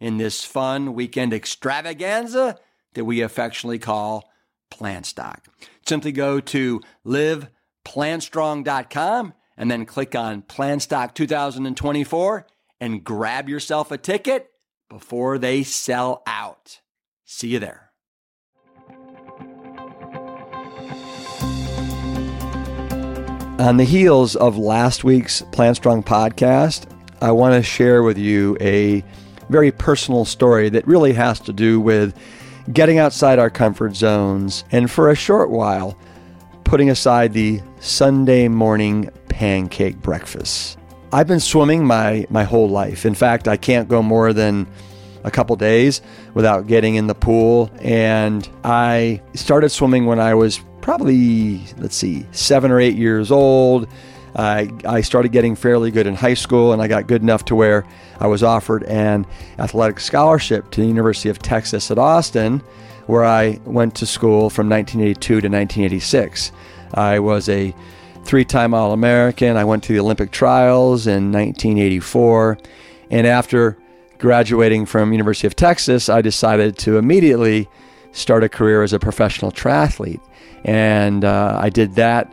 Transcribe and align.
in 0.00 0.16
this 0.16 0.44
fun 0.44 0.94
weekend 0.94 1.32
extravaganza 1.32 2.58
that 2.94 3.04
we 3.04 3.20
affectionately 3.20 3.78
call 3.78 4.28
Plantstock. 4.72 5.44
Simply 5.86 6.10
go 6.12 6.40
to 6.40 6.80
liveplantstrong.com 7.06 9.34
and 9.56 9.70
then 9.70 9.86
click 9.86 10.14
on 10.14 10.42
Plantstock 10.42 11.14
2024 11.14 12.46
and 12.80 13.02
grab 13.04 13.48
yourself 13.48 13.90
a 13.90 13.98
ticket 13.98 14.50
before 14.88 15.38
they 15.38 15.62
sell 15.62 16.22
out. 16.26 16.80
See 17.24 17.48
you 17.48 17.58
there. 17.58 17.90
On 23.60 23.76
the 23.76 23.84
heels 23.84 24.36
of 24.36 24.56
last 24.56 25.04
week's 25.04 25.42
Plant 25.52 25.76
Strong 25.76 26.04
podcast, 26.04 26.90
I 27.20 27.32
want 27.32 27.54
to 27.54 27.62
share 27.62 28.02
with 28.02 28.16
you 28.16 28.56
a 28.58 29.04
very 29.50 29.72
personal 29.72 30.24
story 30.24 30.68
that 30.70 30.86
really 30.86 31.12
has 31.12 31.40
to 31.40 31.52
do 31.52 31.80
with 31.80 32.16
getting 32.72 32.98
outside 32.98 33.38
our 33.38 33.50
comfort 33.50 33.96
zones 33.96 34.64
and 34.70 34.90
for 34.90 35.10
a 35.10 35.14
short 35.14 35.50
while 35.50 35.98
putting 36.64 36.88
aside 36.88 37.32
the 37.32 37.60
Sunday 37.80 38.46
morning 38.46 39.10
pancake 39.28 40.00
breakfast. 40.00 40.78
I've 41.12 41.26
been 41.26 41.40
swimming 41.40 41.84
my, 41.84 42.26
my 42.30 42.44
whole 42.44 42.68
life. 42.68 43.04
In 43.04 43.14
fact, 43.14 43.48
I 43.48 43.56
can't 43.56 43.88
go 43.88 44.02
more 44.02 44.32
than 44.32 44.68
a 45.24 45.30
couple 45.30 45.56
days 45.56 46.00
without 46.34 46.68
getting 46.68 46.94
in 46.94 47.08
the 47.08 47.14
pool. 47.14 47.70
And 47.80 48.48
I 48.62 49.20
started 49.34 49.70
swimming 49.70 50.06
when 50.06 50.20
I 50.20 50.34
was 50.34 50.60
probably, 50.80 51.62
let's 51.78 51.96
see, 51.96 52.26
seven 52.30 52.70
or 52.70 52.80
eight 52.80 52.96
years 52.96 53.32
old. 53.32 53.88
I, 54.34 54.70
I 54.84 55.00
started 55.00 55.32
getting 55.32 55.56
fairly 55.56 55.90
good 55.90 56.06
in 56.06 56.14
high 56.14 56.34
school, 56.34 56.72
and 56.72 56.80
I 56.80 56.88
got 56.88 57.06
good 57.06 57.22
enough 57.22 57.44
to 57.46 57.54
where 57.54 57.84
I 58.18 58.26
was 58.26 58.42
offered 58.42 58.84
an 58.84 59.26
athletic 59.58 60.00
scholarship 60.00 60.70
to 60.72 60.80
the 60.80 60.86
University 60.86 61.28
of 61.28 61.38
Texas 61.40 61.90
at 61.90 61.98
Austin, 61.98 62.62
where 63.06 63.24
I 63.24 63.60
went 63.64 63.96
to 63.96 64.06
school 64.06 64.50
from 64.50 64.68
1982 64.68 65.28
to 65.28 65.34
1986. 65.48 66.52
I 66.94 67.18
was 67.18 67.48
a 67.48 67.74
three 68.24 68.44
time 68.44 68.74
All 68.74 68.92
American. 68.92 69.56
I 69.56 69.64
went 69.64 69.82
to 69.84 69.92
the 69.92 70.00
Olympic 70.00 70.30
trials 70.30 71.06
in 71.06 71.32
1984. 71.32 72.58
And 73.10 73.26
after 73.26 73.76
graduating 74.18 74.86
from 74.86 75.12
University 75.12 75.46
of 75.46 75.56
Texas, 75.56 76.08
I 76.08 76.20
decided 76.20 76.78
to 76.78 76.98
immediately 76.98 77.68
start 78.12 78.44
a 78.44 78.48
career 78.48 78.82
as 78.82 78.92
a 78.92 78.98
professional 78.98 79.50
triathlete. 79.50 80.20
And 80.64 81.24
uh, 81.24 81.58
I 81.60 81.70
did 81.70 81.94
that 81.94 82.32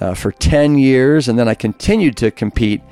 uh, 0.00 0.14
for 0.14 0.32
10 0.32 0.78
years, 0.78 1.28
and 1.28 1.38
then 1.38 1.48
I 1.48 1.54
continued 1.54 2.16
to 2.18 2.30
compete 2.30 2.82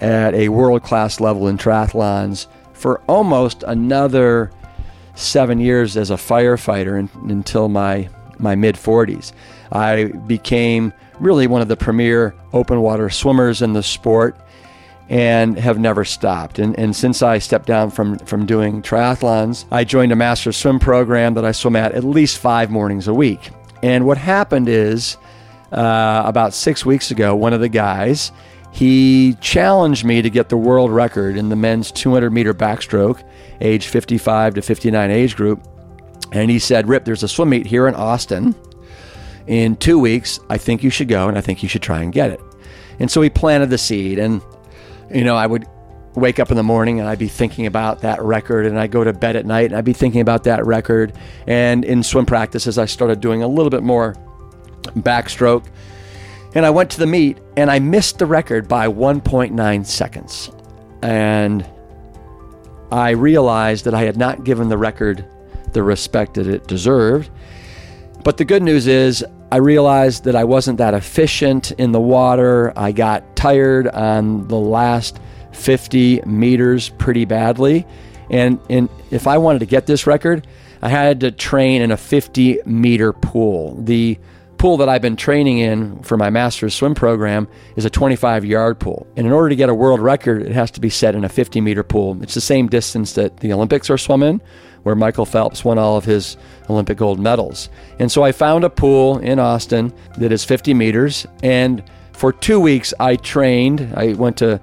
at 0.00 0.34
a 0.34 0.48
world 0.48 0.82
class 0.82 1.20
level 1.20 1.48
in 1.48 1.58
triathlons 1.58 2.46
for 2.72 3.00
almost 3.08 3.62
another 3.66 4.50
seven 5.14 5.58
years 5.58 5.96
as 5.96 6.10
a 6.10 6.16
firefighter 6.16 6.98
in, 6.98 7.30
until 7.30 7.68
my, 7.68 8.08
my 8.38 8.54
mid 8.54 8.74
40s. 8.74 9.32
I 9.72 10.06
became 10.26 10.92
really 11.20 11.46
one 11.46 11.62
of 11.62 11.68
the 11.68 11.76
premier 11.76 12.34
open 12.52 12.80
water 12.80 13.08
swimmers 13.10 13.62
in 13.62 13.72
the 13.72 13.82
sport 13.82 14.36
and 15.08 15.58
have 15.58 15.78
never 15.78 16.04
stopped. 16.04 16.58
And, 16.58 16.78
and 16.78 16.94
since 16.96 17.22
I 17.22 17.38
stepped 17.38 17.66
down 17.66 17.90
from, 17.90 18.18
from 18.20 18.46
doing 18.46 18.82
triathlons, 18.82 19.66
I 19.70 19.84
joined 19.84 20.12
a 20.12 20.16
master 20.16 20.50
swim 20.50 20.78
program 20.78 21.34
that 21.34 21.44
I 21.44 21.52
swim 21.52 21.76
at 21.76 21.92
at 21.92 22.04
least 22.04 22.38
five 22.38 22.70
mornings 22.70 23.06
a 23.06 23.14
week. 23.14 23.50
And 23.82 24.06
what 24.06 24.16
happened 24.16 24.68
is 24.68 25.16
uh, 25.74 26.22
about 26.24 26.54
six 26.54 26.86
weeks 26.86 27.10
ago, 27.10 27.34
one 27.34 27.52
of 27.52 27.60
the 27.60 27.68
guys, 27.68 28.30
he 28.72 29.34
challenged 29.40 30.04
me 30.04 30.22
to 30.22 30.30
get 30.30 30.48
the 30.48 30.56
world 30.56 30.90
record 30.90 31.36
in 31.36 31.48
the 31.48 31.56
men's 31.56 31.90
200 31.92 32.30
meter 32.30 32.54
backstroke, 32.54 33.22
age 33.60 33.88
55 33.88 34.54
to 34.54 34.62
59 34.62 35.10
age 35.10 35.36
group. 35.36 35.66
And 36.32 36.50
he 36.50 36.58
said, 36.58 36.88
Rip, 36.88 37.04
there's 37.04 37.22
a 37.22 37.28
swim 37.28 37.50
meet 37.50 37.66
here 37.66 37.86
in 37.86 37.94
Austin. 37.94 38.54
In 39.46 39.76
two 39.76 39.98
weeks, 39.98 40.40
I 40.48 40.58
think 40.58 40.82
you 40.82 40.90
should 40.90 41.08
go 41.08 41.28
and 41.28 41.36
I 41.36 41.40
think 41.40 41.62
you 41.62 41.68
should 41.68 41.82
try 41.82 42.02
and 42.02 42.12
get 42.12 42.30
it. 42.30 42.40
And 42.98 43.10
so 43.10 43.20
he 43.20 43.30
planted 43.30 43.70
the 43.70 43.78
seed. 43.78 44.18
And, 44.18 44.42
you 45.12 45.24
know, 45.24 45.36
I 45.36 45.46
would 45.46 45.66
wake 46.14 46.38
up 46.38 46.50
in 46.50 46.56
the 46.56 46.62
morning 46.62 47.00
and 47.00 47.08
I'd 47.08 47.18
be 47.18 47.28
thinking 47.28 47.66
about 47.66 48.00
that 48.02 48.22
record, 48.22 48.66
and 48.66 48.78
I'd 48.78 48.90
go 48.90 49.04
to 49.04 49.12
bed 49.12 49.36
at 49.36 49.46
night 49.46 49.66
and 49.66 49.76
I'd 49.76 49.84
be 49.84 49.92
thinking 49.92 50.20
about 50.20 50.44
that 50.44 50.64
record. 50.64 51.12
And 51.46 51.84
in 51.84 52.02
swim 52.02 52.26
practices, 52.26 52.78
I 52.78 52.86
started 52.86 53.20
doing 53.20 53.42
a 53.42 53.48
little 53.48 53.70
bit 53.70 53.82
more 53.82 54.14
backstroke. 54.92 55.66
And 56.54 56.64
I 56.64 56.70
went 56.70 56.90
to 56.90 56.98
the 56.98 57.06
meet 57.06 57.38
and 57.56 57.70
I 57.70 57.78
missed 57.78 58.18
the 58.18 58.26
record 58.26 58.68
by 58.68 58.86
1.9 58.86 59.86
seconds. 59.86 60.50
And 61.02 61.66
I 62.92 63.10
realized 63.10 63.84
that 63.86 63.94
I 63.94 64.02
had 64.02 64.16
not 64.16 64.44
given 64.44 64.68
the 64.68 64.78
record 64.78 65.24
the 65.72 65.82
respect 65.82 66.34
that 66.34 66.46
it 66.46 66.66
deserved. 66.66 67.30
But 68.22 68.36
the 68.36 68.44
good 68.44 68.62
news 68.62 68.86
is, 68.86 69.24
I 69.50 69.58
realized 69.58 70.24
that 70.24 70.34
I 70.34 70.44
wasn't 70.44 70.78
that 70.78 70.94
efficient 70.94 71.72
in 71.72 71.92
the 71.92 72.00
water. 72.00 72.72
I 72.76 72.92
got 72.92 73.36
tired 73.36 73.88
on 73.88 74.48
the 74.48 74.56
last 74.58 75.20
50 75.52 76.22
meters 76.22 76.88
pretty 76.88 77.24
badly. 77.24 77.86
And, 78.30 78.58
and 78.70 78.88
if 79.10 79.26
I 79.26 79.38
wanted 79.38 79.58
to 79.60 79.66
get 79.66 79.86
this 79.86 80.06
record, 80.06 80.46
I 80.82 80.88
had 80.88 81.20
to 81.20 81.30
train 81.30 81.82
in 81.82 81.90
a 81.90 81.96
50 81.96 82.60
meter 82.64 83.12
pool. 83.12 83.76
The 83.82 84.18
pool 84.54 84.76
that 84.78 84.88
I've 84.88 85.02
been 85.02 85.16
training 85.16 85.58
in 85.58 86.02
for 86.02 86.16
my 86.16 86.30
master's 86.30 86.74
swim 86.74 86.94
program 86.94 87.48
is 87.76 87.84
a 87.84 87.90
25 87.90 88.44
yard 88.44 88.78
pool. 88.78 89.06
And 89.16 89.26
in 89.26 89.32
order 89.32 89.48
to 89.48 89.56
get 89.56 89.68
a 89.68 89.74
world 89.74 90.00
record, 90.00 90.42
it 90.42 90.52
has 90.52 90.70
to 90.72 90.80
be 90.80 90.90
set 90.90 91.14
in 91.14 91.24
a 91.24 91.28
50 91.28 91.60
meter 91.60 91.82
pool. 91.82 92.22
It's 92.22 92.34
the 92.34 92.40
same 92.40 92.68
distance 92.68 93.12
that 93.14 93.38
the 93.38 93.52
Olympics 93.52 93.90
are 93.90 93.98
swum 93.98 94.22
in, 94.22 94.40
where 94.82 94.94
Michael 94.94 95.26
Phelps 95.26 95.64
won 95.64 95.78
all 95.78 95.96
of 95.96 96.04
his 96.04 96.36
Olympic 96.70 96.98
gold 96.98 97.20
medals. 97.20 97.68
And 97.98 98.10
so 98.10 98.22
I 98.22 98.32
found 98.32 98.64
a 98.64 98.70
pool 98.70 99.18
in 99.18 99.38
Austin 99.38 99.92
that 100.18 100.32
is 100.32 100.44
50 100.44 100.74
meters. 100.74 101.26
And 101.42 101.82
for 102.12 102.32
two 102.32 102.60
weeks, 102.60 102.94
I 103.00 103.16
trained. 103.16 103.92
I 103.96 104.14
went 104.14 104.38
to 104.38 104.60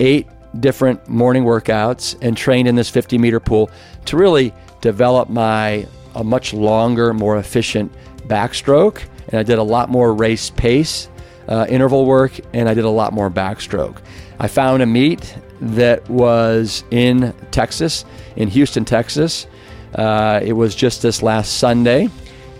eight 0.00 0.28
different 0.60 1.08
morning 1.08 1.44
workouts 1.44 2.16
and 2.22 2.36
trained 2.36 2.68
in 2.68 2.74
this 2.74 2.88
50 2.88 3.18
meter 3.18 3.40
pool 3.40 3.70
to 4.06 4.16
really 4.16 4.52
develop 4.80 5.28
my 5.28 5.86
a 6.14 6.24
much 6.24 6.52
longer, 6.52 7.14
more 7.14 7.36
efficient 7.36 7.92
backstroke, 8.28 9.02
and 9.28 9.40
I 9.40 9.42
did 9.42 9.58
a 9.58 9.62
lot 9.62 9.88
more 9.88 10.12
race 10.14 10.50
pace 10.50 11.08
uh, 11.48 11.66
interval 11.68 12.04
work, 12.04 12.38
and 12.52 12.68
I 12.68 12.74
did 12.74 12.84
a 12.84 12.90
lot 12.90 13.12
more 13.12 13.30
backstroke. 13.30 13.96
I 14.38 14.48
found 14.48 14.82
a 14.82 14.86
meet 14.86 15.34
that 15.60 16.08
was 16.08 16.84
in 16.90 17.34
Texas, 17.50 18.04
in 18.36 18.48
Houston, 18.48 18.84
Texas. 18.84 19.46
Uh, 19.94 20.40
it 20.42 20.52
was 20.52 20.74
just 20.74 21.02
this 21.02 21.22
last 21.22 21.56
Sunday, 21.58 22.08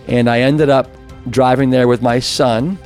And 0.07 0.27
I 0.27 0.41
ended 0.41 0.69
up 0.69 0.89
driving 1.29 1.69
there 1.69 1.87
with 1.87 2.01
my 2.01 2.19
son, 2.19 2.79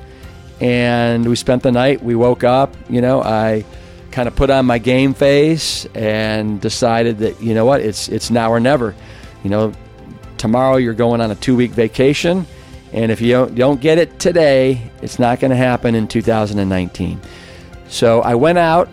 and 0.60 1.28
we 1.28 1.36
spent 1.38 1.64
the 1.64 1.72
night. 1.72 2.04
We 2.04 2.16
woke 2.16 2.44
up, 2.44 2.76
you 2.90 3.02
know, 3.02 3.22
I 3.22 3.64
kind 4.12 4.28
of 4.28 4.36
put 4.36 4.50
on 4.50 4.66
my 4.66 4.78
game 4.78 5.14
face 5.14 5.86
and 5.96 6.60
decided 6.60 7.20
that, 7.20 7.42
you 7.42 7.54
know 7.54 7.66
what, 7.66 7.82
it's, 7.82 8.10
it's 8.10 8.30
now 8.30 8.52
or 8.52 8.60
never. 8.60 8.94
You 9.44 9.50
know, 9.50 9.74
tomorrow 10.38 10.76
you're 10.76 10.94
going 10.94 11.22
on 11.22 11.32
a 11.32 11.36
two 11.36 11.56
week 11.56 11.72
vacation. 11.72 12.46
And 12.94 13.12
if 13.12 13.20
you 13.22 13.32
don't, 13.32 13.56
don't 13.56 13.82
get 13.82 13.98
it 13.98 14.20
today, 14.20 14.92
it's 15.02 15.18
not 15.20 15.40
going 15.40 15.52
to 15.52 15.58
happen 15.58 15.96
in 15.96 16.08
2019. 16.08 17.20
So 17.88 18.22
I 18.22 18.36
went 18.36 18.60
out, 18.60 18.88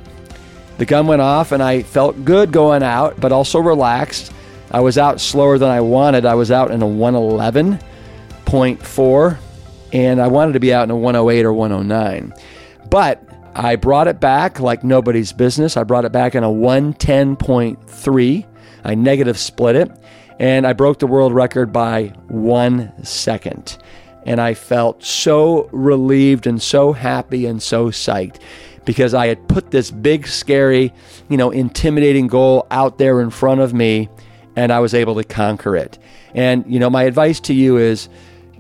the 0.79 0.87
gun 0.87 1.07
went 1.07 1.23
off, 1.23 1.53
and 1.53 1.63
I 1.63 1.83
felt 1.83 2.25
good 2.25 2.51
going 2.51 2.83
out, 2.83 3.21
but 3.21 3.31
also 3.31 3.61
relaxed. 3.61 4.33
I 4.71 4.81
was 4.81 4.97
out 4.97 5.21
slower 5.21 5.59
than 5.59 5.69
I 5.69 5.83
wanted. 5.83 6.25
I 6.25 6.35
was 6.35 6.51
out 6.51 6.71
in 6.71 6.81
a 6.81 6.87
111.4, 6.87 9.39
and 9.93 10.21
I 10.21 10.29
wanted 10.29 10.55
to 10.55 10.61
be 10.61 10.73
out 10.73 10.85
in 10.85 10.91
a 10.91 10.97
108 10.97 11.45
or 11.45 11.53
109. 11.53 12.33
But 12.89 13.23
I 13.55 13.77
brought 13.77 14.09
it 14.09 14.19
back 14.21 14.61
like 14.61 14.83
nobody's 14.85 15.33
business. 15.33 15.77
I 15.77 15.83
brought 15.83 16.07
it 16.07 16.13
back 16.13 16.35
in 16.35 16.43
a 16.45 16.49
110.3. 16.49 18.47
I 18.83 18.95
negative 18.95 19.39
split 19.39 19.77
it, 19.77 19.91
and 20.41 20.67
I 20.67 20.73
broke 20.73 20.99
the 20.99 21.07
world 21.07 21.35
record 21.35 21.71
by 21.71 22.15
one 22.29 22.93
second. 23.05 23.77
And 24.25 24.41
I 24.41 24.55
felt 24.55 25.05
so 25.05 25.69
relieved 25.71 26.47
and 26.47 26.61
so 26.61 26.93
happy 26.93 27.45
and 27.45 27.63
so 27.63 27.89
psyched 27.89 28.41
because 28.87 29.13
I 29.13 29.27
had 29.27 29.47
put 29.49 29.71
this 29.71 29.91
big, 29.91 30.27
scary, 30.27 30.95
you 31.29 31.37
know, 31.37 31.51
intimidating 31.51 32.27
goal 32.27 32.67
out 32.71 32.97
there 32.97 33.21
in 33.21 33.29
front 33.29 33.61
of 33.61 33.75
me 33.75 34.09
and 34.57 34.73
I 34.73 34.81
was 34.81 34.95
able 34.95 35.15
to 35.17 35.25
conquer 35.25 35.77
it. 35.77 35.99
And, 36.35 36.65
you 36.67 36.81
know, 36.81 36.89
my 36.89 37.03
advice 37.03 37.39
to 37.41 37.55
you 37.55 37.77
is, 37.77 38.09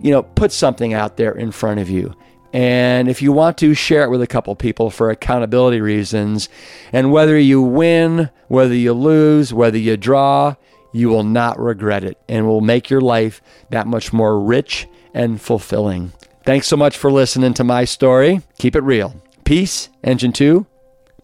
you 0.02 0.10
know, 0.10 0.22
put 0.22 0.52
something 0.52 0.92
out 0.92 1.16
there 1.16 1.32
in 1.32 1.50
front 1.50 1.80
of 1.80 1.88
you. 1.88 2.14
And 2.52 3.08
if 3.08 3.22
you 3.22 3.32
want 3.32 3.56
to, 3.58 3.74
share 3.74 4.04
it 4.04 4.10
with 4.10 4.20
a 4.20 4.26
couple 4.26 4.54
people 4.54 4.90
for 4.90 5.10
accountability 5.10 5.80
reasons. 5.80 6.50
And 6.92 7.10
whether 7.10 7.38
you 7.38 7.62
win, 7.62 8.28
whether 8.48 8.74
you 8.74 8.92
lose, 8.92 9.54
whether 9.54 9.78
you 9.78 9.96
draw, 9.96 10.56
you 10.92 11.08
will 11.08 11.24
not 11.24 11.58
regret 11.58 12.04
it 12.04 12.18
and 12.28 12.46
will 12.46 12.60
make 12.60 12.90
your 12.90 13.00
life 13.00 13.42
that 13.70 13.86
much 13.86 14.12
more 14.12 14.40
rich 14.40 14.88
and 15.14 15.40
fulfilling. 15.40 16.12
Thanks 16.44 16.66
so 16.66 16.76
much 16.76 16.96
for 16.96 17.10
listening 17.10 17.54
to 17.54 17.64
my 17.64 17.84
story. 17.84 18.42
Keep 18.58 18.76
it 18.76 18.82
real. 18.82 19.14
Peace, 19.44 19.88
Engine 20.02 20.32
2, 20.32 20.66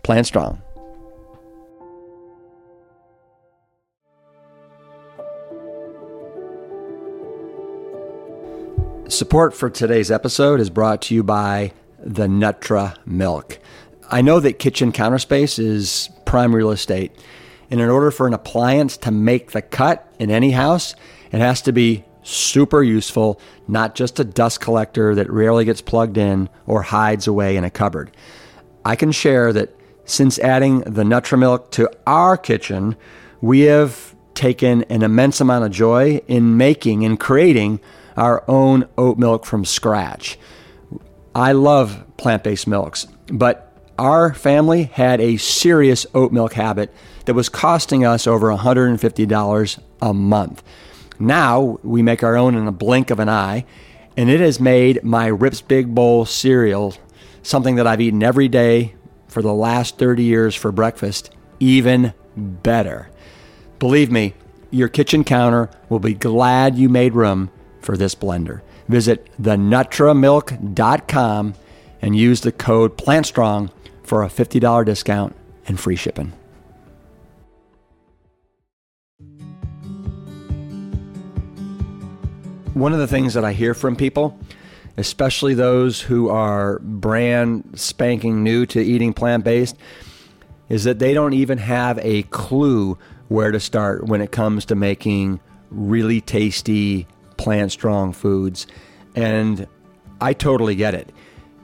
Plant 0.02 0.26
Strong. 0.26 0.62
Support 9.08 9.54
for 9.54 9.70
today's 9.70 10.10
episode 10.10 10.58
is 10.60 10.68
brought 10.68 11.00
to 11.02 11.14
you 11.14 11.22
by 11.22 11.72
the 12.00 12.26
Nutra 12.26 12.96
Milk. 13.06 13.58
I 14.10 14.20
know 14.20 14.40
that 14.40 14.58
kitchen 14.58 14.92
counter 14.92 15.18
space 15.18 15.58
is 15.58 16.10
prime 16.24 16.54
real 16.54 16.70
estate, 16.70 17.12
and 17.70 17.80
in 17.80 17.88
order 17.88 18.10
for 18.10 18.26
an 18.26 18.34
appliance 18.34 18.96
to 18.98 19.10
make 19.10 19.52
the 19.52 19.62
cut 19.62 20.12
in 20.18 20.30
any 20.30 20.52
house, 20.52 20.94
it 21.32 21.40
has 21.40 21.62
to 21.62 21.72
be 21.72 22.04
super 22.22 22.82
useful, 22.82 23.40
not 23.68 23.94
just 23.94 24.18
a 24.18 24.24
dust 24.24 24.60
collector 24.60 25.14
that 25.14 25.30
rarely 25.30 25.64
gets 25.64 25.80
plugged 25.80 26.18
in 26.18 26.48
or 26.66 26.82
hides 26.82 27.26
away 27.26 27.56
in 27.56 27.64
a 27.64 27.70
cupboard. 27.70 28.10
I 28.84 28.96
can 28.96 29.12
share 29.12 29.52
that 29.52 29.74
since 30.04 30.38
adding 30.38 30.80
the 30.80 31.02
Nutramilk 31.02 31.70
to 31.72 31.90
our 32.06 32.36
kitchen, 32.36 32.96
we 33.40 33.60
have 33.60 34.14
taken 34.34 34.84
an 34.84 35.02
immense 35.02 35.40
amount 35.40 35.64
of 35.64 35.70
joy 35.72 36.20
in 36.28 36.56
making 36.56 37.04
and 37.04 37.18
creating 37.18 37.80
our 38.16 38.44
own 38.48 38.88
oat 38.96 39.18
milk 39.18 39.44
from 39.44 39.64
scratch. 39.64 40.38
I 41.34 41.52
love 41.52 42.04
plant 42.16 42.44
based 42.44 42.66
milks, 42.66 43.06
but 43.26 43.72
our 43.98 44.34
family 44.34 44.84
had 44.84 45.20
a 45.20 45.36
serious 45.36 46.06
oat 46.14 46.32
milk 46.32 46.52
habit 46.52 46.92
that 47.26 47.34
was 47.34 47.48
costing 47.48 48.04
us 48.04 48.26
over 48.26 48.48
$150 48.48 49.78
a 50.02 50.14
month. 50.14 50.62
Now 51.18 51.78
we 51.82 52.02
make 52.02 52.22
our 52.22 52.36
own 52.36 52.56
in 52.56 52.66
a 52.66 52.72
blink 52.72 53.10
of 53.10 53.20
an 53.20 53.28
eye, 53.28 53.64
and 54.16 54.30
it 54.30 54.40
has 54.40 54.58
made 54.58 55.04
my 55.04 55.26
Rips 55.26 55.60
Big 55.60 55.94
Bowl 55.94 56.24
cereal 56.24 56.94
something 57.42 57.76
that 57.76 57.86
I've 57.86 58.00
eaten 58.00 58.22
every 58.22 58.48
day 58.48 58.94
for 59.28 59.42
the 59.42 59.52
last 59.52 59.98
30 59.98 60.24
years 60.24 60.54
for 60.54 60.72
breakfast 60.72 61.30
even 61.60 62.14
better. 62.36 63.10
Believe 63.78 64.10
me, 64.10 64.34
your 64.70 64.88
kitchen 64.88 65.22
counter 65.24 65.70
will 65.88 66.00
be 66.00 66.14
glad 66.14 66.76
you 66.76 66.88
made 66.88 67.14
room 67.14 67.50
for 67.80 67.96
this 67.96 68.14
blender. 68.14 68.60
Visit 68.88 69.28
thenutramilk.com 69.40 71.54
and 72.02 72.16
use 72.16 72.42
the 72.42 72.52
code 72.52 72.98
PLANTSTRONG 72.98 73.70
for 74.02 74.22
a 74.22 74.28
$50 74.28 74.84
discount 74.84 75.34
and 75.66 75.80
free 75.80 75.96
shipping. 75.96 76.34
One 82.76 82.92
of 82.92 82.98
the 82.98 83.06
things 83.06 83.32
that 83.32 83.42
I 83.42 83.54
hear 83.54 83.72
from 83.72 83.96
people, 83.96 84.38
especially 84.98 85.54
those 85.54 85.98
who 86.02 86.28
are 86.28 86.78
brand 86.80 87.70
spanking 87.74 88.42
new 88.42 88.66
to 88.66 88.82
eating 88.82 89.14
plant 89.14 89.44
based, 89.44 89.78
is 90.68 90.84
that 90.84 90.98
they 90.98 91.14
don't 91.14 91.32
even 91.32 91.56
have 91.56 91.98
a 92.02 92.24
clue 92.24 92.98
where 93.28 93.50
to 93.50 93.60
start 93.60 94.04
when 94.04 94.20
it 94.20 94.30
comes 94.30 94.66
to 94.66 94.74
making 94.74 95.40
really 95.70 96.20
tasty, 96.20 97.06
plant 97.38 97.72
strong 97.72 98.12
foods. 98.12 98.66
And 99.14 99.66
I 100.20 100.34
totally 100.34 100.74
get 100.74 100.94
it. 100.94 101.10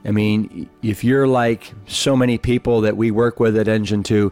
I 0.03 0.09
mean, 0.09 0.67
if 0.81 1.03
you're 1.03 1.27
like 1.27 1.75
so 1.85 2.17
many 2.17 2.39
people 2.39 2.81
that 2.81 2.97
we 2.97 3.11
work 3.11 3.39
with 3.39 3.55
at 3.55 3.67
Engine 3.67 4.01
2, 4.01 4.31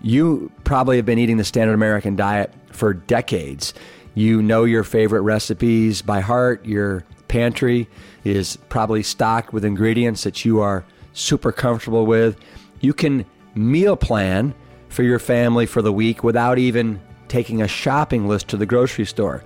you 0.00 0.50
probably 0.64 0.96
have 0.96 1.04
been 1.04 1.18
eating 1.18 1.36
the 1.36 1.44
standard 1.44 1.74
American 1.74 2.16
diet 2.16 2.54
for 2.72 2.94
decades. 2.94 3.74
You 4.14 4.42
know 4.42 4.64
your 4.64 4.84
favorite 4.84 5.22
recipes 5.22 6.02
by 6.02 6.20
heart. 6.20 6.64
Your 6.66 7.04
pantry 7.28 7.88
is 8.24 8.56
probably 8.68 9.02
stocked 9.02 9.52
with 9.52 9.64
ingredients 9.64 10.24
that 10.24 10.44
you 10.44 10.60
are 10.60 10.84
super 11.14 11.52
comfortable 11.52 12.04
with. 12.04 12.36
You 12.80 12.92
can 12.92 13.24
meal 13.54 13.96
plan 13.96 14.54
for 14.88 15.02
your 15.02 15.18
family 15.18 15.64
for 15.64 15.80
the 15.80 15.92
week 15.92 16.22
without 16.22 16.58
even 16.58 17.00
taking 17.28 17.62
a 17.62 17.68
shopping 17.68 18.28
list 18.28 18.48
to 18.48 18.56
the 18.58 18.66
grocery 18.66 19.06
store. 19.06 19.42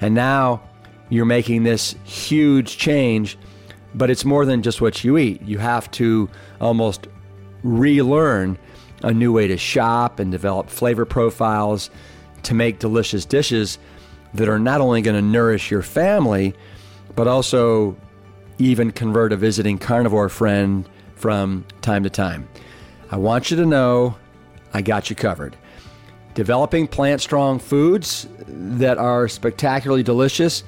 And 0.00 0.14
now 0.14 0.62
you're 1.08 1.24
making 1.24 1.62
this 1.62 1.94
huge 2.02 2.76
change, 2.76 3.38
but 3.94 4.10
it's 4.10 4.24
more 4.24 4.44
than 4.44 4.62
just 4.62 4.80
what 4.80 5.04
you 5.04 5.16
eat. 5.16 5.40
You 5.42 5.58
have 5.58 5.90
to 5.92 6.28
almost 6.60 7.06
relearn 7.62 8.58
a 9.02 9.12
new 9.12 9.32
way 9.32 9.46
to 9.46 9.56
shop 9.56 10.18
and 10.18 10.32
develop 10.32 10.68
flavor 10.68 11.04
profiles 11.04 11.90
to 12.42 12.54
make 12.54 12.80
delicious 12.80 13.24
dishes 13.24 13.78
that 14.34 14.48
are 14.48 14.58
not 14.58 14.80
only 14.80 15.02
going 15.02 15.16
to 15.16 15.22
nourish 15.22 15.70
your 15.70 15.82
family, 15.82 16.54
but 17.14 17.26
also 17.26 17.96
even 18.58 18.90
convert 18.90 19.32
a 19.32 19.36
visiting 19.36 19.78
carnivore 19.78 20.28
friend 20.28 20.88
from 21.14 21.64
time 21.80 22.02
to 22.02 22.10
time. 22.10 22.48
I 23.10 23.16
want 23.16 23.50
you 23.50 23.56
to 23.56 23.66
know 23.66 24.16
I 24.72 24.82
got 24.82 25.10
you 25.10 25.16
covered. 25.16 25.56
Developing 26.34 26.86
plant 26.86 27.20
strong 27.20 27.58
foods 27.58 28.28
that 28.46 28.98
are 28.98 29.28
spectacularly 29.28 30.02
delicious 30.02 30.62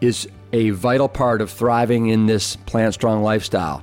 is 0.00 0.28
a 0.52 0.70
vital 0.70 1.08
part 1.08 1.40
of 1.40 1.50
thriving 1.50 2.08
in 2.08 2.26
this 2.26 2.56
plant 2.56 2.94
strong 2.94 3.22
lifestyle. 3.22 3.82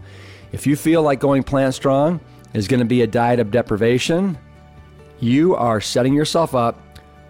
If 0.52 0.66
you 0.66 0.76
feel 0.76 1.02
like 1.02 1.20
going 1.20 1.44
plant 1.44 1.76
strong 1.76 2.22
is 2.54 2.68
going 2.68 2.80
to 2.80 2.86
be 2.86 3.02
a 3.02 3.08
diet 3.08 3.40
of 3.40 3.52
deprivation, 3.52 4.38
you 5.20 5.56
are 5.56 5.82
setting 5.82 6.14
yourself 6.14 6.56
up 6.56 6.80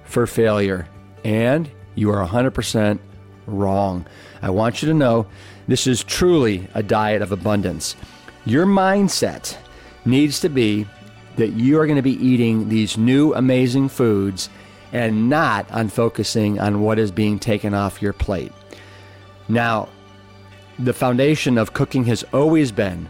for 0.04 0.28
failure 0.28 0.88
and 1.25 1.70
you 1.96 2.12
are 2.12 2.25
100% 2.25 3.00
wrong. 3.48 4.05
I 4.41 4.51
want 4.51 4.82
you 4.82 4.88
to 4.88 4.94
know 4.94 5.25
this 5.67 5.88
is 5.88 6.03
truly 6.03 6.67
a 6.75 6.84
diet 6.84 7.22
of 7.24 7.32
abundance. 7.32 7.96
Your 8.46 8.67
mindset 8.67 9.58
needs 10.05 10.39
to 10.41 10.50
be 10.50 10.88
that 11.36 11.53
you 11.53 11.79
are 11.79 11.88
going 11.88 11.98
to 11.98 12.03
be 12.03 12.24
eating 12.24 12.70
these 12.70 12.98
new 12.98 13.34
amazing 13.34 13.89
foods 13.89 14.50
and 14.94 15.27
not 15.27 15.70
on 15.72 15.89
focusing 15.89 16.60
on 16.60 16.82
what 16.82 17.00
is 17.00 17.12
being 17.12 17.39
taken 17.39 17.74
off 17.74 18.01
your 18.01 18.13
plate. 18.13 18.53
Now, 19.50 19.89
the 20.77 20.94
foundation 20.94 21.58
of 21.58 21.74
cooking 21.74 22.05
has 22.05 22.24
always 22.34 22.72
been 22.72 23.10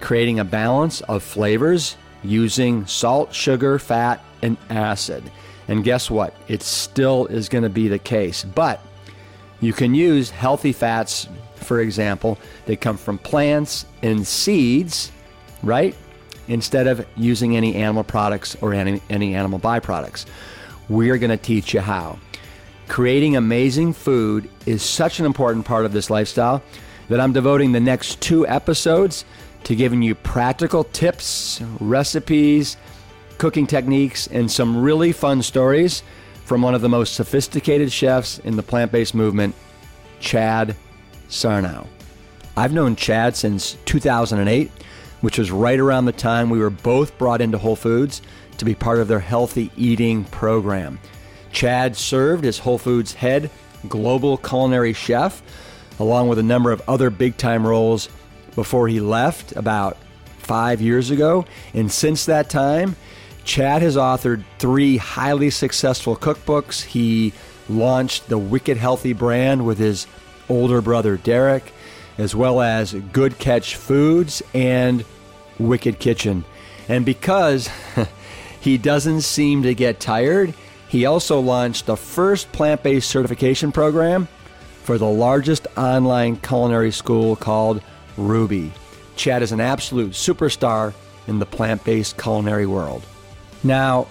creating 0.00 0.40
a 0.40 0.44
balance 0.44 1.02
of 1.02 1.22
flavors 1.22 1.96
using 2.24 2.86
salt, 2.86 3.34
sugar, 3.34 3.78
fat, 3.78 4.24
and 4.42 4.56
acid. 4.68 5.22
And 5.68 5.84
guess 5.84 6.10
what? 6.10 6.34
It 6.48 6.62
still 6.62 7.26
is 7.26 7.48
going 7.48 7.64
to 7.64 7.70
be 7.70 7.88
the 7.88 7.98
case. 7.98 8.44
But 8.44 8.80
you 9.60 9.72
can 9.72 9.94
use 9.94 10.28
healthy 10.28 10.72
fats, 10.72 11.28
for 11.54 11.80
example, 11.80 12.36
that 12.66 12.80
come 12.80 12.96
from 12.96 13.18
plants 13.18 13.86
and 14.02 14.26
seeds, 14.26 15.12
right? 15.62 15.94
Instead 16.48 16.88
of 16.88 17.06
using 17.16 17.56
any 17.56 17.76
animal 17.76 18.02
products 18.02 18.56
or 18.60 18.74
any, 18.74 19.00
any 19.08 19.34
animal 19.36 19.60
byproducts. 19.60 20.26
We 20.88 21.10
are 21.10 21.16
going 21.18 21.30
to 21.30 21.36
teach 21.36 21.72
you 21.72 21.80
how. 21.80 22.18
creating 22.88 23.36
amazing 23.36 23.94
food 23.94 24.50
is 24.66 24.82
such 24.82 25.18
an 25.18 25.24
important 25.24 25.64
part 25.64 25.86
of 25.86 25.94
this 25.94 26.10
lifestyle 26.10 26.62
that 27.08 27.20
I'm 27.20 27.32
devoting 27.32 27.72
the 27.72 27.80
next 27.80 28.20
two 28.20 28.46
episodes 28.46 29.24
to 29.64 29.74
giving 29.74 30.02
you 30.02 30.14
practical 30.14 30.84
tips, 30.84 31.62
recipes, 31.80 32.76
cooking 33.38 33.66
techniques, 33.66 34.26
and 34.26 34.50
some 34.50 34.82
really 34.82 35.12
fun 35.12 35.42
stories 35.42 36.02
from 36.44 36.62
one 36.62 36.74
of 36.74 36.80
the 36.80 36.88
most 36.88 37.14
sophisticated 37.14 37.92
chefs 37.92 38.38
in 38.40 38.56
the 38.56 38.62
plant 38.62 38.92
based 38.92 39.14
movement, 39.14 39.54
Chad 40.20 40.76
Sarno. 41.28 41.86
I've 42.56 42.72
known 42.72 42.96
Chad 42.96 43.36
since 43.36 43.76
2008, 43.86 44.70
which 45.22 45.38
was 45.38 45.50
right 45.50 45.78
around 45.78 46.04
the 46.04 46.12
time 46.12 46.50
we 46.50 46.58
were 46.58 46.70
both 46.70 47.16
brought 47.16 47.40
into 47.40 47.58
Whole 47.58 47.76
Foods 47.76 48.20
to 48.58 48.64
be 48.64 48.74
part 48.74 48.98
of 48.98 49.08
their 49.08 49.20
healthy 49.20 49.70
eating 49.76 50.24
program. 50.24 50.98
Chad 51.52 51.96
served 51.96 52.44
as 52.44 52.58
Whole 52.58 52.78
Foods 52.78 53.14
head 53.14 53.50
global 53.88 54.36
culinary 54.36 54.92
chef, 54.92 55.42
along 55.98 56.28
with 56.28 56.38
a 56.38 56.42
number 56.42 56.70
of 56.72 56.82
other 56.88 57.10
big 57.10 57.36
time 57.36 57.66
roles 57.66 58.08
before 58.54 58.88
he 58.88 59.00
left 59.00 59.56
about 59.56 59.96
five 60.38 60.80
years 60.80 61.10
ago. 61.10 61.44
And 61.74 61.90
since 61.90 62.26
that 62.26 62.50
time, 62.50 62.96
Chad 63.44 63.82
has 63.82 63.96
authored 63.96 64.44
three 64.58 64.96
highly 64.96 65.50
successful 65.50 66.16
cookbooks. 66.16 66.82
He 66.82 67.32
launched 67.68 68.28
the 68.28 68.38
Wicked 68.38 68.76
Healthy 68.76 69.12
brand 69.12 69.66
with 69.66 69.78
his 69.78 70.06
older 70.48 70.80
brother 70.80 71.16
Derek, 71.16 71.72
as 72.18 72.34
well 72.34 72.60
as 72.60 72.92
Good 72.92 73.38
Catch 73.38 73.76
Foods 73.76 74.42
and 74.54 75.04
Wicked 75.58 75.98
Kitchen. 75.98 76.44
And 76.88 77.04
because 77.04 77.68
he 78.60 78.78
doesn't 78.78 79.22
seem 79.22 79.62
to 79.62 79.74
get 79.74 80.00
tired, 80.00 80.54
he 80.88 81.06
also 81.06 81.40
launched 81.40 81.86
the 81.86 81.96
first 81.96 82.52
plant 82.52 82.82
based 82.82 83.08
certification 83.08 83.72
program 83.72 84.28
for 84.82 84.98
the 84.98 85.08
largest 85.08 85.66
online 85.76 86.36
culinary 86.36 86.90
school 86.90 87.36
called 87.36 87.82
Rouxbe. 88.16 88.70
Chad 89.16 89.42
is 89.42 89.52
an 89.52 89.60
absolute 89.60 90.12
superstar 90.12 90.92
in 91.26 91.38
the 91.38 91.46
plant 91.46 91.84
based 91.84 92.18
culinary 92.18 92.66
world. 92.66 93.04
Now, 93.64 94.08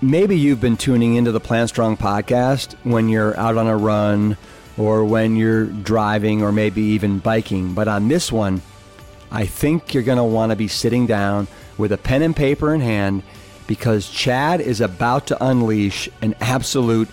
maybe 0.00 0.38
you've 0.38 0.60
been 0.60 0.76
tuning 0.76 1.16
into 1.16 1.32
the 1.32 1.40
Plant 1.40 1.68
Strong 1.68 1.98
podcast 1.98 2.74
when 2.84 3.08
you're 3.08 3.38
out 3.38 3.56
on 3.56 3.66
a 3.66 3.76
run 3.76 4.36
or 4.78 5.04
when 5.04 5.36
you're 5.36 5.66
driving 5.66 6.42
or 6.42 6.52
maybe 6.52 6.80
even 6.82 7.18
biking, 7.18 7.74
but 7.74 7.88
on 7.88 8.08
this 8.08 8.32
one, 8.32 8.62
I 9.30 9.44
think 9.44 9.92
you're 9.92 10.02
going 10.02 10.18
to 10.18 10.24
want 10.24 10.50
to 10.50 10.56
be 10.56 10.68
sitting 10.68 11.06
down 11.06 11.48
with 11.76 11.92
a 11.92 11.98
pen 11.98 12.22
and 12.22 12.34
paper 12.34 12.72
in 12.72 12.80
hand 12.80 13.22
because 13.66 14.08
Chad 14.08 14.60
is 14.62 14.80
about 14.80 15.26
to 15.26 15.44
unleash 15.44 16.08
an 16.22 16.34
absolute 16.40 17.08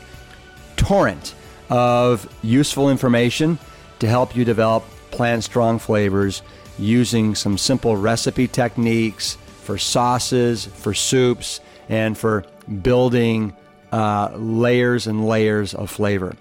torrent 0.77 1.35
of 1.69 2.29
useful 2.41 2.89
information 2.89 3.59
to 3.99 4.07
help 4.07 4.35
you 4.35 4.45
develop 4.45 4.85
plant 5.11 5.43
strong 5.43 5.79
flavors 5.79 6.41
using 6.77 7.35
some 7.35 7.57
simple 7.57 7.97
recipe 7.97 8.47
techniques 8.47 9.37
for 9.63 9.77
sauces, 9.77 10.65
for 10.65 10.93
soups, 10.93 11.59
and 11.89 12.17
for 12.17 12.45
building 12.81 13.55
uh, 13.91 14.31
layers 14.35 15.07
and 15.07 15.27
layers 15.27 15.73
of 15.73 15.89
flavor. 15.89 16.35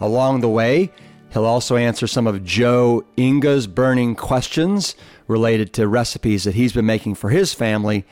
Along 0.00 0.40
the 0.40 0.48
way, 0.48 0.90
he'll 1.32 1.44
also 1.44 1.76
answer 1.76 2.06
some 2.06 2.26
of 2.26 2.44
Joe 2.44 3.04
Inga's 3.16 3.66
burning 3.66 4.14
questions 4.14 4.94
related 5.26 5.72
to 5.74 5.86
recipes 5.86 6.44
that 6.44 6.54
he's 6.54 6.72
been 6.72 6.86
making 6.86 7.14
for 7.14 7.30
his 7.30 7.52
family. 7.52 8.04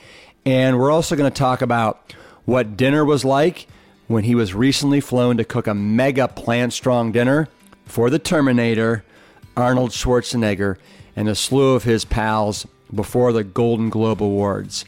And 0.45 0.79
we're 0.79 0.91
also 0.91 1.17
going 1.17 1.31
to 1.31 1.37
talk 1.37 1.63
about 1.63 2.15
what 2.45 2.77
dinner 2.77 3.05
was 3.05 3.25
like 3.25 3.67
when 4.07 4.25
he 4.25 4.35
was 4.35 4.55
recently 4.55 5.01
flown 5.01 5.37
to 5.37 5.45
cook 5.45 5.67
a 5.67 5.75
mega 5.75 6.29
plant 6.29 6.73
strong 6.73 7.11
dinner 7.11 7.49
for 7.87 8.11
the 8.11 8.19
Terminator, 8.19 9.05
Arnold 9.57 9.91
Schwarzenegger, 9.91 10.77
and 11.17 11.29
a 11.29 11.35
slew 11.35 11.75
of 11.75 11.85
his 11.85 12.05
pals 12.05 12.67
before 12.95 13.33
the 13.33 13.43
Golden 13.43 13.91
Globe 13.91 14.23
Awards. 14.23 14.85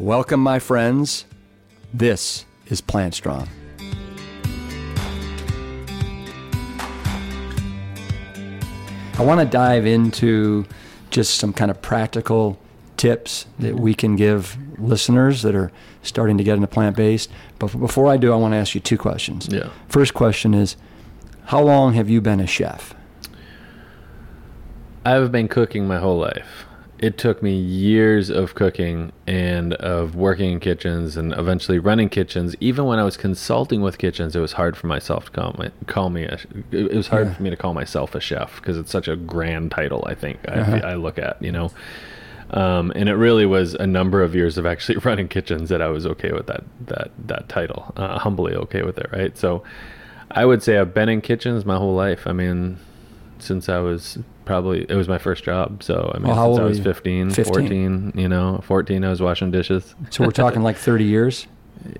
Welcome, 0.00 0.40
my 0.40 0.58
friends. 0.58 1.24
This 1.92 2.46
is 2.66 2.80
Plant 2.80 3.14
Strong. 3.14 3.48
I 9.16 9.22
want 9.22 9.38
to 9.38 9.46
dive 9.46 9.86
into 9.86 10.66
just 11.10 11.36
some 11.36 11.52
kind 11.52 11.70
of 11.70 11.80
practical 11.80 12.58
tips 12.96 13.46
that 13.60 13.76
we 13.76 13.94
can 13.94 14.16
give 14.16 14.58
listeners 14.80 15.42
that 15.42 15.54
are 15.54 15.70
starting 16.02 16.38
to 16.38 16.44
get 16.44 16.56
into 16.56 16.66
plant 16.66 16.96
based. 16.96 17.30
But 17.60 17.78
before 17.78 18.10
I 18.10 18.16
do, 18.16 18.32
I 18.32 18.36
want 18.36 18.50
to 18.52 18.56
ask 18.56 18.74
you 18.74 18.80
two 18.80 18.98
questions. 18.98 19.48
Yeah. 19.48 19.70
First 19.86 20.12
question 20.12 20.54
is 20.54 20.76
How 21.44 21.62
long 21.62 21.92
have 21.92 22.10
you 22.10 22.20
been 22.20 22.40
a 22.40 22.48
chef? 22.48 22.94
I've 25.04 25.30
been 25.30 25.46
cooking 25.46 25.86
my 25.86 26.00
whole 26.00 26.18
life. 26.18 26.66
It 27.04 27.18
took 27.18 27.42
me 27.42 27.54
years 27.54 28.30
of 28.30 28.54
cooking 28.54 29.12
and 29.26 29.74
of 29.74 30.14
working 30.14 30.52
in 30.52 30.60
kitchens 30.60 31.16
and 31.18 31.32
eventually 31.34 31.78
running 31.78 32.08
kitchens. 32.08 32.56
Even 32.60 32.86
when 32.86 32.98
I 32.98 33.02
was 33.04 33.16
consulting 33.18 33.82
with 33.82 33.98
kitchens, 33.98 34.34
it 34.34 34.40
was 34.40 34.52
hard 34.54 34.74
for 34.76 34.86
myself 34.86 35.26
to 35.26 35.30
call, 35.32 35.54
my, 35.58 35.70
call 35.86 36.08
me. 36.08 36.24
A, 36.24 36.38
it 36.70 36.94
was 36.94 37.08
hard 37.08 37.26
Yeah. 37.26 37.34
for 37.34 37.42
me 37.42 37.50
to 37.50 37.56
call 37.56 37.74
myself 37.74 38.14
a 38.14 38.20
chef 38.20 38.56
because 38.56 38.78
it's 38.78 38.90
such 38.90 39.06
a 39.08 39.16
grand 39.16 39.70
title. 39.70 40.02
I 40.06 40.14
think 40.14 40.38
Uh-huh. 40.48 40.80
I, 40.82 40.92
I 40.92 40.94
look 40.94 41.18
at 41.18 41.42
you 41.42 41.52
know, 41.52 41.70
um, 42.50 42.90
and 42.94 43.08
it 43.08 43.16
really 43.16 43.44
was 43.46 43.74
a 43.74 43.86
number 43.86 44.22
of 44.22 44.34
years 44.34 44.56
of 44.56 44.64
actually 44.64 44.96
running 45.08 45.28
kitchens 45.28 45.68
that 45.68 45.82
I 45.82 45.88
was 45.88 46.06
okay 46.06 46.32
with 46.32 46.46
that 46.46 46.64
that 46.86 47.10
that 47.26 47.48
title, 47.50 47.92
uh, 47.96 48.18
humbly 48.18 48.54
okay 48.54 48.82
with 48.82 48.96
it, 48.98 49.08
right? 49.12 49.36
So, 49.36 49.62
I 50.30 50.44
would 50.46 50.62
say 50.62 50.78
I've 50.78 50.94
been 50.94 51.08
in 51.10 51.20
kitchens 51.20 51.64
my 51.66 51.76
whole 51.76 51.94
life. 51.94 52.26
I 52.26 52.32
mean, 52.32 52.78
since 53.38 53.68
I 53.68 53.78
was 53.78 54.18
probably 54.44 54.86
it 54.88 54.94
was 54.94 55.08
my 55.08 55.18
first 55.18 55.44
job. 55.44 55.82
So 55.82 56.10
I 56.14 56.18
mean, 56.18 56.28
Well, 56.34 56.54
since 56.56 56.60
I 56.60 56.64
was 56.64 56.78
you? 56.78 56.84
15, 56.84 57.30
15. 57.30 57.54
14, 57.54 58.12
you 58.16 58.28
know, 58.28 58.60
14 58.64 59.04
I 59.04 59.08
was 59.10 59.20
washing 59.20 59.50
dishes. 59.50 59.94
So 60.10 60.24
we're 60.24 60.30
talking 60.30 60.62
like 60.62 60.76
30 60.78 61.04
years? 61.04 61.46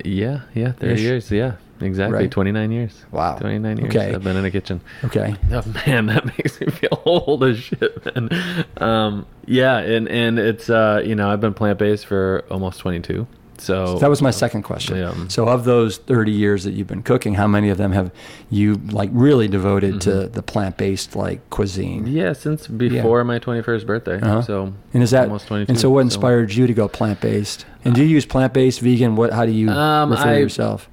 Yeah, 0.03 0.41
yeah, 0.53 0.71
30 0.71 0.93
Ish. 0.93 0.99
years. 1.01 1.31
Yeah, 1.31 1.53
exactly. 1.79 2.17
Right. 2.19 2.31
29 2.31 2.71
years. 2.71 3.05
Wow. 3.11 3.37
29 3.37 3.77
years. 3.77 3.89
Okay. 3.95 4.15
I've 4.15 4.23
been 4.23 4.35
in 4.37 4.45
a 4.45 4.51
kitchen. 4.51 4.81
Okay. 5.03 5.35
Oh 5.51 5.63
man, 5.85 6.07
that 6.07 6.25
makes 6.37 6.59
me 6.59 6.67
feel 6.67 7.01
old 7.05 7.43
as 7.43 7.59
shit, 7.59 8.03
man. 8.15 8.29
Um, 8.77 9.25
yeah, 9.45 9.77
and 9.77 10.07
and 10.09 10.39
it's 10.39 10.69
uh, 10.69 11.01
you 11.05 11.13
know, 11.15 11.29
I've 11.29 11.41
been 11.41 11.53
plant 11.53 11.77
based 11.77 12.05
for 12.07 12.43
almost 12.49 12.79
22. 12.79 13.27
So, 13.65 13.85
So 13.85 13.99
that 13.99 14.09
was 14.11 14.21
my 14.21 14.31
second 14.31 14.61
question. 14.61 14.97
Yeah. 14.97 15.13
So 15.27 15.47
of 15.47 15.65
those 15.65 15.97
30 15.97 16.31
years 16.31 16.63
that 16.65 16.73
you've 16.73 16.87
been 16.87 17.01
cooking, 17.03 17.33
how 17.33 17.47
many 17.47 17.69
of 17.69 17.77
them 17.77 17.91
have 17.93 18.11
you 18.51 18.75
like 18.91 19.09
really 19.11 19.47
devoted 19.47 20.01
to 20.01 20.27
the 20.27 20.43
plant-based 20.43 21.15
like 21.15 21.49
cuisine? 21.49 22.05
Mm-hmm. 22.05 22.15
yeah, 22.15 22.33
since 22.33 22.67
before 22.67 23.23
my 23.23 23.39
21st 23.39 23.85
birthday. 23.87 24.19
Uh-huh. 24.21 24.41
So 24.43 24.73
And 24.93 25.01
is 25.01 25.11
that 25.11 25.23
almost 25.25 25.47
22? 25.47 25.71
And 25.71 25.79
so 25.79 25.89
what 25.89 26.01
so- 26.01 26.05
inspired 26.05 26.53
you 26.53 26.67
to 26.67 26.73
go 26.73 26.87
plant-based? 26.87 27.65
And 27.83 27.93
do 27.93 28.01
you 28.01 28.07
use 28.07 28.25
plant-based, 28.25 28.79
vegan? 28.81 29.15
What 29.15 29.31
how 29.31 29.45
do 29.45 29.51
you 29.51 29.69
Um, 29.69 30.09
refer 30.11 30.23
to 30.23 30.29
I- 30.29 30.37
yourself? 30.37 30.89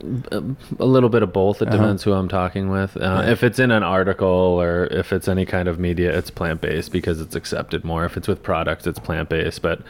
a 0.78 0.84
little 0.84 1.08
bit 1.08 1.22
of 1.22 1.32
both. 1.32 1.62
It 1.62 1.68
Uh-huh. 1.68 1.76
depends 1.78 2.02
who 2.02 2.12
I'm 2.12 2.28
talking 2.28 2.68
with. 2.70 2.96
Uh, 2.96 3.00
Right. 3.00 3.28
If 3.30 3.42
it's 3.42 3.58
in 3.58 3.70
an 3.70 3.82
article 3.82 4.28
or 4.28 4.88
if 4.90 5.12
it's 5.12 5.26
any 5.28 5.44
kind 5.46 5.68
of 5.68 5.78
media, 5.78 6.16
it's 6.16 6.30
plant 6.30 6.60
based 6.60 6.92
because 6.92 7.20
it's 7.20 7.34
accepted 7.34 7.84
more. 7.84 8.04
If 8.04 8.16
it's 8.18 8.28
with 8.28 8.42
products, 8.42 8.86
it's 8.86 8.98
plant 8.98 9.28
based. 9.30 9.62
But 9.62 9.80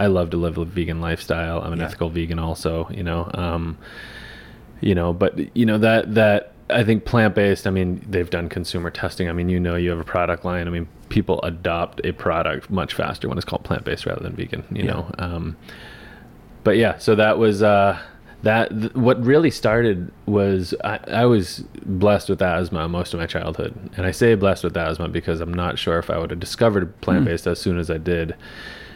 I 0.00 0.06
love 0.06 0.30
to 0.30 0.36
live 0.36 0.56
a 0.58 0.64
vegan 0.64 1.00
lifestyle. 1.00 1.60
I'm 1.62 1.72
an 1.72 1.78
Yeah. 1.78 1.86
ethical 1.86 2.08
vegan, 2.10 2.38
also. 2.38 2.88
You 2.90 3.02
know, 3.02 3.30
um, 3.34 3.76
you 4.80 4.94
know, 4.94 5.12
but 5.12 5.54
you 5.56 5.66
know 5.66 5.78
that 5.78 6.14
that 6.14 6.52
I 6.70 6.84
think 6.84 7.04
plant 7.04 7.34
based. 7.34 7.66
I 7.66 7.70
mean, 7.70 8.04
they've 8.08 8.30
done 8.30 8.48
consumer 8.48 8.90
testing. 8.90 9.28
I 9.28 9.32
mean, 9.32 9.48
you 9.48 9.60
know, 9.60 9.76
you 9.76 9.90
have 9.90 9.98
a 10.00 10.04
product 10.04 10.44
line. 10.44 10.66
I 10.66 10.70
mean, 10.70 10.88
people 11.08 11.40
adopt 11.42 12.00
a 12.04 12.12
product 12.12 12.70
much 12.70 12.94
faster 12.94 13.28
when 13.28 13.36
it's 13.38 13.44
called 13.44 13.64
plant 13.64 13.84
based 13.84 14.06
rather 14.06 14.22
than 14.22 14.32
vegan. 14.32 14.64
You 14.72 14.84
Yeah. 14.84 14.90
know. 14.92 15.10
Um, 15.18 15.56
but 16.64 16.76
yeah, 16.76 16.96
so 16.98 17.14
that 17.14 17.38
was 17.38 17.62
uh, 17.62 17.98
that. 18.42 18.70
Th- 18.70 18.94
what 18.94 19.22
really 19.24 19.50
started 19.50 20.10
was 20.26 20.74
I, 20.84 20.98
I 21.08 21.24
was 21.26 21.64
blessed 21.84 22.28
with 22.28 22.40
asthma 22.40 22.88
most 22.88 23.12
of 23.14 23.20
my 23.20 23.26
childhood, 23.26 23.74
and 23.96 24.06
I 24.06 24.12
say 24.12 24.34
blessed 24.34 24.64
with 24.64 24.76
asthma 24.76 25.08
because 25.08 25.40
I'm 25.40 25.52
not 25.54 25.78
sure 25.78 25.98
if 25.98 26.08
I 26.10 26.18
would 26.18 26.30
have 26.30 26.40
discovered 26.40 26.98
plant 27.00 27.24
based 27.24 27.46
as 27.46 27.58
soon 27.60 27.78
as 27.78 27.90
I 27.90 27.98
did 27.98 28.34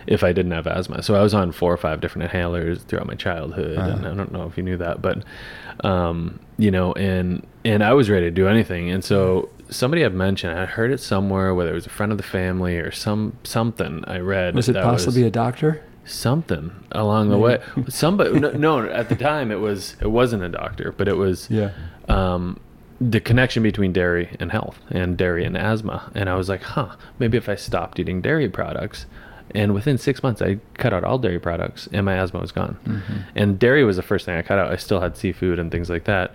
if 0.07 0.23
I 0.25 0.33
didn't 0.33 0.53
have 0.53 0.67
asthma. 0.67 1.03
So 1.03 1.15
I 1.15 1.23
was 1.23 1.35
on 1.35 1.53
four 1.53 1.73
or 1.73 1.77
five 1.77 2.01
different 2.01 2.31
inhalers 2.31 2.81
throughout 2.83 3.07
my 3.07 3.15
childhood, 3.15 3.79
and 3.79 4.07
I 4.07 4.15
don't 4.15 4.33
know 4.33 4.47
if 4.47 4.57
you 4.57 4.63
knew 4.63 4.77
that, 4.79 5.01
but 5.03 5.25
um, 5.81 6.39
you 6.59 6.71
know, 6.71 6.93
and 6.95 7.47
and 7.65 7.83
I 7.83 7.93
was 7.95 8.11
ready 8.11 8.27
to 8.27 8.31
do 8.31 8.49
anything, 8.49 8.91
and 8.91 9.05
so. 9.05 9.49
Somebody 9.71 10.03
had 10.03 10.13
mentioned, 10.13 10.57
I 10.57 10.67
heard 10.67 10.93
it 10.93 11.01
somewhere, 11.01 11.55
whether 11.55 11.71
it 11.71 11.75
was 11.75 11.87
a 11.87 11.91
friend 11.91 12.13
of 12.13 12.19
the 12.19 12.23
family 12.23 12.77
or 12.77 12.91
some 12.93 13.39
something 13.45 14.05
I 14.07 14.19
read. 14.19 14.55
Was 14.55 14.69
it 14.69 14.77
possibly 14.77 15.23
a 15.25 15.31
doctor? 15.31 15.83
something 16.05 16.71
along 16.93 17.31
the 17.31 17.39
way. 17.39 17.63
Somebody, 17.89 18.39
no, 18.39 18.51
no, 18.53 18.87
at 18.87 19.09
the 19.09 19.17
time 19.17 19.51
it 19.51 19.61
was 19.61 19.97
it 20.03 20.09
wasn't 20.11 20.43
a 20.43 20.51
doctor, 20.51 20.93
but 20.93 21.09
it 21.09 21.17
was 21.17 21.49
Yeah. 21.51 21.71
um, 22.11 22.61
the 23.01 23.21
connection 23.21 23.63
between 23.63 23.93
dairy 23.93 24.37
and 24.39 24.53
health 24.53 24.79
and 24.91 25.17
dairy 25.17 25.45
and 25.47 25.57
asthma. 25.57 26.13
And 26.15 26.29
I 26.29 26.35
was 26.37 26.51
like, 26.51 26.63
huh, 26.63 26.95
maybe 27.19 27.39
if 27.39 27.49
I 27.49 27.55
stopped 27.55 27.99
eating 27.99 28.21
dairy 28.21 28.51
products. 28.51 29.07
And 29.51 29.75
within 29.75 29.99
six 29.99 30.23
months, 30.23 30.43
I 30.43 30.59
cut 30.75 30.93
out 30.93 31.05
all 31.05 31.19
dairy 31.19 31.39
products, 31.39 31.89
and 31.93 32.05
my 32.05 32.15
asthma 32.15 32.41
was 32.41 32.53
gone. 32.53 32.77
Mm-hmm. 32.85 33.17
And 33.37 33.59
dairy 33.59 33.85
was 33.85 33.97
the 33.97 34.03
first 34.03 34.27
thing 34.27 34.37
I 34.37 34.43
cut 34.43 34.59
out. 34.59 34.73
I 34.73 34.77
still 34.77 35.01
had 35.01 35.17
seafood 35.17 35.59
and 35.59 35.71
things 35.71 35.91
like 35.91 36.05
that, 36.05 36.33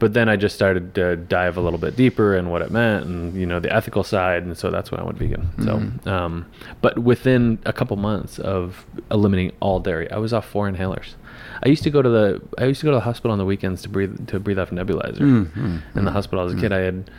but 0.00 0.14
then 0.14 0.28
I 0.28 0.36
just 0.36 0.54
started 0.54 0.94
to 0.94 1.16
dive 1.16 1.56
a 1.56 1.60
little 1.60 1.78
bit 1.78 1.94
deeper 1.94 2.34
in 2.34 2.48
what 2.48 2.62
it 2.62 2.70
meant 2.70 3.04
and 3.04 3.34
you 3.34 3.46
know 3.46 3.60
the 3.60 3.72
ethical 3.72 4.02
side, 4.02 4.42
and 4.42 4.56
so 4.56 4.70
that's 4.70 4.90
when 4.90 5.00
I 5.00 5.04
went 5.04 5.18
vegan. 5.18 5.50
Mm-hmm. 5.56 6.04
So, 6.04 6.12
um, 6.12 6.46
but 6.80 6.98
within 6.98 7.58
a 7.64 7.72
couple 7.72 7.96
months 7.96 8.38
of 8.38 8.86
eliminating 9.10 9.52
all 9.60 9.78
dairy, 9.78 10.10
I 10.10 10.16
was 10.18 10.32
off 10.32 10.46
four 10.46 10.70
inhalers. 10.70 11.14
I 11.62 11.68
used 11.68 11.82
to 11.82 11.90
go 11.90 12.02
to 12.02 12.08
the 12.08 12.42
I 12.58 12.64
used 12.64 12.80
to 12.80 12.86
go 12.86 12.92
to 12.92 12.96
the 12.96 13.02
hospital 13.02 13.32
on 13.32 13.38
the 13.38 13.44
weekends 13.44 13.82
to 13.82 13.88
breathe 13.88 14.28
to 14.28 14.40
breathe 14.40 14.58
off 14.58 14.72
a 14.72 14.74
nebulizer. 14.74 15.18
Mm-hmm. 15.18 15.98
In 15.98 16.04
the 16.04 16.12
hospital 16.12 16.44
as 16.46 16.54
a 16.54 16.56
kid, 16.56 16.72
I 16.72 16.78
had 16.78 17.10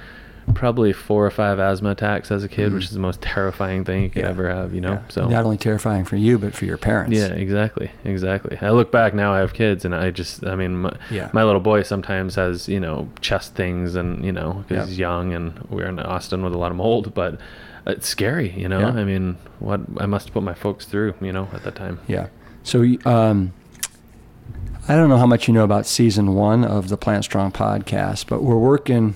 probably 0.55 0.91
four 0.91 1.25
or 1.25 1.29
five 1.31 1.59
asthma 1.59 1.91
attacks 1.91 2.31
as 2.31 2.43
a 2.43 2.49
kid, 2.49 2.73
which 2.73 2.85
is 2.85 2.91
the 2.91 2.99
most 2.99 3.21
terrifying 3.21 3.83
thing 3.85 4.03
you 4.03 4.09
could 4.09 4.23
Mm-hmm. 4.23 4.39
Yeah. 4.39 4.43
ever 4.49 4.55
have. 4.61 4.73
You 4.73 4.81
know, 4.81 4.91
Yeah. 4.93 5.01
so 5.09 5.27
not 5.29 5.45
only 5.45 5.57
terrifying 5.57 6.03
for 6.05 6.15
you, 6.17 6.37
but 6.37 6.53
for 6.53 6.65
your 6.65 6.77
parents. 6.77 7.15
yeah, 7.17 7.27
exactly, 7.27 7.91
exactly. 8.03 8.57
I 8.61 8.71
look 8.71 8.91
back 8.91 9.13
now. 9.13 9.33
I 9.33 9.39
have 9.39 9.53
kids, 9.53 9.85
and 9.85 9.93
I 9.95 10.11
just, 10.11 10.45
I 10.45 10.55
mean, 10.55 10.77
my, 10.83 10.93
Yeah. 11.09 11.29
my 11.33 11.43
little 11.43 11.61
boy 11.61 11.83
sometimes 11.83 12.35
has, 12.35 12.67
you 12.67 12.79
know, 12.79 13.07
chest 13.21 13.55
things, 13.55 13.95
and 13.95 14.25
you 14.25 14.31
know, 14.31 14.63
because 14.67 14.85
Yeah. 14.85 14.89
he's 14.89 14.97
young, 14.99 15.33
and 15.33 15.53
we're 15.69 15.85
in 15.87 15.99
Austin 15.99 16.43
with 16.43 16.53
a 16.53 16.57
lot 16.57 16.71
of 16.71 16.77
mold, 16.77 17.13
but 17.13 17.39
it's 17.87 18.07
scary, 18.07 18.51
you 18.57 18.67
know. 18.67 18.79
Yeah. 18.79 18.87
I 19.01 19.03
mean, 19.03 19.37
what 19.59 19.81
I 19.97 20.05
must 20.05 20.33
put 20.33 20.43
my 20.43 20.53
folks 20.53 20.85
through, 20.85 21.13
you 21.21 21.31
know, 21.31 21.47
at 21.53 21.63
that 21.63 21.75
time. 21.75 21.99
Yeah. 22.07 22.27
So, 22.63 22.83
um, 23.05 23.53
I 24.87 24.95
don't 24.95 25.09
know 25.09 25.17
how 25.17 25.25
much 25.27 25.47
you 25.47 25.53
know 25.53 25.63
about 25.63 25.85
season 25.85 26.33
one 26.35 26.65
of 26.65 26.89
the 26.89 26.97
Plant 26.97 27.23
Strong 27.23 27.51
podcast, 27.53 28.25
but 28.27 28.43
we're 28.43 28.57
working. 28.57 29.15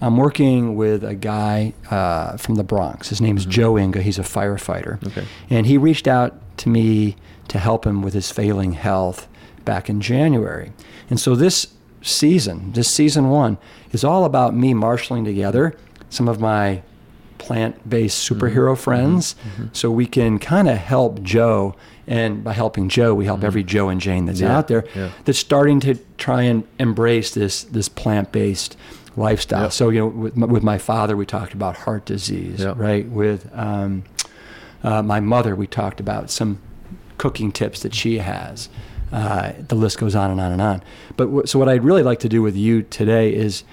I'm 0.00 0.16
working 0.16 0.76
with 0.76 1.04
a 1.04 1.14
guy 1.14 1.74
uh, 1.90 2.36
from 2.36 2.54
the 2.54 2.64
Bronx. 2.64 3.08
His 3.10 3.20
name 3.20 3.36
is 3.36 3.44
Joe 3.44 3.78
Inga. 3.78 4.02
He's 4.02 4.18
a 4.18 4.22
firefighter. 4.22 4.98
Mm-hmm. 4.98 5.06
Okay. 5.08 5.26
And 5.50 5.66
he 5.66 5.76
reached 5.76 6.08
out 6.08 6.34
to 6.58 6.68
me 6.68 7.16
to 7.48 7.58
help 7.58 7.86
him 7.86 8.02
with 8.02 8.14
his 8.14 8.30
failing 8.30 8.72
health 8.72 9.28
back 9.64 9.90
in 9.90 10.00
January. 10.00 10.72
And 11.10 11.20
so 11.20 11.34
this 11.34 11.74
season, 12.02 12.72
this 12.72 12.88
season 12.88 13.28
one, 13.28 13.58
is 13.92 14.04
all 14.04 14.24
about 14.24 14.54
me 14.54 14.72
marshaling 14.74 15.24
together 15.24 15.76
some 16.08 16.28
of 16.28 16.40
my 16.40 16.82
plant 17.38 17.88
based 17.88 18.28
superhero 18.28 18.76
friends 18.76 19.34
so 19.72 19.90
we 19.90 20.06
can 20.06 20.38
kind 20.38 20.68
of 20.68 20.76
help 20.78 21.22
Joe. 21.22 21.74
And 22.06 22.42
by 22.42 22.52
helping 22.52 22.88
Joe, 22.88 23.14
we 23.14 23.24
help 23.24 23.44
every 23.44 23.62
Joe 23.62 23.88
and 23.88 24.00
Jane 24.00 24.26
that's 24.26 24.40
Yeah, 24.40 24.56
out 24.56 24.68
there 24.68 24.84
yeah. 24.96 25.10
that's 25.24 25.38
starting 25.38 25.78
to 25.80 25.94
try 26.18 26.42
and 26.42 26.64
embrace 26.78 27.32
this, 27.32 27.64
this 27.64 27.88
plant 27.88 28.32
based 28.32 28.76
lifestyle. 29.16 29.64
Yep. 29.64 29.72
So, 29.72 29.88
you 29.90 30.00
know, 30.00 30.06
with 30.06 30.36
my, 30.36 30.46
with 30.46 30.62
my 30.62 30.78
father, 30.78 31.16
we 31.16 31.26
talked 31.26 31.52
about 31.54 31.76
heart 31.78 32.04
disease, 32.04 32.60
Yep. 32.60 32.78
right? 32.78 33.08
With 33.08 33.50
um, 33.56 34.04
uh, 34.82 35.02
my 35.02 35.20
mother, 35.20 35.54
we 35.56 35.66
talked 35.66 36.00
about 36.00 36.30
some 36.30 36.58
cooking 37.18 37.52
tips 37.52 37.82
that 37.82 37.94
she 37.94 38.18
has. 38.18 38.68
Uh, 39.12 39.52
the 39.68 39.74
list 39.74 39.98
goes 39.98 40.14
on 40.14 40.30
and 40.30 40.40
on 40.40 40.52
and 40.52 40.62
on. 40.62 40.82
But 41.16 41.24
w- 41.26 41.46
so 41.46 41.58
what 41.58 41.68
I'd 41.68 41.82
really 41.84 42.02
like 42.04 42.20
to 42.20 42.28
do 42.28 42.42
with 42.42 42.56
you 42.56 42.82
today 42.82 43.34
is, 43.34 43.64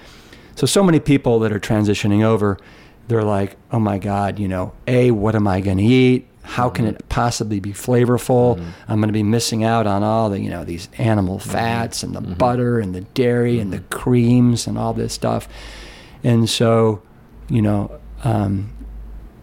so 0.56 0.66
so 0.66 0.82
many 0.82 0.98
people 0.98 1.38
that 1.40 1.52
are 1.52 1.60
transitioning 1.60 2.24
over, 2.24 2.58
they're 3.06 3.22
like, 3.22 3.56
oh 3.70 3.78
my 3.78 3.98
God, 3.98 4.38
you 4.40 4.48
know, 4.48 4.72
a 4.88 5.12
what 5.12 5.34
am 5.36 5.46
I 5.46 5.60
going 5.60 5.78
to 5.78 5.84
eat? 5.84 6.26
How 6.48 6.70
can 6.70 6.86
it 6.86 7.06
possibly 7.10 7.60
be 7.60 7.72
flavorful? 7.72 8.56
Mm-hmm. 8.56 8.70
I'm 8.88 9.00
going 9.00 9.10
to 9.10 9.12
be 9.12 9.22
missing 9.22 9.64
out 9.64 9.86
on 9.86 10.02
all 10.02 10.30
the, 10.30 10.40
you 10.40 10.48
know, 10.48 10.64
these 10.64 10.88
animal 10.96 11.38
mm-hmm. 11.38 11.50
fats 11.50 12.02
and 12.02 12.14
the 12.14 12.20
mm-hmm. 12.20 12.32
butter 12.34 12.80
and 12.80 12.94
the 12.94 13.02
dairy 13.02 13.60
and 13.60 13.70
the 13.70 13.80
creams 13.90 14.66
and 14.66 14.78
all 14.78 14.94
this 14.94 15.12
stuff. 15.12 15.46
And 16.24 16.48
so, 16.48 17.02
you 17.50 17.60
know, 17.60 18.00
um, 18.24 18.72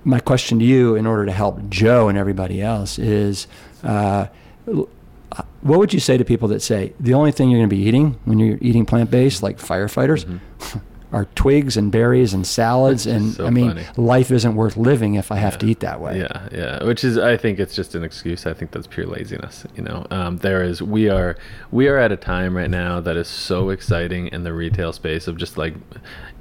my 0.04 0.20
question 0.20 0.58
to 0.58 0.66
you, 0.66 0.96
in 0.96 1.06
order 1.06 1.28
to 1.28 1.32
help 1.32 1.70
Joe 1.70 2.10
and 2.10 2.18
everybody 2.18 2.60
else, 2.60 2.98
is 2.98 3.46
uh, 3.84 4.26
what 4.66 5.80
would 5.80 5.94
you 5.94 6.00
say 6.00 6.18
to 6.18 6.26
people 6.26 6.48
that 6.48 6.64
say 6.64 6.94
the 7.00 7.14
only 7.14 7.32
thing 7.32 7.52
you're 7.52 7.60
going 7.60 7.70
to 7.70 7.76
be 7.76 7.84
eating 7.84 8.20
when 8.26 8.40
you're 8.40 8.58
eating 8.62 8.86
plant 8.88 9.12
based, 9.12 9.44
like 9.44 9.60
firefighters, 9.60 10.40
are 11.12 11.26
twigs 11.36 11.78
and 11.78 11.92
berries 11.92 12.34
and 12.34 12.46
salads? 12.46 13.06
And 13.06 13.34
so 13.34 13.46
I 13.46 13.50
mean, 13.50 13.70
funny. 13.70 13.86
life 13.98 14.32
isn't 14.32 14.56
worth 14.56 14.78
living 14.78 15.16
if 15.16 15.32
I 15.32 15.38
have 15.38 15.58
to 15.60 15.66
eat 15.66 15.80
that 15.82 16.02
way. 16.02 16.20
Yeah, 16.20 16.48
yeah. 16.52 16.84
Which 16.84 17.04
is, 17.04 17.18
I 17.18 17.38
think 17.38 17.60
it's 17.60 17.76
just 17.76 17.96
an 17.96 18.04
excuse. 18.04 18.46
I 18.46 18.54
think 18.54 18.72
that's 18.72 18.88
pure 18.88 19.06
laziness. 19.06 19.66
You 19.76 19.84
know, 19.84 20.08
um, 20.12 20.38
there 20.38 20.64
is. 20.64 20.82
We 20.82 21.10
are, 21.10 21.38
we 21.72 21.88
are 21.88 21.98
at 21.98 22.12
a 22.12 22.18
time 22.18 22.56
right 22.56 22.70
now 22.70 23.00
that 23.02 23.18
is 23.18 23.28
so 23.28 23.70
exciting 23.70 24.28
in 24.28 24.44
the 24.44 24.54
retail 24.54 24.94
space 24.94 25.28
of 25.28 25.38
just 25.38 25.58
like, 25.58 25.76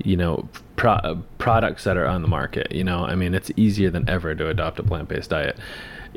you 0.02 0.16
know, 0.16 0.48
pro- 0.76 1.22
products 1.38 1.84
that 1.84 1.96
are 1.96 2.06
on 2.06 2.22
the 2.22 2.28
market. 2.28 2.72
You 2.72 2.84
know, 2.84 3.04
I 3.04 3.14
mean, 3.14 3.34
it's 3.34 3.50
easier 3.56 3.90
than 3.90 4.08
ever 4.08 4.34
to 4.34 4.48
adopt 4.48 4.78
a 4.78 4.82
plant-based 4.82 5.30
diet. 5.30 5.58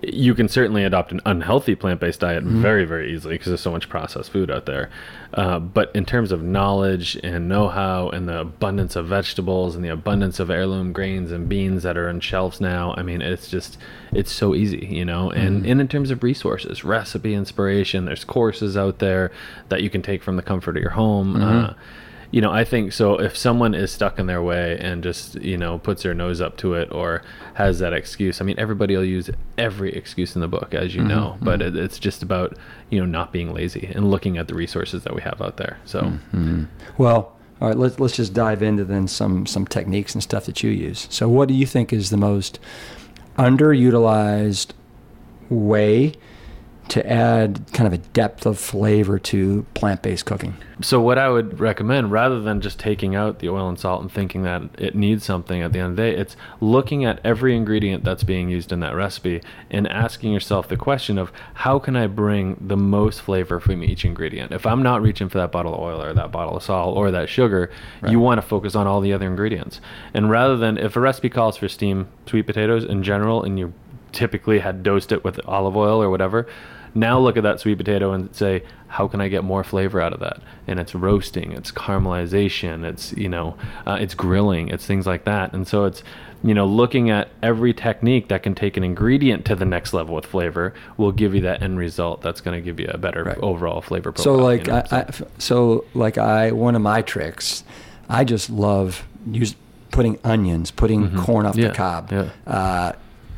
You 0.04 0.36
can 0.36 0.48
certainly 0.48 0.84
adopt 0.84 1.12
an 1.12 1.22
unhealthy 1.26 1.74
plant-based 1.74 2.20
diet 2.20 2.44
very, 2.44 2.86
very 2.86 3.14
easily 3.14 3.36
because 3.36 3.48
there's 3.48 3.62
so 3.62 3.72
much 3.72 3.90
processed 3.90 4.32
food 4.32 4.52
out 4.52 4.66
there. 4.66 4.90
Uh, 5.34 5.60
but 5.60 5.92
in 5.96 6.06
terms 6.06 6.32
of 6.32 6.44
knowledge 6.44 7.18
and 7.24 7.50
know-how 7.50 8.10
and 8.10 8.30
the 8.30 8.40
abundance 8.42 8.96
of 8.96 9.08
vegetables 9.08 9.76
and 9.76 9.84
the 9.84 9.90
abundance 9.90 10.40
of 10.40 10.50
heirloom 10.50 10.94
grains 10.94 11.32
and 11.32 11.50
beans 11.50 11.84
that 11.84 11.98
are 11.98 12.10
on 12.10 12.20
shelves 12.20 12.62
now, 12.62 12.94
I 12.96 13.02
mean, 13.02 13.22
it's 13.22 13.50
just 13.50 13.78
it's 14.12 14.32
so 14.32 14.54
easy, 14.54 14.86
you 14.86 15.04
know. 15.04 15.32
And, 15.32 15.66
and 15.66 15.82
in 15.82 15.88
terms 15.88 16.12
of 16.12 16.22
resources, 16.22 16.84
recipe 16.84 17.34
inspiration, 17.34 18.06
there's 18.06 18.24
courses 18.24 18.78
out 18.78 19.00
there 19.00 19.32
that 19.70 19.82
you 19.82 19.90
can 19.90 20.02
take 20.02 20.22
from 20.22 20.36
the 20.36 20.44
comfort 20.44 20.78
of 20.78 20.82
your 20.82 20.92
home. 20.92 21.36
Uh, 21.36 21.74
you 22.32 22.42
know, 22.42 22.52
I 22.52 22.64
think 22.64 22.92
so. 22.92 23.20
If 23.20 23.38
someone 23.38 23.74
is 23.74 23.92
stuck 23.92 24.20
in 24.20 24.28
their 24.28 24.42
way 24.42 24.78
and 24.80 25.02
just, 25.02 25.36
you 25.36 25.58
know, 25.58 25.80
puts 25.80 26.04
their 26.04 26.14
nose 26.14 26.42
up 26.42 26.58
to 26.58 26.74
it 26.74 26.92
or 26.92 27.22
has 27.54 27.80
that 27.80 27.94
excuse, 27.94 28.42
I 28.42 28.44
mean, 28.44 28.60
everybody 28.60 28.96
will 28.96 29.06
use 29.06 29.30
every 29.58 29.94
excuse 29.94 30.36
in 30.36 30.42
the 30.42 30.48
book, 30.48 30.74
as 30.74 30.94
you 30.94 31.02
mm-hmm, 31.02 31.10
know, 31.10 31.34
mm-hmm. 31.36 31.46
but 31.46 31.62
it, 31.62 31.76
it's 31.76 32.00
just 32.00 32.24
about, 32.24 32.58
you 32.90 33.00
know, 33.00 33.06
not 33.06 33.32
being 33.32 33.54
lazy 33.54 33.90
and 33.94 34.12
looking 34.12 34.38
at 34.38 34.48
the 34.48 34.56
resources 34.56 35.04
that 35.04 35.16
we 35.16 35.22
have 35.22 35.42
out 35.42 35.58
there. 35.58 35.80
So, 35.86 36.02
mm-hmm. 36.02 36.66
Well, 36.98 37.38
all 37.60 37.70
right, 37.70 37.78
let's 37.78 38.00
let's 38.00 38.16
just 38.16 38.34
dive 38.34 38.62
into 38.62 38.84
then 38.86 39.08
some 39.08 39.46
some 39.46 39.66
techniques 39.66 40.14
and 40.14 40.22
stuff 40.22 40.46
that 40.46 40.62
you 40.62 40.70
use. 40.70 41.08
So, 41.10 41.28
what 41.28 41.48
do 41.48 41.54
you 41.54 41.66
think 41.66 41.92
is 41.92 42.10
the 42.10 42.18
most 42.18 42.60
underutilized 43.38 44.74
way 45.50 46.14
to 46.90 47.06
add 47.08 47.62
kind 47.74 47.88
of 47.88 47.94
a 47.94 47.98
depth 47.98 48.46
of 48.46 48.58
flavor 48.58 49.20
to 49.20 49.66
plant-based 49.74 50.26
cooking? 50.26 50.56
so 50.82 51.02
what 51.02 51.18
I 51.18 51.30
would 51.30 51.60
recommend, 51.60 52.12
rather 52.12 52.40
than 52.40 52.62
just 52.62 52.80
taking 52.80 53.16
out 53.16 53.40
the 53.40 53.50
oil 53.50 53.68
and 53.68 53.80
salt 53.80 54.02
and 54.02 54.12
thinking 54.12 54.44
that 54.44 54.62
it 54.78 54.94
needs 54.94 55.26
something 55.26 55.62
at 55.62 55.74
the 55.74 55.80
end 55.80 55.92
of 55.92 55.96
the 55.96 56.04
day, 56.04 56.16
it's 56.16 56.36
looking 56.62 57.04
at 57.04 57.20
every 57.24 57.56
ingredient 57.56 58.04
that's 58.04 58.24
being 58.24 58.50
used 58.50 58.72
in 58.72 58.80
that 58.82 58.94
recipe 58.94 59.42
and 59.72 59.88
asking 59.88 60.32
yourself 60.32 60.68
the 60.68 60.78
question 60.78 61.18
of 61.18 61.32
how 61.56 61.80
can 61.80 61.96
I 61.96 62.06
bring 62.06 62.58
the 62.62 62.78
most 62.78 63.22
flavor 63.22 63.60
from 63.60 63.84
each 63.84 64.06
ingredient? 64.06 64.52
If 64.52 64.66
I'm 64.68 64.84
not 64.84 65.02
reaching 65.02 65.30
for 65.30 65.40
that 65.40 65.52
bottle 65.52 65.74
of 65.74 65.80
oil 65.80 66.02
or 66.02 66.14
that 66.14 66.32
bottle 66.32 66.58
of 66.58 66.64
salt 66.64 66.96
or 66.96 67.10
that 67.10 67.28
sugar, 67.28 67.72
you 68.08 68.20
want 68.20 68.40
to 68.40 68.48
focus 68.48 68.76
on 68.76 68.86
all 68.86 69.02
the 69.02 69.14
other 69.14 69.26
ingredients. 69.26 69.82
And 70.14 70.30
rather 70.30 70.58
than 70.58 70.78
if 70.78 70.96
a 70.96 71.00
recipe 71.00 71.30
calls 71.30 71.58
for 71.58 71.68
steamed 71.68 72.08
sweet 72.28 72.46
potatoes 72.46 72.84
in 72.84 73.02
general 73.02 73.44
and 73.44 73.58
you 73.58 73.74
typically 74.12 74.60
had 74.60 74.84
dosed 74.84 75.12
it 75.12 75.24
with 75.24 75.40
olive 75.48 75.76
oil 75.76 76.02
or 76.02 76.10
whatever, 76.10 76.48
now 76.98 77.20
look 77.20 77.38
at 77.38 77.44
that 77.44 77.60
sweet 77.60 77.78
potato 77.78 78.12
and 78.12 78.34
say, 78.36 78.64
how 78.88 79.08
can 79.08 79.22
I 79.22 79.28
get 79.28 79.44
more 79.44 79.64
flavor 79.64 80.02
out 80.02 80.14
of 80.14 80.20
that? 80.22 80.42
And 80.66 80.80
it's 80.80 80.96
roasting, 80.96 81.52
it's 81.52 81.72
caramelization, 81.72 82.84
it's 82.86 83.14
you 83.14 83.30
know, 83.30 83.56
uh, 83.86 83.98
it's 84.00 84.14
grilling, 84.14 84.70
it's 84.70 84.86
things 84.86 85.06
like 85.06 85.26
that. 85.26 85.54
And 85.54 85.68
so 85.68 85.86
it's 85.86 86.04
you 86.44 86.54
know, 86.54 86.66
looking 86.68 87.10
at 87.10 87.30
every 87.42 87.74
technique 87.74 88.28
that 88.28 88.44
can 88.44 88.54
take 88.54 88.78
an 88.78 88.84
ingredient 88.84 89.44
to 89.46 89.56
the 89.56 89.66
next 89.66 89.92
level 89.92 90.14
with 90.16 90.26
flavor 90.26 90.72
will 90.96 91.12
give 91.12 91.34
you 91.34 91.42
that 91.42 91.64
end 91.64 91.80
result. 91.80 92.22
That's 92.22 92.42
going 92.42 92.56
to 92.56 92.62
give 92.64 92.80
you 92.80 92.88
a 92.94 92.98
better 92.98 93.24
Right. 93.24 93.38
overall 93.40 93.82
flavor 93.82 94.12
profile. 94.12 94.24
So 94.38 94.44
like 94.44 94.68
you 94.68 94.74
know, 94.74 94.84
I, 94.92 94.98
I, 95.00 95.10
so 95.40 95.86
like 95.96 96.18
I 96.20 96.52
one 96.52 96.76
of 96.76 96.82
my 96.82 97.02
tricks, 97.02 97.64
I 98.08 98.24
just 98.24 98.50
love 98.52 99.06
use 99.30 99.56
putting 99.92 100.20
onions, 100.24 100.70
putting 100.72 101.16
corn 101.18 101.46
off 101.48 101.56
Mm-hmm. 101.56 101.62
Yeah, 101.62 101.68
the 101.70 101.74
cob, 101.76 102.12
yeah. 102.12 102.30
uh, 102.46 102.92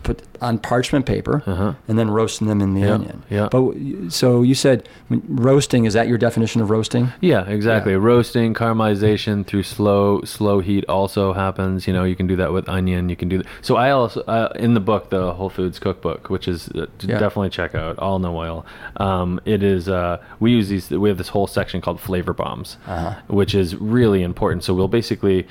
put 0.03 0.21
on 0.41 0.57
parchment 0.57 1.05
paper, 1.05 1.43
Uh-huh. 1.45 1.73
and 1.87 1.99
then 1.99 2.09
roasting 2.09 2.47
them 2.47 2.61
in 2.61 2.73
the 2.73 2.81
Yeah, 2.81 2.93
onion. 2.93 3.23
yeah. 3.29 3.49
But 3.51 3.73
so 4.09 4.41
you 4.41 4.55
said 4.55 4.87
roasting 5.27 5.85
is 5.85 5.93
that 5.93 6.07
your 6.07 6.17
definition 6.17 6.61
of 6.61 6.69
roasting? 6.69 7.09
Yeah, 7.19 7.45
exactly. 7.47 7.91
Yeah. 7.91 7.99
Roasting, 8.01 8.53
caramelization 8.53 9.45
through 9.45 9.63
slow 9.63 10.21
slow 10.23 10.59
heat 10.61 10.85
also 10.87 11.33
happens. 11.33 11.87
You 11.87 11.93
know, 11.93 12.03
you 12.05 12.15
can 12.15 12.27
do 12.27 12.35
that 12.37 12.53
with 12.53 12.67
onion. 12.69 13.09
You 13.09 13.15
can 13.15 13.27
do 13.29 13.39
that. 13.39 13.47
So 13.61 13.75
I 13.75 13.91
also 13.91 14.21
uh, 14.21 14.53
in 14.55 14.73
the 14.73 14.79
book, 14.79 15.09
the 15.09 15.33
Whole 15.33 15.49
Foods 15.49 15.79
Cookbook, 15.79 16.29
which 16.29 16.47
is 16.47 16.69
uh, 16.69 16.85
Yeah. 17.01 17.19
definitely 17.19 17.49
check 17.49 17.75
out. 17.75 17.99
All 17.99 18.19
no 18.19 18.37
oil. 18.37 18.65
Um, 18.97 19.39
it 19.45 19.61
is. 19.63 19.89
Uh, 19.89 20.17
we 20.39 20.51
use 20.51 20.69
these. 20.69 20.89
We 20.89 21.09
have 21.09 21.17
this 21.17 21.29
whole 21.29 21.47
section 21.47 21.81
called 21.81 21.99
flavor 21.99 22.33
bombs, 22.33 22.77
Uh-huh. 22.87 23.15
which 23.27 23.53
is 23.53 23.75
really 23.75 24.23
important. 24.23 24.63
So 24.63 24.73
we'll 24.73 24.87
basically 24.87 25.45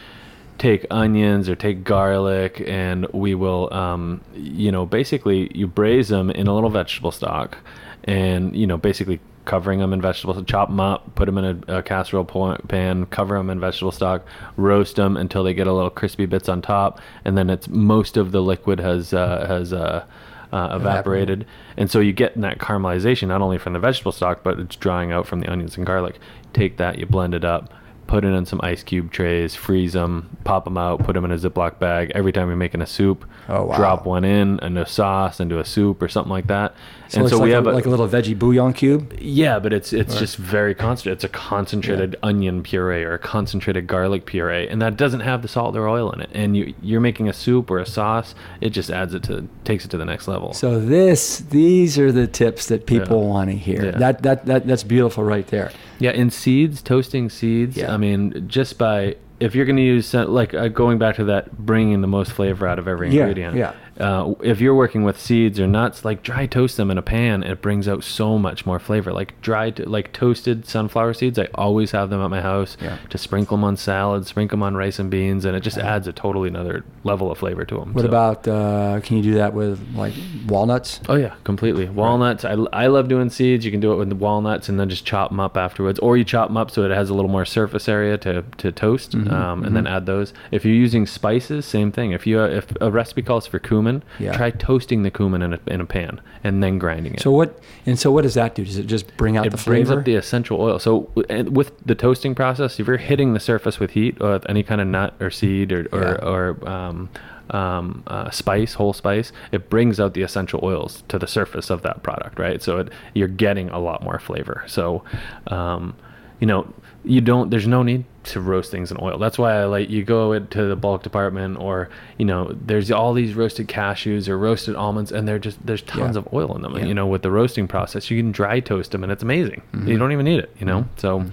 take 0.58 0.84
onions 0.90 1.48
or 1.48 1.54
take 1.54 1.84
garlic 1.84 2.62
and 2.66 3.06
we 3.12 3.34
will 3.34 3.72
um, 3.72 4.20
you 4.34 4.70
know 4.70 4.84
basically 4.84 5.50
you 5.56 5.66
braise 5.66 6.08
them 6.08 6.30
in 6.30 6.46
a 6.46 6.54
little 6.54 6.70
vegetable 6.70 7.12
stock 7.12 7.58
and 8.04 8.54
you 8.56 8.66
know 8.66 8.76
basically 8.76 9.20
covering 9.44 9.78
them 9.78 9.92
in 9.94 10.00
vegetables 10.00 10.42
chop 10.46 10.68
them 10.68 10.80
up 10.80 11.14
put 11.14 11.26
them 11.26 11.38
in 11.38 11.64
a, 11.68 11.78
a 11.78 11.82
casserole 11.82 12.24
pan 12.68 13.06
cover 13.06 13.36
them 13.38 13.48
in 13.48 13.58
vegetable 13.58 13.92
stock 13.92 14.26
roast 14.56 14.96
them 14.96 15.16
until 15.16 15.42
they 15.42 15.54
get 15.54 15.66
a 15.66 15.72
little 15.72 15.90
crispy 15.90 16.26
bits 16.26 16.48
on 16.48 16.60
top 16.60 17.00
and 17.24 17.38
then 17.38 17.48
it's 17.48 17.68
most 17.68 18.16
of 18.16 18.32
the 18.32 18.42
liquid 18.42 18.78
has 18.80 19.14
uh, 19.14 19.46
has 19.46 19.72
uh, 19.72 20.04
uh, 20.50 20.78
evaporated. 20.80 21.46
And 21.76 21.90
so 21.90 22.00
you 22.00 22.14
get 22.14 22.34
that 22.40 22.56
caramelization 22.56 23.28
not 23.28 23.42
only 23.42 23.58
from 23.58 23.74
the 23.74 23.78
vegetable 23.78 24.12
stock 24.12 24.42
but 24.42 24.58
it's 24.58 24.76
drying 24.76 25.12
out 25.12 25.26
from 25.26 25.40
the 25.40 25.50
onions 25.50 25.76
and 25.76 25.84
garlic. 25.84 26.18
Take 26.54 26.78
that 26.78 26.98
you 26.98 27.04
blend 27.04 27.34
it 27.34 27.44
up 27.44 27.70
put 28.08 28.24
it 28.24 28.28
in 28.28 28.44
some 28.44 28.58
ice 28.64 28.82
cube 28.82 29.12
trays, 29.12 29.54
freeze 29.54 29.92
them, 29.92 30.36
pop 30.42 30.64
them 30.64 30.76
out, 30.76 31.04
put 31.04 31.12
them 31.12 31.24
in 31.24 31.30
a 31.30 31.36
Ziploc 31.38 31.78
bag. 31.78 32.10
Every 32.14 32.32
time 32.32 32.48
you're 32.48 32.56
making 32.56 32.80
a 32.82 32.86
soup, 32.86 33.24
Oh, 33.48 33.64
wow. 33.66 33.76
drop 33.76 34.04
one 34.06 34.24
in 34.24 34.58
a 34.76 34.84
sauce, 34.86 35.38
into 35.40 35.58
a 35.60 35.64
soup 35.64 36.02
or 36.02 36.08
something 36.08 36.30
like 36.32 36.48
that. 36.48 36.74
So 37.08 37.20
and 37.20 37.30
so 37.30 37.36
like, 37.36 37.44
we 37.44 37.50
have 37.52 37.66
a, 37.66 37.72
like 37.72 37.86
a 37.86 37.88
little 37.90 38.08
veggie 38.08 38.38
bouillon 38.38 38.72
cube. 38.74 39.14
yeah, 39.18 39.58
but 39.58 39.72
it's 39.72 39.92
it's 39.94 40.18
just 40.18 40.36
very 40.36 40.74
concentrated. 40.74 41.16
It's 41.18 41.24
a 41.24 41.28
concentrated 41.28 42.16
onion 42.22 42.62
puree 42.62 43.02
or 43.04 43.14
a 43.14 43.18
concentrated 43.18 43.86
garlic 43.86 44.26
puree, 44.26 44.68
and 44.68 44.82
that 44.82 44.96
doesn't 44.98 45.20
have 45.20 45.40
the 45.40 45.48
salt 45.48 45.74
or 45.76 45.88
oil 45.88 46.10
in 46.12 46.20
it. 46.20 46.28
And 46.34 46.54
you 46.56 46.74
you're 46.82 47.00
making 47.00 47.28
a 47.28 47.32
soup 47.32 47.70
or 47.70 47.78
a 47.78 47.86
sauce, 47.86 48.34
it 48.60 48.70
just 48.70 48.90
adds 48.90 49.14
it 49.14 49.22
to 49.24 49.48
takes 49.64 49.84
it 49.86 49.90
to 49.92 49.96
the 49.98 50.04
next 50.04 50.28
level. 50.28 50.52
So 50.52 50.78
this, 50.80 51.38
these 51.38 51.98
are 51.98 52.12
the 52.12 52.26
tips 52.26 52.66
that 52.66 52.84
people 52.86 53.22
Yeah. 53.22 53.28
want 53.28 53.50
to 53.50 53.56
hear. 53.56 53.86
Yeah. 53.86 53.90
That, 53.92 54.22
that 54.22 54.46
that 54.46 54.66
that's 54.66 54.82
beautiful 54.84 55.24
right 55.24 55.46
there. 55.46 55.70
Yeah, 55.98 56.10
in 56.12 56.30
seeds, 56.30 56.82
toasting 56.82 57.28
seeds. 57.30 57.76
Yeah. 57.76 57.92
I 57.92 57.96
mean, 57.96 58.44
just 58.48 58.78
by 58.78 59.16
if 59.40 59.54
you're 59.54 59.66
going 59.66 59.76
to 59.76 59.82
use 59.82 60.12
like 60.14 60.52
uh, 60.54 60.68
going 60.68 60.98
back 60.98 61.16
to 61.16 61.24
that, 61.24 61.56
bringing 61.58 62.00
the 62.00 62.08
most 62.08 62.32
flavor 62.32 62.66
out 62.66 62.78
of 62.78 62.88
every 62.88 63.10
Yeah, 63.10 63.22
ingredient. 63.22 63.56
yeah. 63.56 63.72
Uh, 63.98 64.34
if 64.42 64.60
you're 64.60 64.74
working 64.74 65.02
with 65.02 65.20
seeds 65.20 65.58
or 65.58 65.66
nuts, 65.66 66.04
like 66.04 66.22
dry 66.22 66.46
toast 66.46 66.76
them 66.76 66.90
in 66.90 66.98
a 66.98 67.02
pan, 67.02 67.42
it 67.42 67.60
brings 67.60 67.88
out 67.88 68.04
so 68.04 68.38
much 68.38 68.64
more 68.64 68.78
flavor. 68.78 69.12
Like 69.12 69.40
dried, 69.40 69.80
like 69.86 70.12
toasted 70.12 70.66
sunflower 70.66 71.14
seeds, 71.14 71.38
I 71.38 71.48
always 71.54 71.90
have 71.90 72.08
them 72.10 72.20
at 72.22 72.30
my 72.30 72.40
house 72.40 72.76
Yeah. 72.80 72.98
to 73.10 73.18
sprinkle 73.18 73.56
them 73.56 73.64
on 73.64 73.76
salad, 73.76 74.26
sprinkle 74.26 74.56
them 74.56 74.62
on 74.62 74.74
rice 74.76 74.98
and 74.98 75.10
beans, 75.10 75.44
and 75.44 75.56
it 75.56 75.60
just 75.60 75.78
adds 75.78 76.06
a 76.06 76.12
totally 76.12 76.48
another 76.48 76.84
level 77.04 77.30
of 77.32 77.38
flavor 77.38 77.64
to 77.64 77.76
them. 77.78 77.92
What 77.92 78.04
about? 78.04 78.46
Uh, 78.46 79.00
can 79.02 79.16
you 79.16 79.22
do 79.22 79.34
that 79.34 79.52
with 79.54 79.80
like 79.94 80.14
walnuts? 80.46 81.00
Oh 81.08 81.16
yeah, 81.16 81.34
completely. 81.44 81.88
Walnuts. 81.88 82.44
I, 82.44 82.52
I 82.72 82.86
love 82.86 83.08
doing 83.08 83.30
seeds. 83.30 83.64
You 83.64 83.70
can 83.70 83.80
do 83.80 83.92
it 83.92 83.96
with 83.96 84.08
the 84.10 84.14
walnuts 84.16 84.68
and 84.68 84.78
then 84.78 84.88
just 84.88 85.04
chop 85.04 85.30
them 85.30 85.40
up 85.40 85.56
afterwards, 85.56 85.98
or 85.98 86.16
you 86.16 86.24
chop 86.24 86.48
them 86.48 86.56
up 86.56 86.70
so 86.70 86.84
it 86.84 86.90
has 86.90 87.10
a 87.10 87.14
little 87.14 87.30
more 87.30 87.44
surface 87.44 87.88
area 87.88 88.16
to, 88.18 88.42
to 88.58 88.70
toast, 88.72 89.12
Mm-hmm, 89.12 89.32
um, 89.32 89.64
and 89.64 89.74
then 89.74 89.86
add 89.86 90.06
those. 90.06 90.32
If 90.50 90.64
you're 90.64 90.74
using 90.74 91.06
spices, 91.06 91.64
same 91.66 91.90
thing. 91.92 92.12
If 92.12 92.26
you 92.26 92.42
if 92.44 92.66
a 92.80 92.90
recipe 92.90 93.22
calls 93.22 93.46
for 93.46 93.58
cumin, 93.58 93.87
Yeah. 94.18 94.36
try 94.36 94.50
toasting 94.50 95.02
the 95.02 95.10
cumin 95.10 95.42
in 95.42 95.52
a, 95.54 95.60
in 95.66 95.80
a 95.80 95.86
pan 95.86 96.20
and 96.44 96.62
then 96.62 96.78
grinding 96.78 97.14
it. 97.14 97.20
So 97.20 97.30
what? 97.30 97.58
And 97.86 97.98
so 97.98 98.10
what 98.12 98.22
does 98.22 98.34
that 98.34 98.54
do? 98.54 98.64
Does 98.64 98.76
it 98.78 98.86
just 98.86 99.16
bring 99.16 99.36
out 99.36 99.46
it 99.46 99.50
the 99.50 99.56
flavor? 99.58 99.76
It 99.80 99.84
brings 99.86 99.98
up 100.00 100.04
the 100.04 100.14
essential 100.16 100.60
oil. 100.60 100.78
So 100.78 101.02
w- 101.16 101.26
and 101.28 101.56
with 101.56 101.72
the 101.84 101.94
toasting 101.94 102.34
process, 102.34 102.78
if 102.80 102.86
you're 102.86 102.96
hitting 102.98 103.32
the 103.34 103.40
surface 103.40 103.78
with 103.80 103.90
heat 103.92 104.16
or 104.20 104.32
with 104.32 104.48
any 104.48 104.62
kind 104.62 104.80
of 104.80 104.86
nut 104.86 105.14
or 105.20 105.30
seed 105.30 105.72
or 105.72 105.86
or, 105.92 106.02
Yeah. 106.02 106.28
or 106.28 106.68
um, 106.68 107.08
um, 107.50 108.02
uh, 108.06 108.28
spice, 108.30 108.74
whole 108.74 108.92
spice, 108.92 109.32
it 109.52 109.70
brings 109.70 109.98
out 109.98 110.12
the 110.14 110.22
essential 110.22 110.60
oils 110.62 111.02
to 111.08 111.18
the 111.18 111.26
surface 111.26 111.70
of 111.70 111.80
that 111.82 112.02
product, 112.02 112.38
right? 112.38 112.62
So 112.62 112.78
it, 112.80 112.88
you're 113.14 113.26
getting 113.28 113.70
a 113.70 113.78
lot 113.78 114.02
more 114.04 114.18
flavor. 114.18 114.64
So, 114.66 115.02
um, 115.46 115.94
you 116.40 116.46
know, 116.46 116.66
you 117.04 117.20
don't. 117.22 117.48
There's 117.50 117.66
no 117.66 117.82
need 117.82 118.04
to 118.28 118.40
roast 118.40 118.70
things 118.70 118.90
in 118.90 118.96
oil. 119.00 119.18
That's 119.18 119.38
why 119.38 119.54
I 119.60 119.64
like 119.64 119.90
you 119.90 120.04
go 120.04 120.32
into 120.32 120.66
the 120.66 120.76
bulk 120.76 121.02
department, 121.02 121.58
or 121.58 121.88
you 122.18 122.24
know, 122.24 122.54
there's 122.66 122.90
all 122.90 123.12
these 123.14 123.34
roasted 123.34 123.68
cashews 123.68 124.28
or 124.28 124.38
roasted 124.38 124.76
almonds, 124.76 125.12
and 125.12 125.26
they're 125.26 125.38
just 125.38 125.64
there's 125.66 125.82
tons 125.82 126.16
Yeah. 126.16 126.20
of 126.20 126.28
oil 126.32 126.54
in 126.56 126.62
them. 126.62 126.72
Yeah. 126.72 126.78
And, 126.80 126.88
you 126.88 126.94
know, 126.94 127.06
with 127.06 127.22
the 127.22 127.30
roasting 127.30 127.68
process, 127.68 128.10
you 128.10 128.16
can 128.20 128.32
dry 128.32 128.60
toast 128.60 128.92
them, 128.92 129.02
and 129.02 129.10
it's 129.12 129.22
amazing. 129.22 129.62
Mm-hmm. 129.72 129.88
You 129.88 129.98
don't 129.98 130.12
even 130.12 130.24
need 130.24 130.40
it. 130.40 130.54
You 130.58 130.66
know, 130.66 130.86
so 130.96 131.24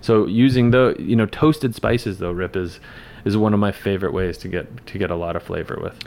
so 0.00 0.26
using 0.26 0.70
the 0.70 0.94
you 0.98 1.16
know 1.16 1.26
toasted 1.26 1.74
spices 1.74 2.18
though, 2.18 2.32
Rip 2.32 2.56
is 2.56 2.80
is 3.24 3.36
one 3.36 3.52
of 3.54 3.60
my 3.60 3.72
favorite 3.72 4.12
ways 4.12 4.38
to 4.38 4.48
get 4.48 4.86
to 4.86 4.98
get 4.98 5.10
a 5.10 5.16
lot 5.16 5.36
of 5.36 5.42
flavor 5.42 5.78
with, 5.82 5.98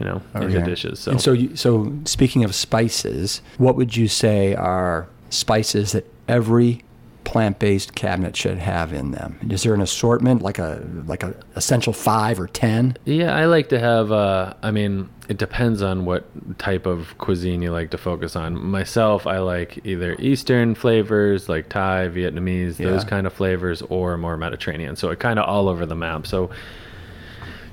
you 0.00 0.04
know, 0.06 0.20
Okay. 0.34 0.62
dishes. 0.64 0.98
So, 0.98 1.12
And 1.12 1.20
so, 1.20 1.32
you, 1.32 1.54
so 1.54 1.92
speaking 2.04 2.42
of 2.42 2.54
spices, 2.56 3.40
what 3.58 3.76
would 3.76 3.96
you 3.96 4.08
say 4.08 4.52
are 4.56 5.06
spices 5.30 5.92
that 5.92 6.04
every 6.26 6.82
plant-based 7.26 7.94
cabinet 7.94 8.34
should 8.36 8.56
have 8.58 8.92
in 8.94 9.10
them? 9.10 9.38
Is 9.50 9.64
there 9.64 9.74
an 9.74 9.82
assortment, 9.82 10.40
like 10.40 10.58
a 10.58 10.82
like 11.06 11.22
a 11.22 11.34
essential 11.56 11.92
five 11.92 12.40
or 12.40 12.46
ten? 12.46 12.96
Yeah, 13.04 13.36
I 13.36 13.44
like 13.44 13.68
to 13.70 13.78
have. 13.78 14.10
Uh, 14.12 14.54
I 14.62 14.70
mean, 14.70 15.10
it 15.28 15.36
depends 15.36 15.82
on 15.82 16.04
what 16.06 16.24
type 16.58 16.86
of 16.86 17.18
cuisine 17.18 17.60
you 17.62 17.72
like 17.72 17.90
to 17.90 17.98
focus 17.98 18.36
on. 18.36 18.54
Myself, 18.64 19.26
I 19.26 19.38
like 19.38 19.80
either 19.84 20.14
Eastern 20.20 20.74
flavors 20.74 21.48
like 21.48 21.68
Thai, 21.68 22.08
Vietnamese, 22.08 22.76
those 22.76 23.02
Yeah. 23.02 23.08
kind 23.10 23.26
of 23.26 23.32
flavors, 23.32 23.82
or 23.82 24.16
more 24.16 24.36
Mediterranean. 24.36 24.96
So 24.96 25.10
it 25.10 25.18
kind 25.18 25.38
of 25.38 25.46
all 25.46 25.68
over 25.68 25.84
the 25.84 25.96
map. 25.96 26.26
So, 26.26 26.50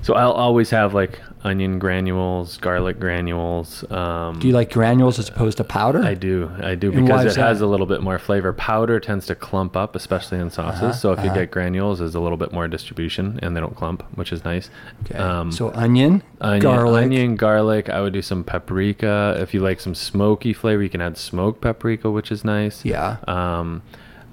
so 0.02 0.14
I'll 0.14 0.32
always 0.32 0.68
have 0.70 0.92
like 0.94 1.20
onion 1.44 1.78
granules, 1.78 2.56
garlic 2.56 2.98
granules. 2.98 3.88
Um, 3.90 4.38
Do 4.40 4.48
you 4.48 4.54
like 4.54 4.72
granules 4.72 5.18
as 5.18 5.28
opposed 5.28 5.58
to 5.58 5.64
powder? 5.64 6.02
I 6.02 6.14
do, 6.14 6.50
I 6.62 6.74
do, 6.74 6.90
And 6.90 7.06
because 7.06 7.36
it 7.36 7.40
has 7.40 7.60
a 7.60 7.66
little 7.66 7.86
bit 7.86 8.02
more 8.02 8.18
flavor. 8.18 8.52
Powder 8.54 8.98
tends 8.98 9.26
to 9.26 9.34
clump 9.34 9.76
up, 9.76 9.94
especially 9.94 10.38
in 10.38 10.50
sauces. 10.50 10.82
Uh-huh, 10.82 10.92
so 10.92 11.12
if 11.12 11.20
you 11.20 11.26
uh-huh. 11.26 11.40
get 11.40 11.50
granules, 11.50 11.98
there's 11.98 12.14
a 12.14 12.20
little 12.20 12.38
bit 12.38 12.52
more 12.52 12.66
distribution, 12.66 13.38
and 13.42 13.54
they 13.54 13.60
don't 13.60 13.76
clump, 13.76 14.02
which 14.16 14.32
is 14.32 14.44
nice. 14.44 14.70
Okay. 15.04 15.18
Um, 15.18 15.52
so 15.52 15.70
onion, 15.72 16.22
onion, 16.40 16.62
garlic. 16.62 17.04
onion, 17.04 17.36
garlic. 17.36 17.88
I 17.90 18.00
would 18.00 18.14
do 18.14 18.22
some 18.22 18.42
paprika. 18.42 19.36
If 19.38 19.52
you 19.52 19.60
like 19.60 19.80
some 19.80 19.94
smoky 19.94 20.54
flavor, 20.54 20.82
you 20.82 20.90
can 20.90 21.02
add 21.02 21.18
smoked 21.18 21.60
paprika, 21.60 22.10
which 22.10 22.32
is 22.32 22.44
nice. 22.44 22.84
Yeah. 22.84 23.18
Um, 23.28 23.82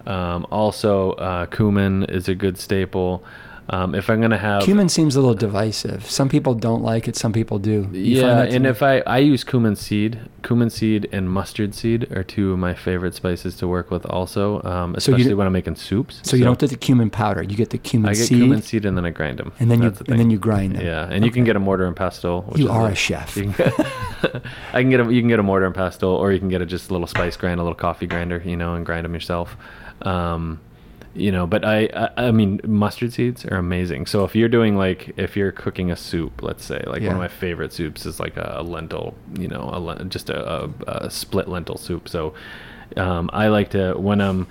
um, 0.05 0.47
also, 0.49 1.11
uh, 1.13 1.45
cumin 1.47 2.05
is 2.05 2.27
a 2.29 2.35
good 2.35 2.57
staple. 2.57 3.23
Um, 3.73 3.95
if 3.95 4.09
I'm 4.09 4.19
gonna 4.19 4.37
have 4.37 4.63
Cumin 4.63 4.89
seems 4.89 5.15
a 5.15 5.21
little 5.21 5.33
divisive. 5.33 6.05
Some 6.05 6.27
people 6.27 6.53
don't 6.53 6.83
like 6.83 7.07
it. 7.07 7.15
Some 7.15 7.31
people 7.31 7.57
do. 7.57 7.87
You 7.93 8.19
yeah, 8.21 8.41
and 8.43 8.67
if 8.67 8.83
I 8.83 8.99
I 9.07 9.19
use 9.19 9.45
cumin 9.45 9.77
seed, 9.77 10.19
cumin 10.43 10.69
seed 10.69 11.07
and 11.13 11.29
mustard 11.29 11.73
seed 11.73 12.11
are 12.11 12.21
two 12.21 12.51
of 12.51 12.59
my 12.59 12.73
favorite 12.73 13.15
spices 13.15 13.55
to 13.57 13.69
work 13.69 13.89
with. 13.89 14.05
Also, 14.07 14.61
um, 14.63 14.95
So 14.99 15.11
you 15.11 15.15
especially 15.15 15.35
when 15.35 15.47
I'm 15.47 15.53
making 15.53 15.77
soups. 15.77 16.19
so 16.23 16.35
you 16.35 16.43
don't 16.43 16.59
get 16.59 16.69
the 16.69 16.75
cumin 16.75 17.09
powder. 17.09 17.41
You 17.43 17.55
get 17.55 17.69
the 17.69 17.77
cumin 17.77 18.09
I 18.09 18.13
get 18.13 18.25
seed, 18.25 18.39
cumin 18.39 18.61
seed 18.61 18.85
and 18.85 18.97
then 18.97 19.05
I 19.05 19.11
grind 19.11 19.37
them, 19.39 19.53
and 19.57 19.71
then 19.71 19.81
you 19.81 19.89
the 19.89 20.11
and 20.11 20.19
then 20.19 20.29
you 20.29 20.37
grind 20.37 20.75
them. 20.75 20.85
Yeah, 20.85 21.07
and 21.09 21.23
you 21.23 21.31
can 21.31 21.45
get 21.45 21.55
a 21.55 21.59
mortar 21.59 21.85
and 21.87 21.95
pestle. 21.95 22.41
Which 22.49 22.59
You 22.59 22.69
are 22.69 22.87
a- 22.89 22.91
a 22.91 22.95
chef. 22.95 23.37
You 23.37 23.53
can, 23.53 23.71
I 24.73 24.81
can 24.81 24.89
get 24.89 24.99
a 24.99 25.13
you 25.13 25.21
can 25.21 25.29
get 25.29 25.39
a 25.39 25.43
mortar 25.43 25.65
and 25.65 25.73
pestle, 25.73 26.09
or 26.11 26.33
you 26.33 26.39
can 26.39 26.49
get 26.49 26.61
a 26.61 26.65
just 26.65 26.89
a 26.89 26.93
little 26.93 27.07
spice 27.07 27.37
grind, 27.37 27.61
a 27.61 27.63
little 27.63 27.73
coffee 27.87 28.05
grinder, 28.07 28.41
you 28.45 28.57
know, 28.57 28.75
and 28.75 28.85
grind 28.85 29.05
them 29.05 29.13
yourself. 29.13 29.55
Um, 30.01 30.59
you 31.13 31.31
know, 31.31 31.45
but 31.45 31.65
I, 31.65 31.89
I 31.93 32.27
I 32.27 32.31
mean 32.31 32.61
mustard 32.65 33.13
seeds 33.13 33.45
are 33.45 33.57
amazing. 33.57 34.05
So 34.05 34.23
if 34.23 34.35
you're 34.35 34.49
doing 34.49 34.75
like 34.77 35.13
if 35.17 35.35
you're 35.35 35.51
cooking 35.51 35.91
a 35.91 35.95
soup, 35.95 36.41
let's 36.41 36.63
say 36.63 36.81
like 36.87 37.01
Yeah. 37.01 37.07
one 37.09 37.15
of 37.17 37.21
my 37.21 37.27
favorite 37.27 37.73
soups 37.73 38.05
is 38.05 38.19
like 38.19 38.37
a, 38.37 38.61
lentil, 38.63 39.15
you 39.37 39.47
know, 39.47 39.69
a 39.99 40.05
just 40.05 40.29
a, 40.29 40.63
a, 40.63 40.69
a 40.87 41.11
split 41.11 41.47
lentil 41.47 41.77
soup. 41.77 42.07
So 42.07 42.33
um, 42.97 43.29
I 43.33 43.47
like 43.49 43.71
to 43.71 43.93
when 43.93 44.21
I'm 44.21 44.47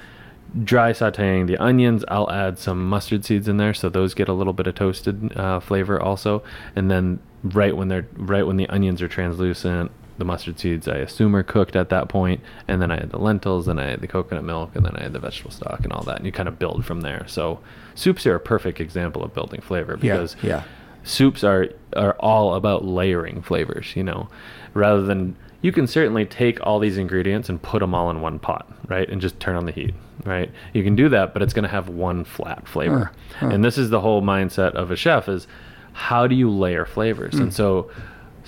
dry 0.65 0.93
sauteing 0.93 1.47
the 1.47 1.57
onions, 1.59 2.05
I'll 2.09 2.31
add 2.31 2.59
some 2.59 2.89
mustard 2.89 3.25
seeds 3.25 3.47
in 3.49 3.57
there, 3.57 3.73
so 3.73 3.89
those 3.89 4.15
get 4.15 4.29
a 4.29 4.33
little 4.33 4.53
bit 4.53 4.67
of 4.67 4.75
toasted 4.75 5.37
uh, 5.37 5.61
flavor 5.61 6.01
also. 6.01 6.43
And 6.77 6.91
then 6.91 7.21
right 7.43 7.75
when 7.77 7.89
they're 7.89 8.07
right 8.17 8.47
when 8.47 8.57
the 8.57 8.69
onions 8.69 9.01
are 9.01 9.09
translucent, 9.09 9.91
the 10.21 10.25
mustard 10.25 10.61
seeds 10.61 10.87
I 10.87 10.99
assume 10.99 11.35
are 11.35 11.43
cooked 11.43 11.75
at 11.75 11.89
that 11.89 12.09
point, 12.09 12.41
and 12.69 12.81
then 12.81 12.93
I 12.93 12.97
had 12.97 13.11
the 13.11 13.19
lentils, 13.19 13.67
and 13.67 13.81
I 13.81 13.91
had 13.91 14.01
the 14.01 14.07
coconut 14.07 14.45
milk, 14.45 14.77
and 14.77 14.87
then 14.87 14.95
I 14.95 15.03
had 15.03 15.13
the 15.13 15.19
vegetable 15.19 15.51
stock 15.51 15.81
and 15.83 15.93
all 15.93 16.05
that, 16.05 16.19
and 16.19 16.27
you 16.27 16.31
kind 16.31 16.49
of 16.49 16.59
build 16.59 16.85
from 16.85 17.01
there. 17.01 17.25
So 17.27 17.59
soups 17.95 18.27
are 18.27 18.37
a 18.37 18.41
perfect 18.41 18.81
example 18.81 19.23
of 19.23 19.35
building 19.35 19.61
flavor 19.61 19.97
because 19.97 20.37
yeah. 20.43 20.63
soups 21.03 21.45
are 21.45 21.69
are 21.97 22.15
all 22.21 22.55
about 22.55 22.85
layering 22.85 23.43
flavors 23.43 23.95
you 23.97 24.03
know 24.03 24.29
rather 24.75 25.03
than 25.03 25.37
you 25.63 25.73
can 25.73 25.87
certainly 25.87 26.25
take 26.25 26.59
all 26.67 26.79
these 26.79 26.97
ingredients 26.97 27.49
and 27.49 27.61
put 27.61 27.81
them 27.81 27.95
all 27.95 28.11
in 28.11 28.21
one 28.21 28.39
pot 28.39 28.71
right 28.89 29.09
and 29.11 29.21
just 29.21 29.39
turn 29.41 29.57
on 29.57 29.67
the 29.67 29.73
heat 29.73 29.95
right 30.25 30.51
you 30.73 30.83
can 30.83 30.95
do 30.95 31.09
that 31.09 31.33
but 31.33 31.43
it's 31.43 31.53
going 31.53 31.63
to 31.63 31.69
have 31.69 31.89
one 31.89 32.25
flat 32.25 32.67
flavor 32.67 33.11
Huh, 33.35 33.47
huh. 33.47 33.55
and 33.55 33.65
this 33.65 33.77
is 33.77 33.91
the 33.91 34.01
whole 34.01 34.23
mindset 34.23 34.73
of 34.73 34.91
a 34.91 34.97
chef 34.97 35.29
is 35.29 35.47
how 35.93 36.27
do 36.27 36.35
you 36.35 36.49
layer 36.51 36.87
flavors 36.87 37.35
and 37.35 37.45
hmm. 37.45 37.51
so 37.51 37.91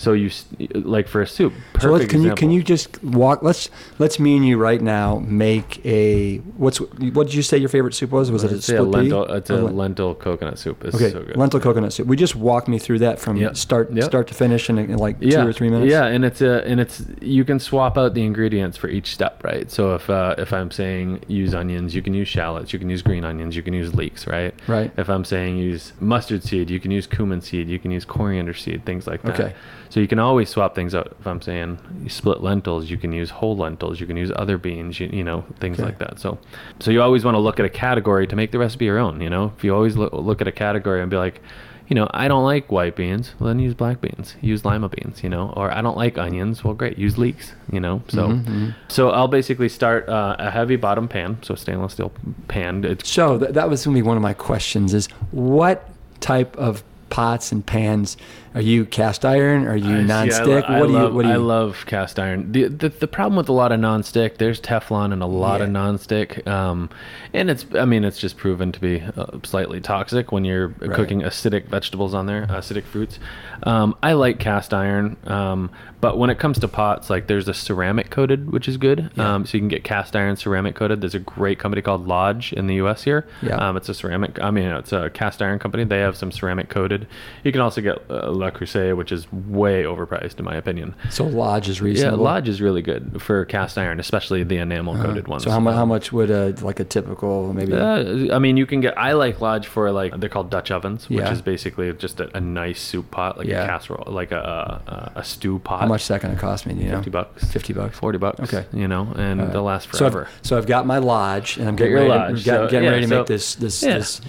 so 0.03 0.13
you 0.15 0.31
like 0.75 1.07
for 1.07 1.23
a 1.23 1.27
soup 1.27 1.53
perfect. 1.75 1.83
So 1.83 1.91
let's, 1.93 2.07
can 2.07 2.23
you 2.23 2.35
can 2.35 2.51
you 2.51 2.63
just 2.65 3.03
walk? 3.05 3.43
Let's 3.43 3.71
let's 4.01 4.19
me 4.19 4.37
and 4.37 4.45
you 4.45 4.59
right 4.59 4.81
now 4.83 5.21
make 5.21 5.85
a 5.87 6.39
what's 6.57 6.79
what 6.79 7.29
did 7.29 7.35
you 7.35 7.43
say 7.43 7.57
your 7.57 7.69
favorite 7.69 7.95
soup 7.95 8.11
was? 8.11 8.33
Was 8.33 8.43
it 8.43 8.51
a 8.51 8.57
a 8.57 8.61
split 8.61 8.93
pea? 8.93 9.35
it's 9.37 9.51
a 9.51 9.55
len- 9.55 9.77
lentil 9.77 10.17
coconut 10.17 10.59
soup 10.59 10.85
it's 10.85 10.97
Okay, 10.97 11.13
so 11.13 11.23
good 11.23 11.37
lentil 11.37 11.61
coconut 11.61 11.93
soup. 11.93 12.09
We 12.09 12.17
just 12.17 12.35
walk 12.35 12.67
me 12.67 12.81
through 12.81 12.99
that 12.99 13.21
from 13.21 13.37
Yep, 13.37 13.57
start 13.57 13.93
yep. 13.93 14.05
start 14.05 14.27
to 14.29 14.35
finish 14.35 14.69
in, 14.69 14.79
in 14.79 14.99
like 14.99 15.19
yeah, 15.21 15.43
two 15.43 15.49
or 15.49 15.53
three 15.53 15.71
minutes. 15.71 15.89
Yeah, 15.91 16.07
and 16.07 16.25
it's 16.25 16.41
a 16.43 16.67
and 16.67 16.81
it's 16.81 17.05
you 17.21 17.45
can 17.45 17.61
swap 17.61 17.97
out 17.97 18.15
the 18.15 18.25
ingredients 18.25 18.77
for 18.77 18.89
each 18.89 19.15
step, 19.15 19.45
right? 19.45 19.71
So 19.71 19.95
if 19.95 20.11
uh, 20.11 20.35
if 20.37 20.53
I'm 20.53 20.73
saying 20.73 21.25
use 21.29 21.55
onions, 21.55 21.95
you 21.95 22.03
can 22.03 22.13
use 22.13 22.27
shallots, 22.27 22.73
you 22.73 22.81
can 22.81 22.91
use 22.91 23.03
green 23.03 23.25
onions, 23.25 23.55
you 23.55 23.63
can 23.63 23.75
use 23.75 23.95
leeks, 23.95 24.27
right? 24.27 24.53
Right. 24.67 24.91
If 24.97 25.09
I'm 25.09 25.25
saying 25.25 25.59
use 25.59 25.93
mustard 26.01 26.43
seed, 26.43 26.71
you 26.71 26.81
can 26.81 26.91
use 26.91 27.07
cumin 27.07 27.41
seed, 27.41 27.69
you 27.69 27.79
can 27.79 27.93
use 27.93 28.05
coriander 28.05 28.55
seed, 28.55 28.85
things 28.85 29.07
like 29.07 29.23
that. 29.23 29.39
Okay. 29.39 29.55
So 29.93 30.01
you 30.01 30.09
can 30.09 30.19
always 30.19 30.49
swap 30.49 30.75
things 30.75 30.95
out. 30.95 31.15
If 31.21 31.27
I'm 31.27 31.43
saying 31.43 31.79
you 32.03 32.09
split 32.09 32.41
lentils, 32.43 32.89
you 32.89 32.97
can 32.97 33.13
use 33.13 33.29
whole 33.29 33.57
lentils, 33.59 34.01
you 34.01 34.07
can 34.07 34.17
use 34.17 34.33
other 34.35 34.57
beans, 34.57 34.99
you, 34.99 35.11
you 35.13 35.23
know, 35.23 35.45
things 35.61 35.77
Okay. 35.79 35.85
like 35.89 35.99
that. 35.99 36.19
So 36.19 36.39
so 36.81 36.91
you 36.91 37.03
always 37.03 37.25
want 37.27 37.35
to 37.35 37.41
look 37.41 37.61
at 37.61 37.67
a 37.67 37.69
category 37.69 38.27
to 38.27 38.35
make 38.35 38.53
the 38.53 38.59
recipe 38.59 38.87
your 38.87 38.99
own, 38.99 39.21
you 39.21 39.29
know? 39.29 39.53
If 39.55 39.65
you 39.65 39.75
always 39.75 39.95
look, 39.95 40.15
look 40.15 40.41
at 40.41 40.49
a 40.49 40.53
category 40.53 41.03
and 41.03 41.11
be 41.11 41.19
like, 41.19 41.43
you 41.89 41.95
know, 41.95 42.09
I 42.15 42.27
don't 42.27 42.43
like 42.45 42.73
white 42.73 42.97
beans. 42.97 43.35
Well, 43.39 43.49
then 43.49 43.59
use 43.59 43.75
black 43.75 44.01
beans. 44.01 44.35
Use 44.41 44.65
lima 44.65 44.89
beans. 44.89 45.23
You 45.23 45.29
know, 45.29 45.53
or 45.59 45.71
I 45.71 45.83
don't 45.83 45.99
like 46.05 46.17
onions. 46.17 46.65
Well, 46.65 46.73
great, 46.73 46.97
use 46.97 47.19
leeks. 47.19 47.53
You 47.71 47.81
know, 47.81 48.03
so 48.09 48.29
Mm-hmm, 48.29 48.71
so 48.89 49.11
I'll 49.11 49.29
basically 49.29 49.69
start 49.69 50.09
uh, 50.09 50.37
a 50.39 50.51
heavy 50.51 50.77
bottom 50.77 51.07
pan, 51.07 51.37
so 51.43 51.55
stainless 51.55 51.93
steel 51.93 52.11
pan. 52.49 52.83
It's 52.85 53.11
So 53.11 53.39
th- 53.39 53.53
that 53.53 53.69
was 53.69 53.85
going 53.85 53.95
to 53.95 54.03
be 54.03 54.09
one 54.09 54.17
of 54.17 54.23
my 54.23 54.33
questions: 54.33 54.95
is 54.95 55.07
what 55.33 55.87
type 56.21 56.57
of 56.57 56.83
pots 57.11 57.53
and 57.53 57.67
pans 57.67 58.17
are 58.55 58.61
you? 58.61 58.85
Cast 58.85 59.25
iron? 59.25 59.67
Are 59.67 59.77
you 59.77 59.97
I- 59.99 60.07
see, 60.07 60.13
I 60.13 60.27
nonstick? 60.27 60.65
I 60.69 60.81
what 60.81 60.87
do 60.87 60.93
you? 60.93 60.99
love- 60.99 61.15
What 61.15 61.23
do 61.23 61.29
you? 61.29 61.35
I 61.35 61.39
love 61.39 61.85
cast 61.87 62.19
iron. 62.19 62.53
The, 62.53 62.69
the 62.69 62.89
the 62.91 63.07
problem 63.09 63.37
with 63.37 63.49
a 63.49 63.53
lot 63.53 63.73
of 63.73 63.81
nonstick, 63.81 64.37
there's 64.39 64.61
Teflon 64.61 65.13
and 65.13 65.23
a 65.23 65.27
lot 65.27 65.61
of 65.61 65.69
Yeah. 65.69 65.75
nonstick, 65.75 66.47
um, 66.47 66.91
and 67.33 67.51
it's 67.51 67.65
I 67.79 67.85
mean 67.85 68.05
it's 68.05 68.19
just 68.19 68.37
proven 68.37 68.73
to 68.73 68.81
be 68.81 69.03
uh, 69.17 69.27
slightly 69.43 69.81
toxic 69.81 70.33
when 70.33 70.45
you're 70.45 70.69
cooking 70.71 71.23
acidic 71.23 71.67
vegetables 71.67 72.15
on 72.15 72.27
there, 72.27 72.47
acidic 72.47 72.85
fruits. 72.85 73.19
Um, 73.65 73.95
I 74.03 74.15
like 74.15 74.39
cast 74.39 74.75
iron, 74.75 75.17
um, 75.27 75.71
but 76.01 76.19
when 76.19 76.31
it 76.31 76.39
comes 76.39 76.59
to 76.59 76.69
pots, 76.69 77.09
like 77.09 77.29
there's 77.29 77.49
a 77.49 77.55
ceramic 77.55 78.11
coated, 78.11 78.51
which 78.53 78.67
is 78.69 78.77
good. 78.77 79.17
Um, 79.19 79.47
so 79.47 79.57
you 79.57 79.61
can 79.61 79.69
get 79.69 79.85
cast 79.85 80.17
iron 80.17 80.37
ceramic 80.37 80.75
coated. 80.75 81.01
There's 81.01 81.15
a 81.15 81.21
great 81.21 81.59
company 81.61 81.81
called 81.81 82.09
Lodge 82.09 82.53
in 82.53 82.67
the 82.67 82.75
U.S. 82.77 83.05
here. 83.05 83.27
Yeah. 83.41 83.57
Um, 83.57 83.77
it's 83.77 83.89
a 83.89 83.95
ceramic. 83.95 84.41
I 84.43 84.51
mean, 84.51 84.65
it's 84.67 84.93
a 84.93 85.11
cast 85.11 85.41
iron 85.41 85.59
company. 85.61 85.85
They 85.85 86.01
have 86.01 86.17
some 86.17 86.33
ceramic 86.33 86.69
coated. 86.69 87.07
You 87.45 87.53
can 87.53 87.61
also 87.61 87.81
get 87.81 87.99
uh, 88.11 88.31
Le 88.43 88.51
Creuset, 88.53 88.97
which 88.97 89.13
is 89.13 89.27
way 89.33 89.85
overpriced 89.85 90.39
in 90.39 90.45
my 90.45 90.55
opinion. 90.57 90.95
so 91.11 91.25
Lodge 91.25 91.69
is 91.69 91.81
Yeah. 91.81 92.11
Lodge 92.13 92.49
is 92.49 92.61
really 92.61 92.83
good 92.83 93.21
for 93.23 93.45
cast 93.45 93.79
iron, 93.79 93.99
especially 94.01 94.43
the 94.45 94.59
enamel 94.59 94.97
coated 94.97 95.29
ones. 95.29 95.43
Uh-huh. 95.47 95.51
So 95.51 95.55
how 95.55 95.61
much? 95.61 95.75
How 95.75 95.85
much 95.87 96.13
would 96.13 96.31
a 96.31 96.55
like 96.63 96.81
a 96.81 96.85
typical 96.85 97.53
maybe? 97.53 97.73
Uh, 97.75 98.35
I 98.35 98.39
mean, 98.39 98.57
you 98.57 98.67
can 98.67 98.81
get. 98.81 98.97
I 98.99 99.13
like 99.13 99.41
Lodge 99.41 99.67
for 99.67 99.91
like 99.93 100.19
they're 100.19 100.29
called 100.29 100.51
Dutch 100.51 100.71
ovens, 100.71 101.09
which 101.09 101.19
Yeah. 101.21 101.33
is 101.33 101.41
basically 101.43 101.93
just 101.95 102.21
a, 102.21 102.35
a 102.37 102.41
nice 102.41 102.81
soup 102.81 103.11
pot, 103.11 103.39
like 103.39 103.47
Yeah. 103.47 103.65
a 103.65 103.67
casserole, 103.69 104.05
like 104.13 104.33
a 104.33 105.13
a, 105.17 105.21
a 105.21 105.25
stew 105.25 105.59
pot. 105.61 105.81
how 105.83 105.87
much 105.87 106.03
is 106.03 106.09
that 106.09 106.21
going 106.23 106.35
to 106.35 106.41
cost 106.41 106.67
me? 106.67 106.75
You 106.75 106.91
know? 106.91 106.97
Fifty 106.97 107.11
bucks. 107.11 107.45
Fifty 107.53 107.73
bucks. 107.73 107.97
Forty 107.99 108.19
bucks. 108.19 108.41
Okay. 108.41 108.65
You 108.73 108.89
know, 108.89 109.13
and 109.17 109.41
Uh, 109.41 109.47
they'll 109.47 109.63
last 109.63 109.93
So 109.95 110.07
I've, 110.07 110.13
forever. 110.13 110.29
so 110.43 110.57
I've 110.59 110.67
got 110.67 110.87
my 110.87 110.99
lodge, 110.99 111.57
and 111.59 111.69
I'm 111.69 111.77
getting 111.77 111.93
your 111.93 112.01
ready, 112.09 112.11
Lodge. 112.11 112.39
To, 112.41 112.45
get- 112.45 112.55
So, 112.55 112.69
getting 112.69 112.85
yeah, 112.85 112.91
ready 112.91 113.03
to 113.03 113.09
so- 113.09 113.19
make 113.19 113.27
this 113.27 113.55
this 113.55 113.81
this. 113.81 114.21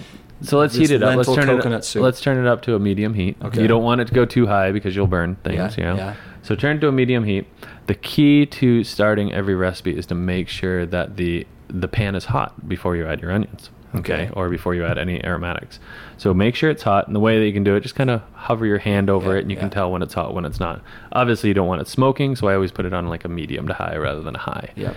So 0.44 0.58
let's 0.58 0.74
heat 0.74 0.90
it 0.90 1.02
up. 1.02 1.16
Let's 1.16 1.34
turn 1.34 1.48
it. 1.48 1.56
coconut 1.56 1.84
soup. 1.84 2.02
Let's 2.02 2.20
turn 2.20 2.38
it 2.38 2.48
up 2.48 2.62
to 2.62 2.74
a 2.74 2.78
medium 2.78 3.14
heat. 3.14 3.36
Okay. 3.42 3.62
You 3.62 3.68
don't 3.68 3.82
want 3.82 4.00
it 4.00 4.06
to 4.08 4.14
go 4.14 4.24
too 4.24 4.46
high 4.46 4.72
because 4.72 4.94
you'll 4.94 5.06
burn 5.06 5.36
things. 5.36 5.56
Yeah, 5.56 5.70
you 5.76 5.82
know? 5.82 5.96
yeah. 5.96 6.16
So 6.42 6.54
turn 6.54 6.76
it 6.76 6.80
to 6.80 6.88
a 6.88 6.92
medium 6.92 7.24
heat. 7.24 7.46
The 7.86 7.94
key 7.94 8.46
to 8.46 8.84
starting 8.84 9.32
every 9.32 9.54
recipe 9.54 9.96
is 9.96 10.06
to 10.06 10.14
make 10.14 10.48
sure 10.48 10.86
that 10.86 11.16
the 11.16 11.46
the 11.68 11.88
pan 11.88 12.14
is 12.14 12.26
hot 12.26 12.68
before 12.68 12.96
you 12.96 13.06
add 13.06 13.20
your 13.20 13.32
onions. 13.32 13.70
Okay. 13.94 14.24
Okay. 14.24 14.30
Or 14.34 14.48
before 14.48 14.74
you 14.74 14.84
add 14.84 14.98
any 14.98 15.24
aromatics. 15.24 15.78
So 16.16 16.34
make 16.34 16.56
sure 16.56 16.68
it's 16.68 16.82
hot. 16.82 17.06
And 17.06 17.14
the 17.14 17.20
way 17.20 17.38
that 17.38 17.46
you 17.46 17.52
can 17.52 17.62
do 17.64 17.76
it, 17.76 17.80
just 17.80 17.94
kind 17.94 18.10
of 18.10 18.22
hover 18.32 18.66
your 18.66 18.78
hand 18.78 19.08
over 19.08 19.32
Yeah, 19.32 19.38
it, 19.38 19.42
and 19.42 19.50
you 19.50 19.56
can 19.56 19.70
tell 19.70 19.90
when 19.90 20.02
it's 20.02 20.14
hot, 20.14 20.34
when 20.34 20.44
it's 20.44 20.58
not. 20.58 20.82
Obviously, 21.12 21.48
you 21.48 21.54
don't 21.54 21.68
want 21.68 21.80
it 21.80 21.88
smoking, 21.88 22.34
so 22.34 22.48
I 22.48 22.54
always 22.54 22.72
put 22.72 22.86
it 22.86 22.92
on 22.92 23.06
like 23.08 23.24
a 23.24 23.28
medium 23.28 23.68
to 23.68 23.74
high 23.74 23.96
rather 23.96 24.20
than 24.20 24.34
a 24.34 24.40
high. 24.40 24.70
Yeah. 24.74 24.94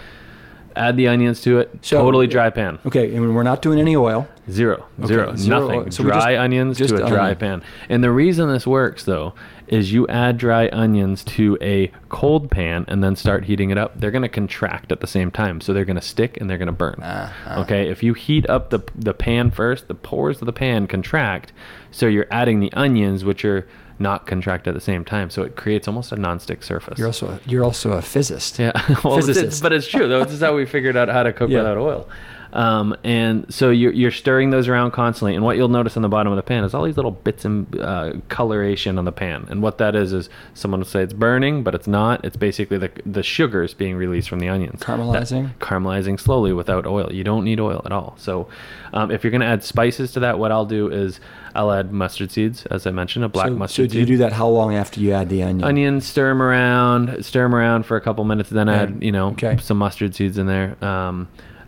Add 0.77 0.97
the 0.97 1.07
onions 1.07 1.41
to 1.41 1.59
it. 1.59 1.69
So- 1.81 2.01
totally 2.01 2.27
dry 2.27 2.49
pan. 2.49 2.79
Okay, 2.85 3.13
and 3.15 3.35
we're 3.35 3.43
not 3.43 3.61
doing 3.61 3.79
any 3.79 3.95
oil. 3.95 4.27
Zero, 4.49 4.85
Okay, 4.99 5.07
zero, 5.07 5.35
zero 5.35 5.59
nothing. 5.67 5.91
So 5.91 6.03
dry 6.03 6.15
just- 6.33 6.39
onions 6.39 6.77
just 6.77 6.95
to 6.95 7.03
a 7.05 7.09
dry 7.09 7.19
onion. 7.31 7.35
pan. 7.37 7.61
And 7.89 8.03
the 8.03 8.11
reason 8.11 8.47
this 8.49 8.65
works, 8.65 9.03
though, 9.03 9.33
is 9.67 9.91
you 9.91 10.07
add 10.07 10.37
dry 10.37 10.69
onions 10.71 11.23
to 11.25 11.57
a 11.61 11.91
cold 12.07 12.49
pan 12.49 12.85
and 12.87 13.03
then 13.03 13.17
start 13.17 13.43
heating 13.45 13.69
it 13.71 13.77
up. 13.77 13.99
They're 13.99 14.11
going 14.11 14.21
to 14.21 14.29
contract 14.29 14.93
at 14.93 15.01
the 15.01 15.07
same 15.07 15.31
time, 15.31 15.59
so 15.59 15.73
they're 15.73 15.83
going 15.83 15.97
to 15.97 16.01
stick 16.01 16.37
and 16.39 16.49
they're 16.49 16.57
going 16.57 16.67
to 16.67 16.71
burn. 16.71 17.01
Uh-huh. 17.03 17.61
Okay, 17.61 17.89
if 17.89 18.01
you 18.03 18.13
heat 18.13 18.49
up 18.49 18.69
the 18.69 18.79
the 18.95 19.13
pan 19.13 19.51
first, 19.51 19.89
the 19.89 19.93
pores 19.95 20.41
of 20.41 20.45
the 20.45 20.53
pan 20.53 20.87
contract, 20.87 21.51
so 21.91 22.05
you're 22.07 22.27
adding 22.31 22.61
the 22.61 22.71
onions, 22.71 23.25
which 23.25 23.43
are 23.43 23.67
not 23.99 24.27
contract 24.27 24.67
at 24.67 24.73
the 24.73 24.81
same 24.81 25.03
time, 25.05 25.29
so 25.29 25.41
it 25.43 25.55
creates 25.55 25.87
almost 25.87 26.11
a 26.11 26.15
nonstick 26.15 26.63
surface. 26.63 26.97
You're 26.97 27.07
also 27.07 27.27
a, 27.29 27.39
you're 27.49 27.63
also 27.63 27.91
a 27.93 28.01
physicist. 28.01 28.59
Yeah, 28.59 28.71
well, 29.03 29.15
Physicist. 29.17 29.37
it's- 29.45 29.61
but 29.61 29.73
it's 29.73 29.87
true 29.87 30.07
though. 30.07 30.23
This 30.23 30.33
is 30.33 30.41
how 30.41 30.55
we 30.55 30.65
figured 30.65 30.95
out 30.97 31.09
how 31.09 31.23
to 31.23 31.33
cook 31.33 31.49
Yeah. 31.49 31.59
without 31.59 31.77
oil. 31.77 32.07
Um, 32.53 32.95
and 33.03 33.53
so 33.53 33.69
you're, 33.69 33.91
you're 33.91 34.11
stirring 34.11 34.49
those 34.51 34.67
around 34.67 34.91
constantly, 34.91 35.35
and 35.35 35.43
what 35.43 35.57
you'll 35.57 35.67
notice 35.67 35.95
on 35.97 36.01
the 36.03 36.09
bottom 36.09 36.31
of 36.31 36.37
the 36.37 36.43
pan 36.43 36.63
is 36.63 36.73
all 36.73 36.83
these 36.83 36.95
little 36.95 37.11
bits 37.11 37.45
and 37.45 37.77
uh, 37.79 38.13
coloration 38.29 38.97
on 38.97 39.05
the 39.05 39.11
pan. 39.11 39.45
And 39.49 39.61
what 39.61 39.77
that 39.79 39.95
is 39.95 40.13
is 40.13 40.29
someone 40.53 40.79
will 40.79 40.87
say 40.87 41.03
it's 41.03 41.13
burning, 41.13 41.63
but 41.63 41.75
it's 41.75 41.87
not. 41.87 42.23
It's 42.23 42.37
basically 42.37 42.77
the 42.77 42.91
the 43.05 43.23
sugars 43.23 43.73
being 43.73 43.95
released 43.95 44.29
from 44.29 44.39
the 44.39 44.49
onions, 44.49 44.81
Caramelizing? 44.81 45.47
That- 45.47 45.59
caramelizing 45.59 46.19
slowly 46.19 46.53
without 46.53 46.85
oil. 46.87 47.11
You 47.11 47.23
don't 47.23 47.43
need 47.43 47.59
oil 47.59 47.81
at 47.85 47.91
all. 47.91 48.15
So 48.17 48.47
um, 48.93 49.11
if 49.11 49.23
you're 49.23 49.31
going 49.31 49.41
to 49.41 49.47
add 49.47 49.63
spices 49.63 50.11
to 50.13 50.19
that, 50.21 50.39
what 50.39 50.51
I'll 50.51 50.65
do 50.65 50.89
is 50.89 51.19
I'll 51.53 51.71
add 51.71 51.91
mustard 51.91 52.31
seeds, 52.31 52.65
as 52.67 52.87
I 52.87 52.91
mentioned, 52.91 53.25
a 53.25 53.29
black 53.29 53.47
so, 53.47 53.53
mustard 53.55 53.89
so 53.89 53.93
do 53.93 53.99
you 53.99 54.05
seed 54.05 54.13
do 54.13 54.17
that 54.19 54.33
how 54.33 54.47
long 54.47 54.75
after 54.75 54.99
you 54.99 55.11
add 55.11 55.29
the 55.29 55.43
onion? 55.43 55.63
onions, 55.67 56.05
stir 56.07 56.29
them 56.29 56.41
around, 56.41 57.25
stir 57.25 57.43
them 57.43 57.55
around 57.55 57.85
for 57.85 57.97
a 57.97 58.01
couple 58.01 58.23
minutes, 58.23 58.49
then 58.49 58.69
add 58.69 59.03
you 59.03 59.11
know 59.11 59.29
Okay. 59.31 59.57
some 59.57 59.77
mustard 59.77 60.15
seeds 60.15 60.37
in 60.37 60.47
there. 60.47 60.81
Um, 60.83 61.27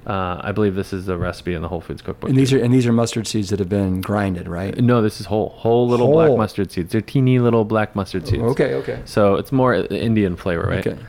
uh, 0.10 0.42
I 0.44 0.54
believe 0.54 0.74
this 0.74 0.92
is 0.92 1.06
the 1.06 1.18
recipe 1.20 1.54
in 1.54 1.62
the 1.62 1.68
Whole 1.68 1.82
Foods 1.82 2.02
cookbook. 2.02 2.32
And 2.32 2.38
these 2.38 2.52
are 2.52 2.58
and 2.58 2.74
these 2.74 2.88
are 2.88 2.92
mustard 2.92 3.28
seeds 3.28 3.52
that 3.52 3.60
have 3.60 3.70
been 3.70 4.02
grinded, 4.02 4.48
right? 4.48 4.76
no, 4.76 5.04
this 5.04 5.20
is 5.20 5.28
whole, 5.28 5.50
whole 5.50 5.88
little 5.88 6.12
black 6.12 6.36
mustard 6.36 6.72
seeds. 6.72 6.92
They're 6.92 7.02
teeny 7.02 7.38
little 7.38 7.64
black 7.64 7.96
mustard 7.96 8.28
seeds. 8.28 8.42
Okay, 8.42 8.74
okay. 8.74 9.04
So 9.06 9.36
it's 9.36 9.52
more 9.52 9.76
Indian 9.76 10.36
flavor, 10.36 10.64
right? 10.64 10.86
Okay. 10.86 11.00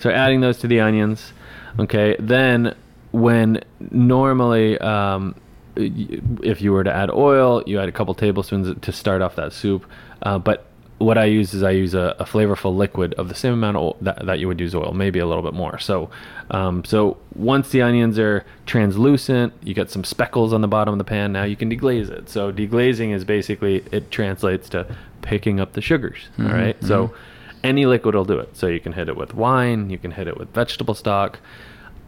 So 0.00 0.10
adding 0.10 0.40
those 0.40 0.58
to 0.58 0.66
the 0.66 0.80
onions. 0.80 1.32
Okay. 1.78 2.16
Then 2.18 2.74
when 3.12 3.62
normally, 3.92 4.76
um, 4.78 5.36
if 5.76 6.60
you 6.60 6.72
were 6.72 6.82
to 6.82 6.92
add 6.92 7.10
oil, 7.10 7.62
you 7.64 7.78
add 7.78 7.88
a 7.88 7.92
couple 7.92 8.12
tablespoons 8.14 8.76
to 8.80 8.92
start 8.92 9.22
off 9.22 9.36
that 9.36 9.52
soup. 9.52 9.86
Uh, 10.22 10.38
but 10.40 10.67
what 10.98 11.16
I 11.16 11.26
use 11.26 11.54
is 11.54 11.62
I 11.62 11.70
use 11.70 11.94
a, 11.94 12.16
a 12.18 12.24
flavorful 12.24 12.76
liquid 12.76 13.14
of 13.14 13.28
the 13.28 13.34
same 13.34 13.52
amount 13.52 13.76
of 13.76 13.82
oil 13.82 13.96
that, 14.00 14.26
that 14.26 14.38
you 14.40 14.48
would 14.48 14.60
use 14.60 14.74
oil, 14.74 14.92
maybe 14.92 15.20
a 15.20 15.26
little 15.26 15.44
bit 15.44 15.54
more. 15.54 15.78
So, 15.78 16.10
um, 16.50 16.84
so 16.84 17.16
once 17.34 17.70
the 17.70 17.82
onions 17.82 18.18
are 18.18 18.44
translucent, 18.66 19.52
you 19.62 19.74
get 19.74 19.90
some 19.90 20.02
speckles 20.02 20.52
on 20.52 20.60
the 20.60 20.68
bottom 20.68 20.92
of 20.94 20.98
the 20.98 21.04
pan. 21.04 21.32
Now 21.32 21.44
you 21.44 21.56
can 21.56 21.70
deglaze 21.70 22.10
it. 22.10 22.28
So 22.28 22.52
deglazing 22.52 23.12
is 23.14 23.24
basically 23.24 23.84
it 23.92 24.10
translates 24.10 24.68
to 24.70 24.86
picking 25.22 25.60
up 25.60 25.74
the 25.74 25.80
sugars. 25.80 26.28
all 26.38 26.46
right. 26.46 26.76
So 26.84 27.14
any 27.62 27.86
liquid 27.86 28.14
will 28.14 28.24
do 28.24 28.38
it. 28.38 28.56
So 28.56 28.66
you 28.66 28.80
can 28.80 28.92
hit 28.92 29.08
it 29.08 29.16
with 29.16 29.34
wine, 29.34 29.90
you 29.90 29.98
can 29.98 30.10
hit 30.10 30.26
it 30.26 30.36
with 30.36 30.52
vegetable 30.52 30.94
stock. 30.94 31.38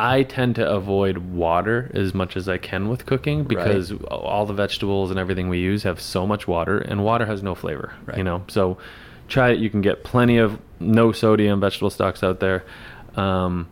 I 0.00 0.22
tend 0.22 0.54
to 0.56 0.68
avoid 0.68 1.18
water 1.18 1.90
as 1.94 2.14
much 2.14 2.36
as 2.36 2.48
I 2.48 2.58
can 2.58 2.88
with 2.88 3.04
cooking 3.06 3.44
because 3.44 3.92
all 4.10 4.46
the 4.46 4.54
vegetables 4.54 5.10
and 5.10 5.18
everything 5.18 5.48
we 5.48 5.58
use 5.58 5.82
have 5.82 6.00
so 6.00 6.26
much 6.26 6.48
water, 6.48 6.78
and 6.78 7.04
water 7.04 7.26
has 7.26 7.42
no 7.42 7.54
flavor. 7.54 7.92
You 8.16 8.24
know, 8.24 8.44
so 8.48 8.78
try 9.28 9.50
it. 9.50 9.58
You 9.58 9.68
can 9.68 9.82
get 9.82 10.02
plenty 10.02 10.38
of 10.38 10.58
no 10.80 11.12
sodium 11.12 11.60
vegetable 11.60 11.90
stocks 11.90 12.22
out 12.22 12.40
there. 12.40 12.64
Um, 13.16 13.68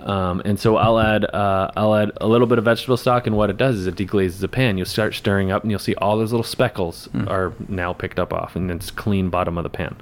um, 0.00 0.40
and 0.44 0.58
so 0.58 0.76
I'll 0.76 0.98
add 0.98 1.24
uh, 1.24 1.70
I'll 1.76 1.94
add 1.94 2.10
a 2.20 2.26
little 2.26 2.46
bit 2.46 2.58
of 2.58 2.64
vegetable 2.64 2.96
stock, 2.96 3.26
and 3.26 3.36
what 3.36 3.50
it 3.50 3.56
does 3.56 3.76
is 3.76 3.86
it 3.86 3.96
deglazes 3.96 4.40
the 4.40 4.48
pan. 4.48 4.76
You'll 4.76 4.86
start 4.86 5.14
stirring 5.14 5.50
up, 5.50 5.62
and 5.62 5.70
you'll 5.70 5.78
see 5.78 5.94
all 5.96 6.18
those 6.18 6.32
little 6.32 6.42
speckles 6.42 7.08
are 7.28 7.52
now 7.68 7.92
picked 7.92 8.18
up 8.18 8.32
off, 8.32 8.56
and 8.56 8.70
it's 8.70 8.90
clean 8.90 9.30
bottom 9.30 9.58
of 9.58 9.62
the 9.62 9.70
pan. 9.70 9.96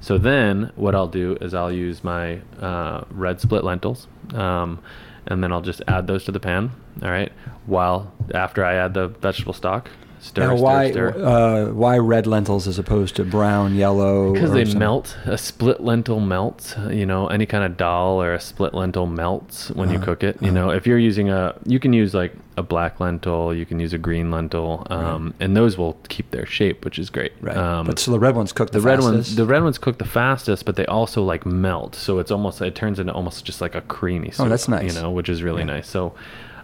So 0.00 0.18
then 0.18 0.70
what 0.76 0.94
I'll 0.94 1.08
do 1.08 1.38
is 1.40 1.54
I'll 1.54 1.72
use 1.72 2.04
my 2.04 2.40
uh, 2.60 3.04
red 3.10 3.40
split 3.40 3.64
lentils, 3.64 4.06
um, 4.34 4.80
and 5.26 5.42
then 5.42 5.52
I'll 5.52 5.62
just 5.62 5.82
add 5.88 6.06
those 6.06 6.24
to 6.24 6.32
the 6.32 6.40
pan. 6.40 6.70
All 7.02 7.10
right, 7.10 7.32
while 7.66 8.12
after 8.34 8.64
I 8.64 8.74
add 8.74 8.94
the 8.94 9.08
vegetable 9.08 9.52
stock, 9.52 9.90
stir, 10.24 10.46
Now, 10.48 10.56
why 10.56 10.90
stir. 10.90 11.10
uh, 11.16 11.72
why 11.72 11.98
red 11.98 12.26
lentils 12.26 12.66
as 12.66 12.78
opposed 12.78 13.16
to 13.16 13.24
brown, 13.24 13.74
yellow? 13.74 14.32
Because 14.32 14.52
they 14.52 14.64
melt. 14.78 15.16
A 15.26 15.36
split 15.36 15.80
lentil 15.80 16.20
melts. 16.20 16.74
You 16.90 17.06
know, 17.06 17.28
any 17.28 17.46
kind 17.46 17.62
of 17.64 17.76
dal 17.76 18.22
or 18.22 18.32
a 18.34 18.40
split 18.40 18.72
lentil 18.74 19.06
melts 19.06 19.70
when 19.70 19.88
Uh-huh. 19.88 19.98
you 19.98 20.04
cook 20.04 20.22
it. 20.24 20.38
You 20.40 20.50
know, 20.50 20.70
if 20.70 20.86
you're 20.86 20.98
using 20.98 21.28
a, 21.30 21.54
you 21.66 21.78
can 21.78 21.92
use 21.92 22.14
like 22.14 22.32
a 22.56 22.62
black 22.62 23.00
lentil. 23.00 23.52
You 23.54 23.66
can 23.66 23.78
use 23.80 23.92
a 23.92 23.98
green 23.98 24.30
lentil, 24.30 24.86
um, 24.90 25.34
and 25.40 25.56
those 25.56 25.76
will 25.76 25.96
keep 26.08 26.30
their 26.30 26.46
shape, 26.46 26.84
which 26.84 26.98
is 26.98 27.10
great. 27.10 27.32
Right. 27.40 27.56
Um, 27.56 27.86
but 27.86 27.98
so 27.98 28.10
the 28.10 28.18
red 28.18 28.34
ones 28.36 28.52
cook 28.52 28.70
the, 28.70 28.78
the 28.80 28.86
red 28.86 29.00
ones, 29.00 29.36
the 29.36 29.44
red 29.44 29.62
ones 29.62 29.76
cook 29.78 29.98
the 29.98 30.04
fastest, 30.04 30.64
but 30.64 30.76
they 30.76 30.86
also 30.86 31.22
like 31.22 31.44
melt. 31.44 31.94
So 31.96 32.18
it's 32.18 32.30
almost, 32.30 32.60
it 32.62 32.74
turns 32.74 32.98
into 32.98 33.12
almost 33.12 33.44
just 33.44 33.60
like 33.60 33.74
a 33.74 33.80
creamy. 33.82 34.30
Soup, 34.30 34.46
Oh, 34.46 34.48
that's 34.48 34.68
nice. 34.68 34.94
You 34.94 35.00
know, 35.02 35.10
which 35.10 35.28
is 35.28 35.42
really 35.42 35.60
Yeah. 35.62 35.74
nice. 35.76 35.88
So, 35.88 36.14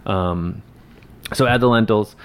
um, 0.05 0.61
so 1.33 1.45
add 1.45 1.61
the 1.61 1.67
lentils, 1.69 2.15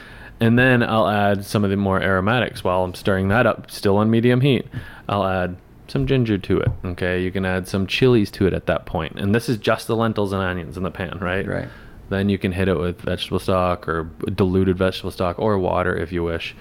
and 0.41 0.59
then 0.59 0.83
I'll 0.83 1.09
add 1.09 1.45
some 1.45 1.65
of 1.65 1.71
the 1.71 1.77
more 1.77 2.01
aromatics 2.01 2.63
while 2.63 2.85
I'm 2.85 2.95
stirring 2.95 3.29
that 3.29 3.47
up, 3.47 3.71
still 3.71 3.97
on 3.97 4.11
medium 4.11 4.41
heat. 4.41 4.67
I'll 5.09 5.25
add 5.25 5.57
some 5.89 6.07
ginger 6.07 6.39
to 6.39 6.61
it. 6.61 6.69
Okay, 6.85 7.23
you 7.23 7.31
can 7.31 7.45
add 7.45 7.69
some 7.69 7.87
chilies 7.87 8.31
to 8.33 8.47
it 8.47 8.53
at 8.53 8.67
that 8.67 8.87
point. 8.87 9.19
and 9.19 9.35
this 9.35 9.49
is 9.49 9.57
just 9.57 9.87
the 9.87 9.97
lentils 9.97 10.33
and 10.33 10.43
onions 10.43 10.77
in 10.77 10.83
the 10.83 10.91
pan, 10.91 11.19
right? 11.21 11.47
Right. 11.47 11.69
Then 12.09 12.29
you 12.29 12.39
can 12.39 12.53
hit 12.53 12.69
it 12.69 12.79
with 12.79 13.01
vegetable 13.01 13.39
stock 13.39 13.89
or 13.89 14.05
diluted 14.35 14.79
vegetable 14.79 15.11
stock 15.11 15.39
or 15.39 15.59
water 15.59 15.97
if 15.97 16.13
you 16.13 16.23
wish. 16.23 16.55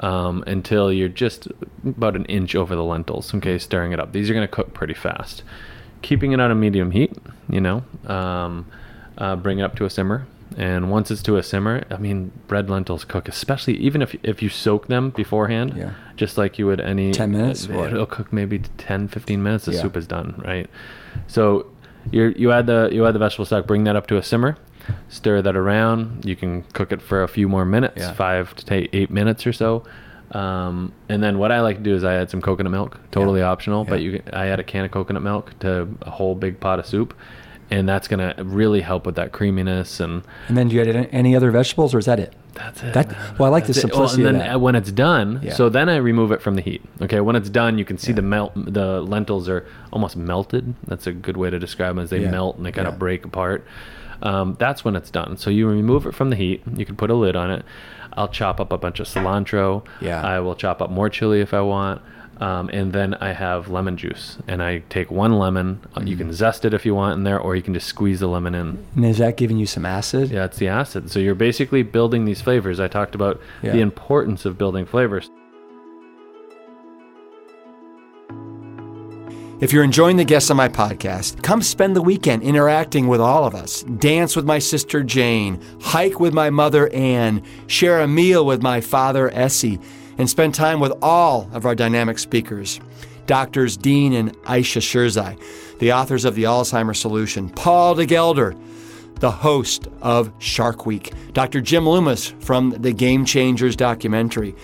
Um, 0.00 0.42
until 0.46 0.92
you're 0.92 1.08
just 1.08 1.48
about 1.84 2.16
an 2.16 2.24
inch 2.24 2.54
over 2.54 2.74
the 2.74 2.82
lentils, 2.82 3.34
okay, 3.34 3.58
stirring 3.58 3.92
it 3.92 4.00
up. 4.00 4.12
These 4.12 4.30
are 4.30 4.34
going 4.34 4.46
to 4.46 4.52
cook 4.52 4.74
pretty 4.74 4.94
fast. 4.94 5.42
Keeping 6.00 6.32
it 6.32 6.40
on 6.40 6.50
a 6.50 6.54
medium 6.54 6.90
heat, 6.90 7.16
you 7.48 7.60
know, 7.60 7.84
um, 8.06 8.66
uh, 9.18 9.36
bring 9.36 9.58
it 9.58 9.62
up 9.62 9.76
to 9.76 9.84
a 9.84 9.90
simmer, 9.90 10.26
And 10.56 10.90
once 10.90 11.10
it's 11.10 11.22
to 11.22 11.36
a 11.36 11.42
simmer, 11.42 11.84
I 11.90 11.96
mean, 11.96 12.32
red 12.48 12.68
lentils 12.70 13.04
cook, 13.04 13.28
especially 13.28 13.76
even 13.78 14.02
if 14.02 14.14
if 14.22 14.42
you 14.42 14.48
soak 14.48 14.86
them 14.88 15.10
beforehand, 15.10 15.74
Yeah. 15.76 15.90
just 16.16 16.36
like 16.38 16.58
you 16.58 16.66
would 16.66 16.80
any 16.80 17.12
10 17.12 17.30
minutes, 17.32 17.66
It, 17.66 17.74
or- 17.74 17.86
it'll 17.88 18.06
cook 18.06 18.32
maybe 18.32 18.58
10, 18.78 19.08
15 19.08 19.42
minutes. 19.42 19.64
The 19.66 19.72
Yeah. 19.72 19.82
soup 19.82 19.96
is 19.96 20.06
done, 20.06 20.42
right? 20.44 20.68
So 21.26 21.66
you 22.10 22.34
you 22.36 22.52
add 22.52 22.66
the 22.66 22.88
you 22.92 23.06
add 23.06 23.14
the 23.14 23.18
vegetable 23.18 23.44
stock, 23.46 23.66
bring 23.66 23.84
that 23.84 23.96
up 23.96 24.06
to 24.08 24.16
a 24.16 24.22
simmer, 24.22 24.56
stir 25.08 25.42
that 25.42 25.56
around. 25.56 26.24
You 26.24 26.36
can 26.36 26.64
cook 26.72 26.92
it 26.92 27.00
for 27.02 27.22
a 27.22 27.28
few 27.28 27.48
more 27.48 27.64
minutes, 27.64 28.02
Yeah. 28.02 28.12
five 28.12 28.54
to 28.56 28.64
ta- 28.66 28.88
eight 28.92 29.10
minutes 29.10 29.46
or 29.46 29.52
so. 29.52 29.84
Um, 30.32 30.92
and 31.10 31.22
then 31.22 31.36
what 31.38 31.52
I 31.52 31.60
like 31.60 31.76
to 31.76 31.82
do 31.82 31.94
is 31.94 32.04
I 32.04 32.14
add 32.14 32.30
some 32.30 32.40
coconut 32.40 32.72
milk, 32.72 32.98
totally 33.10 33.40
Yeah. 33.40 33.50
optional, 33.50 33.84
but 33.84 34.00
you 34.00 34.22
I 34.32 34.46
add 34.46 34.60
a 34.60 34.62
can 34.64 34.84
of 34.84 34.90
coconut 34.90 35.22
milk 35.22 35.52
to 35.60 35.88
a 36.00 36.10
whole 36.10 36.34
big 36.34 36.58
pot 36.58 36.78
of 36.78 36.86
soup, 36.86 37.12
and 37.72 37.88
that's 37.88 38.06
gonna 38.06 38.34
really 38.38 38.80
help 38.82 39.06
with 39.06 39.14
that 39.16 39.32
creaminess 39.32 39.98
and 40.00 40.22
And 40.48 40.56
then 40.56 40.68
do 40.68 40.76
you 40.76 40.82
add 40.82 41.08
any 41.10 41.34
other 41.34 41.50
vegetables, 41.50 41.94
or 41.94 41.98
is 41.98 42.04
that 42.06 42.20
it? 42.20 42.34
that's 42.54 42.82
it. 42.82 42.92
That- 42.92 43.08
well, 43.38 43.46
I 43.46 43.48
like 43.50 43.64
the 43.64 43.68
That's 43.68 43.78
it. 43.78 43.80
simplicity 43.88 44.22
of 44.24 44.28
and 44.28 44.40
then 44.40 44.60
when 44.60 44.74
it's 44.74 44.92
done, 44.92 45.40
Yeah. 45.42 45.54
so 45.54 45.70
then 45.70 45.88
I 45.88 45.96
remove 45.96 46.32
it 46.32 46.42
from 46.42 46.54
the 46.54 46.60
heat. 46.60 46.82
Okay, 47.00 47.20
when 47.20 47.34
it's 47.34 47.48
done, 47.48 47.78
you 47.78 47.84
can 47.86 47.96
see 47.96 48.12
Yeah. 48.12 48.16
the 48.16 48.22
melt. 48.22 48.52
The 48.54 49.00
lentils 49.00 49.48
are 49.48 49.64
almost 49.90 50.16
melted. 50.18 50.74
That's 50.86 51.06
a 51.06 51.12
good 51.12 51.38
way 51.38 51.48
to 51.48 51.58
describe 51.58 51.96
them. 51.96 52.02
As 52.04 52.10
they 52.10 52.20
Yeah. 52.20 52.30
melt 52.30 52.58
and 52.58 52.66
they 52.66 52.72
kind 52.72 52.86
of 52.86 52.98
break 52.98 53.24
apart. 53.24 53.64
Um, 54.22 54.54
that's 54.58 54.84
when 54.84 54.94
it's 54.96 55.10
done. 55.10 55.36
So 55.38 55.48
you 55.50 55.66
remove 55.66 56.06
it 56.06 56.14
from 56.14 56.28
the 56.30 56.36
heat. 56.36 56.62
You 56.76 56.84
can 56.84 56.94
put 56.94 57.10
a 57.10 57.14
lid 57.14 57.34
on 57.36 57.50
it. 57.50 57.64
I'll 58.18 58.28
chop 58.28 58.60
up 58.60 58.70
a 58.70 58.76
bunch 58.78 59.00
of 59.00 59.06
cilantro. 59.06 59.82
Yeah. 60.02 60.20
I 60.22 60.38
will 60.40 60.54
chop 60.54 60.82
up 60.82 60.90
more 60.90 61.08
chili 61.08 61.40
if 61.40 61.54
I 61.54 61.62
want. 61.62 62.02
Um, 62.38 62.70
and 62.72 62.92
then 62.92 63.14
I 63.14 63.32
have 63.32 63.68
lemon 63.68 63.96
juice, 63.96 64.38
and 64.48 64.62
I 64.62 64.82
take 64.88 65.10
one 65.12 65.38
lemon. 65.38 65.80
Uh, 65.96 66.00
You 66.04 66.16
can 66.16 66.32
zest 66.32 66.64
it 66.64 66.74
if 66.74 66.84
you 66.84 66.94
want 66.94 67.16
in 67.16 67.22
there, 67.24 67.38
or 67.38 67.54
you 67.54 67.62
can 67.62 67.72
just 67.74 67.86
squeeze 67.86 68.18
the 68.20 68.26
lemon 68.26 68.54
in. 68.54 68.84
And 68.96 69.04
is 69.04 69.18
that 69.18 69.36
giving 69.36 69.58
you 69.58 69.66
some 69.66 69.86
acid? 69.86 70.30
Yeah, 70.30 70.46
it's 70.46 70.58
the 70.58 70.66
acid. 70.68 71.10
So 71.10 71.20
you're 71.20 71.36
basically 71.36 71.82
building 71.84 72.24
these 72.24 72.40
flavors. 72.40 72.80
I 72.80 72.88
talked 72.88 73.14
about 73.14 73.40
Yeah. 73.62 73.72
the 73.72 73.80
importance 73.80 74.44
of 74.44 74.58
building 74.58 74.86
flavors. 74.86 75.30
If 79.60 79.72
you're 79.72 79.84
enjoying 79.84 80.16
the 80.16 80.24
guests 80.24 80.50
on 80.50 80.56
my 80.56 80.68
podcast, 80.68 81.40
come 81.44 81.62
spend 81.62 81.94
the 81.94 82.02
weekend 82.02 82.42
interacting 82.42 83.06
with 83.06 83.20
all 83.20 83.44
of 83.44 83.54
us. 83.54 83.84
Dance 83.84 84.34
with 84.34 84.44
my 84.44 84.58
sister 84.58 85.04
Jane, 85.04 85.60
hike 85.80 86.18
with 86.18 86.34
my 86.34 86.50
mother 86.50 86.88
Anne, 86.92 87.42
share 87.68 88.00
a 88.00 88.08
meal 88.08 88.44
with 88.44 88.60
my 88.60 88.80
father 88.80 89.30
Essy, 89.32 89.78
and 90.22 90.30
spend 90.30 90.54
time 90.54 90.78
with 90.78 90.92
all 91.02 91.50
of 91.52 91.66
our 91.66 91.74
dynamic 91.74 92.16
speakers. 92.16 92.78
Doctors 93.26 93.76
Dean 93.76 94.12
and 94.12 94.36
Ayesha 94.46 94.78
Sherzai, 94.78 95.36
the 95.80 95.92
authors 95.92 96.24
of 96.24 96.36
The 96.36 96.44
Alzheimer's 96.44 97.00
Solution, 97.00 97.50
Paul 97.50 97.96
de 97.96 98.06
Gelder, 98.06 98.54
the 99.16 99.32
host 99.32 99.88
of 100.00 100.32
Shark 100.38 100.86
Week, 100.86 101.12
Dr. 101.32 101.60
Jim 101.60 101.88
Loomis 101.88 102.28
from 102.38 102.70
the 102.70 102.92
Game 102.92 103.24
Changers 103.24 103.74
documentary, 103.74 104.54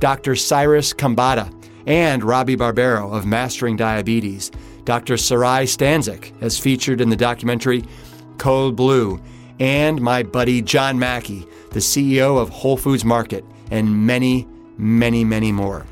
Dr. 0.00 0.36
Cyrus 0.36 0.92
Khambatta, 0.92 1.50
and 1.86 2.22
Robby 2.22 2.54
Barbaro 2.54 3.10
of 3.10 3.24
Mastering 3.24 3.76
Diabetes. 3.76 4.50
Dr. 4.84 5.14
Saray 5.14 5.62
Stancic, 5.62 6.30
as 6.42 6.58
featured 6.58 7.00
in 7.00 7.08
the 7.08 7.16
documentary 7.16 7.84
Code 8.36 8.76
Blue, 8.76 9.18
and 9.58 9.98
my 9.98 10.22
buddy 10.22 10.60
John 10.60 10.98
Mackey, 10.98 11.48
the 11.70 11.80
CEO 11.80 12.38
of 12.38 12.50
Whole 12.50 12.76
Foods 12.76 13.02
Market, 13.02 13.46
and 13.70 14.06
many, 14.06 14.46
many, 14.78 15.24
many 15.24 15.52
more. 15.52 15.86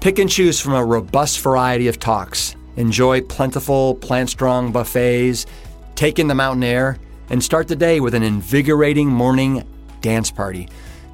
Pick 0.00 0.18
and 0.18 0.30
choose 0.30 0.60
from 0.60 0.74
a 0.74 0.84
robust 0.84 1.40
variety 1.40 1.88
of 1.88 1.98
talks. 1.98 2.56
Enjoy 2.76 3.20
plentiful, 3.22 3.94
plant 3.94 4.30
strong 4.30 4.70
buffets, 4.70 5.46
take 5.94 6.18
in 6.18 6.28
the 6.28 6.34
mountain 6.34 6.64
air, 6.64 6.98
and 7.30 7.42
start 7.42 7.68
the 7.68 7.76
day 7.76 8.00
with 8.00 8.14
an 8.14 8.22
invigorating 8.22 9.08
morning 9.08 9.64
dance 10.00 10.30
party. 10.30 10.68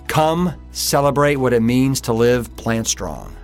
Come 0.08 0.54
celebrate 0.72 1.36
what 1.36 1.52
it 1.52 1.62
means 1.62 2.00
to 2.02 2.12
live 2.12 2.54
plant 2.56 2.86
strong. 2.86 3.34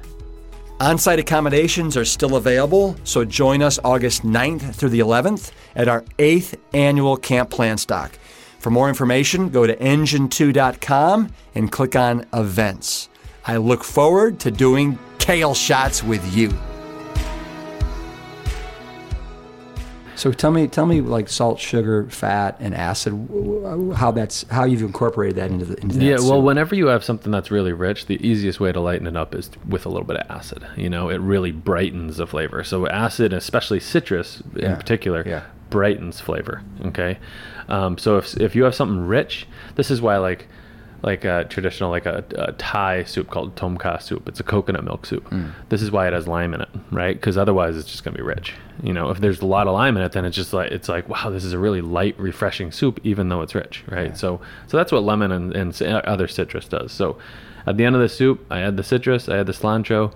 On 0.80 0.96
site 0.96 1.18
accommodations 1.18 1.96
are 1.96 2.04
still 2.04 2.36
available, 2.36 2.94
so 3.02 3.24
join 3.24 3.62
us 3.62 3.80
August 3.82 4.22
9th 4.22 4.74
through 4.74 4.90
the 4.90 5.00
11th 5.00 5.50
at 5.74 5.88
our 5.88 6.02
8th 6.18 6.56
annual 6.72 7.16
Camp 7.16 7.50
Plantstock. 7.50 8.10
For 8.60 8.70
more 8.70 8.88
information, 8.88 9.48
go 9.48 9.66
to 9.66 9.74
engine2.com 9.76 11.32
and 11.54 11.72
click 11.72 11.96
on 11.96 12.26
events. 12.32 13.08
I 13.44 13.56
look 13.56 13.84
forward 13.84 14.40
to 14.40 14.50
doing 14.50 14.98
kale 15.18 15.54
shots 15.54 16.02
with 16.02 16.34
you. 16.36 16.52
So 20.16 20.32
tell 20.32 20.50
me, 20.50 20.66
tell 20.66 20.84
me, 20.84 21.00
like 21.00 21.28
salt, 21.28 21.60
sugar, 21.60 22.08
fat, 22.10 22.56
and 22.58 22.74
acid, 22.74 23.12
w- 23.28 23.62
w- 23.62 23.92
how 23.92 24.10
that's 24.10 24.44
how 24.50 24.64
you've 24.64 24.82
incorporated 24.82 25.36
that 25.36 25.52
into 25.52 25.64
the 25.64 25.80
into 25.80 25.96
that 25.98 26.04
Yeah, 26.04 26.14
well, 26.16 26.38
soup. 26.38 26.44
whenever 26.44 26.74
you 26.74 26.88
have 26.88 27.04
something 27.04 27.30
that's 27.30 27.52
really 27.52 27.72
rich, 27.72 28.06
the 28.06 28.20
easiest 28.26 28.58
way 28.58 28.72
to 28.72 28.80
lighten 28.80 29.06
it 29.06 29.16
up 29.16 29.32
is 29.32 29.48
with 29.68 29.86
a 29.86 29.88
little 29.88 30.04
bit 30.04 30.16
of 30.16 30.28
acid. 30.28 30.66
You 30.76 30.90
know, 30.90 31.08
it 31.08 31.18
really 31.20 31.52
brightens 31.52 32.16
the 32.16 32.26
flavor. 32.26 32.64
So 32.64 32.88
acid, 32.88 33.32
especially 33.32 33.78
citrus 33.78 34.42
in 34.56 34.62
Yeah, 34.62 34.74
particular, 34.74 35.22
yeah. 35.24 35.42
brightens 35.70 36.20
flavor. 36.20 36.62
Okay, 36.86 37.18
um, 37.68 37.96
so 37.96 38.16
if 38.18 38.36
if 38.38 38.56
you 38.56 38.64
have 38.64 38.74
something 38.74 39.06
rich, 39.06 39.46
this 39.76 39.88
is 39.88 40.02
why 40.02 40.16
like 40.16 40.48
like 41.02 41.24
a 41.24 41.44
traditional 41.44 41.90
like 41.90 42.06
a, 42.06 42.24
a 42.36 42.52
Thai 42.52 43.04
soup 43.04 43.30
called 43.30 43.54
tom 43.56 43.76
kha 43.78 43.98
soup. 43.98 44.28
It's 44.28 44.40
a 44.40 44.42
coconut 44.42 44.84
milk 44.84 45.06
soup. 45.06 45.28
Mm. 45.30 45.52
This 45.68 45.80
is 45.82 45.90
why 45.90 46.06
it 46.08 46.12
has 46.12 46.26
lime 46.26 46.54
in 46.54 46.60
it, 46.60 46.68
right? 46.90 47.14
Because 47.14 47.38
otherwise 47.38 47.76
it's 47.76 47.88
just 47.88 48.02
gonna 48.04 48.16
be 48.16 48.22
rich. 48.22 48.54
You 48.82 48.92
know, 48.92 49.10
if 49.10 49.20
there's 49.20 49.40
a 49.40 49.46
lot 49.46 49.66
of 49.68 49.74
lime 49.74 49.96
in 49.96 50.02
it, 50.02 50.12
then 50.12 50.24
it's 50.24 50.36
just 50.36 50.52
like 50.52 50.72
it's 50.72 50.88
like 50.88 51.08
wow, 51.08 51.30
this 51.30 51.44
is 51.44 51.52
a 51.52 51.58
really 51.58 51.80
light, 51.80 52.18
refreshing 52.18 52.72
soup, 52.72 52.98
even 53.04 53.28
though 53.28 53.42
it's 53.42 53.54
rich, 53.54 53.84
right? 53.88 54.16
So 54.16 54.40
so 54.66 54.76
that's 54.76 54.90
what 54.90 55.02
lemon 55.04 55.30
and, 55.30 55.54
and 55.54 55.82
other 55.82 56.26
citrus 56.28 56.66
does. 56.66 56.90
So 56.92 57.18
at 57.66 57.76
the 57.76 57.84
end 57.84 57.94
of 57.94 58.02
the 58.02 58.08
soup, 58.08 58.44
I 58.50 58.60
add 58.60 58.76
the 58.76 58.82
citrus, 58.82 59.28
I 59.28 59.38
add 59.38 59.46
the 59.46 59.52
cilantro. 59.52 60.12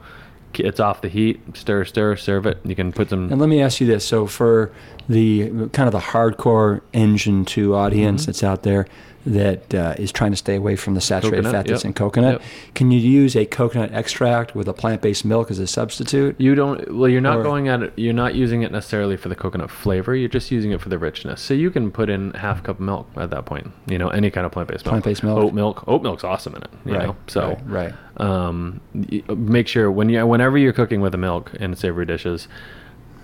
It's 0.55 0.81
off 0.81 1.01
the 1.01 1.09
heat. 1.09 1.41
Stir, 1.57 1.87
stir, 1.87 2.15
serve 2.17 2.45
it. 2.45 2.59
You 2.63 2.77
can 2.77 2.93
put 2.93 3.09
some. 3.09 3.33
And 3.33 3.41
let 3.41 3.49
me 3.49 3.63
ask 3.63 3.81
you 3.81 3.87
this: 3.87 4.05
so 4.05 4.27
for 4.27 4.71
the 5.09 5.49
kind 5.73 5.87
of 5.87 5.93
the 5.93 5.99
hardcore 5.99 6.83
engine 6.93 7.47
two 7.47 7.75
audience 7.75 8.23
Mm-hmm. 8.23 8.27
that's 8.29 8.43
out 8.43 8.63
there 8.63 8.87
that 9.25 9.75
uh, 9.75 9.95
is 9.99 10.11
trying 10.11 10.33
to 10.33 10.37
stay 10.37 10.57
away 10.57 10.75
from 10.75 10.95
the 10.95 11.01
saturated 11.01 11.45
Coconut, 11.45 11.53
fat 11.53 11.67
that's 11.71 11.85
yep. 11.85 11.89
in 11.89 11.95
coconut, 11.95 12.33
Yep. 12.41 12.43
can 12.75 12.91
you 12.91 12.99
use 12.99 13.37
a 13.37 13.47
coconut 13.47 13.93
extract 13.93 14.55
with 14.55 14.67
a 14.69 14.73
plant-based 14.73 15.25
milk 15.25 15.51
as 15.51 15.59
a 15.59 15.67
substitute? 15.67 16.35
You 16.41 16.55
don't. 16.55 16.93
Well, 16.97 17.09
you're 17.09 17.21
not 17.21 17.39
Or- 17.39 17.43
going 17.43 17.69
at 17.69 17.83
it. 17.83 17.93
You're 17.97 18.15
not 18.15 18.35
using 18.35 18.63
it 18.63 18.73
necessarily 18.73 19.17
for 19.17 19.29
the 19.29 19.37
coconut 19.37 19.71
flavor. 19.71 20.15
You're 20.17 20.29
just 20.29 20.51
using 20.51 20.73
it 20.73 20.81
for 20.81 20.89
the 20.89 20.99
richness. 20.99 21.41
So 21.41 21.55
you 21.55 21.71
can 21.71 21.91
put 21.91 22.11
in 22.11 22.33
half 22.33 22.63
cup 22.63 22.77
of 22.77 22.81
milk 22.81 23.09
at 23.17 23.31
that 23.31 23.45
point. 23.45 23.71
You 23.87 23.99
know, 23.99 24.09
any 24.09 24.31
kind 24.31 24.45
of 24.45 24.53
plant-based 24.53 24.85
milk. 24.85 24.91
Plant-based 24.93 25.23
milk. 25.23 25.39
Oat 25.39 25.55
milk. 25.55 25.85
Oat 25.87 26.03
milk's 26.03 26.25
awesome 26.25 26.55
in 26.57 26.63
it. 26.63 26.71
You 26.85 26.93
know. 26.93 27.17
So 27.29 27.59
right, 27.67 27.93
right. 28.19 28.21
um, 28.21 28.81
make 29.29 29.69
sure 29.69 29.91
when 29.91 30.09
you 30.09 30.27
whenever 30.27 30.59
you're 30.59 30.73
cooking 30.73 31.01
with 31.01 31.13
the 31.13 31.19
milk 31.19 31.53
in 31.55 31.77
savory 31.77 32.07
dishes, 32.07 32.49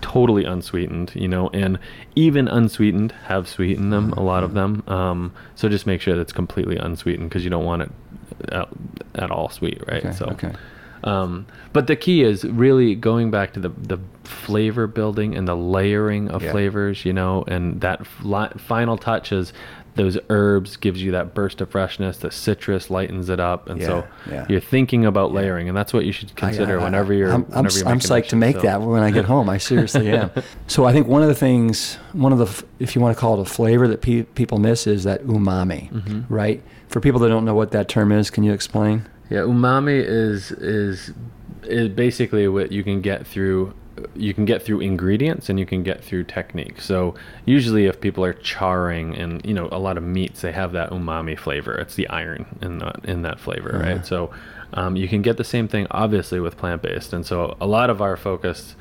totally 0.01 0.45
unsweetened, 0.45 1.11
you 1.15 1.27
know, 1.27 1.49
and 1.53 1.77
even 2.15 2.47
unsweetened 2.47 3.11
have 3.25 3.47
sweetened 3.47 3.91
them, 3.93 4.13
a 4.13 4.21
lot 4.21 4.43
of 4.43 4.53
them. 4.53 4.83
Um, 4.87 5.31
so 5.55 5.69
just 5.69 5.85
make 5.85 6.01
sure 6.01 6.15
that's 6.15 6.33
completely 6.33 6.77
unsweetened 6.77 7.29
because 7.29 7.43
you 7.43 7.49
don't 7.49 7.65
want 7.65 7.83
it 7.83 7.91
at, 8.49 8.67
at 9.15 9.31
all 9.31 9.49
sweet, 9.49 9.81
right? 9.87 10.05
Okay, 10.05 10.11
so, 10.15 10.25
okay. 10.27 10.53
um, 11.03 11.45
but 11.73 11.87
the 11.87 11.95
key 11.95 12.23
is 12.23 12.43
really 12.45 12.95
going 12.95 13.31
back 13.31 13.53
to 13.53 13.59
the 13.59 13.69
the 13.69 13.99
flavor 14.23 14.85
building 14.85 15.35
and 15.35 15.47
the 15.47 15.55
layering 15.55 16.29
of 16.29 16.43
Yeah. 16.43 16.51
flavors, 16.51 17.03
you 17.03 17.13
know, 17.13 17.43
and 17.47 17.81
that 17.81 18.03
fli- 18.03 18.59
final 18.59 18.95
touch 18.97 19.31
is 19.31 19.53
those 19.99 20.17
herbs 20.29 20.77
gives 20.77 21.03
you 21.03 21.11
that 21.11 21.33
burst 21.33 21.59
of 21.61 21.69
freshness. 21.69 22.17
The 22.17 22.31
citrus 22.31 22.89
lightens 22.89 23.29
it 23.29 23.39
up, 23.39 23.69
and 23.69 23.81
so 23.81 24.07
Yeah, 24.27 24.33
yeah. 24.33 24.45
you're 24.49 24.59
thinking 24.61 25.05
about 25.05 25.33
layering, 25.33 25.67
and 25.67 25.77
that's 25.77 25.91
what 25.93 26.05
you 26.05 26.11
should 26.13 26.33
consider 26.35 26.79
I- 26.79 26.81
I- 26.81 26.83
whenever 26.85 27.13
you're. 27.13 27.29
I'm, 27.31 27.43
I'm, 27.51 27.65
whenever 27.65 27.77
you're 27.79 27.87
I'm 27.89 27.97
making 27.97 28.09
psyched 28.09 28.27
to 28.29 28.35
make 28.35 28.55
so. 28.55 28.61
that 28.61 28.81
when 28.81 29.03
I 29.03 29.11
get 29.11 29.25
home. 29.25 29.49
I 29.49 29.57
seriously 29.57 30.09
am. 30.09 30.31
So 30.67 30.85
I 30.85 30.93
think 30.93 31.07
one 31.07 31.21
of 31.21 31.27
the 31.27 31.35
things, 31.35 31.95
one 32.13 32.31
of 32.31 32.39
the, 32.39 32.65
if 32.79 32.95
you 32.95 33.01
want 33.01 33.15
to 33.15 33.19
call 33.19 33.39
it 33.39 33.41
a 33.41 33.45
flavor 33.51 33.87
that 33.87 34.01
pe- 34.01 34.23
people 34.23 34.57
miss 34.59 34.87
is 34.87 35.03
that 35.03 35.23
umami, 35.25 35.91
Mm-hmm. 35.91 36.33
right? 36.33 36.63
For 36.87 36.99
people 37.01 37.19
that 37.21 37.29
don't 37.29 37.45
know 37.45 37.53
what 37.55 37.71
that 37.71 37.87
term 37.89 38.11
is, 38.11 38.29
can 38.29 38.43
you 38.43 38.53
explain? 38.53 39.07
Yeah, 39.29 39.39
umami 39.41 40.01
is 40.03 40.51
is 40.51 41.11
is 41.63 41.89
basically 41.89 42.47
what 42.47 42.71
you 42.71 42.83
can 42.83 43.01
get 43.01 43.27
through 43.27 43.73
you 44.15 44.33
can 44.33 44.45
get 44.45 44.61
through 44.63 44.79
ingredients 44.81 45.49
and 45.49 45.59
you 45.59 45.65
can 45.65 45.83
get 45.83 46.03
through 46.03 46.23
technique. 46.25 46.81
So 46.81 47.15
usually 47.45 47.85
if 47.85 47.99
people 48.01 48.23
are 48.23 48.33
charring 48.33 49.15
and 49.15 49.45
you 49.45 49.53
know 49.53 49.67
a 49.71 49.79
lot 49.79 49.97
of 49.97 50.03
meats 50.03 50.41
they 50.41 50.51
have 50.51 50.71
that 50.73 50.89
umami 50.91 51.37
flavor. 51.37 51.73
It's 51.75 51.95
the 51.95 52.07
iron 52.09 52.45
in 52.61 52.79
that 52.79 53.05
in 53.05 53.21
that 53.23 53.39
flavor, 53.39 53.75
Uh-huh. 53.75 53.89
right? 53.95 54.05
So 54.05 54.31
um, 54.73 54.95
you 54.95 55.07
can 55.07 55.21
get 55.21 55.37
the 55.37 55.43
same 55.43 55.67
thing 55.67 55.87
obviously 55.91 56.39
with 56.39 56.55
plant-based. 56.57 57.13
And 57.13 57.25
so 57.25 57.57
a 57.59 57.67
lot 57.67 57.89
of 57.89 58.01
our 58.01 58.15
focus 58.17 58.75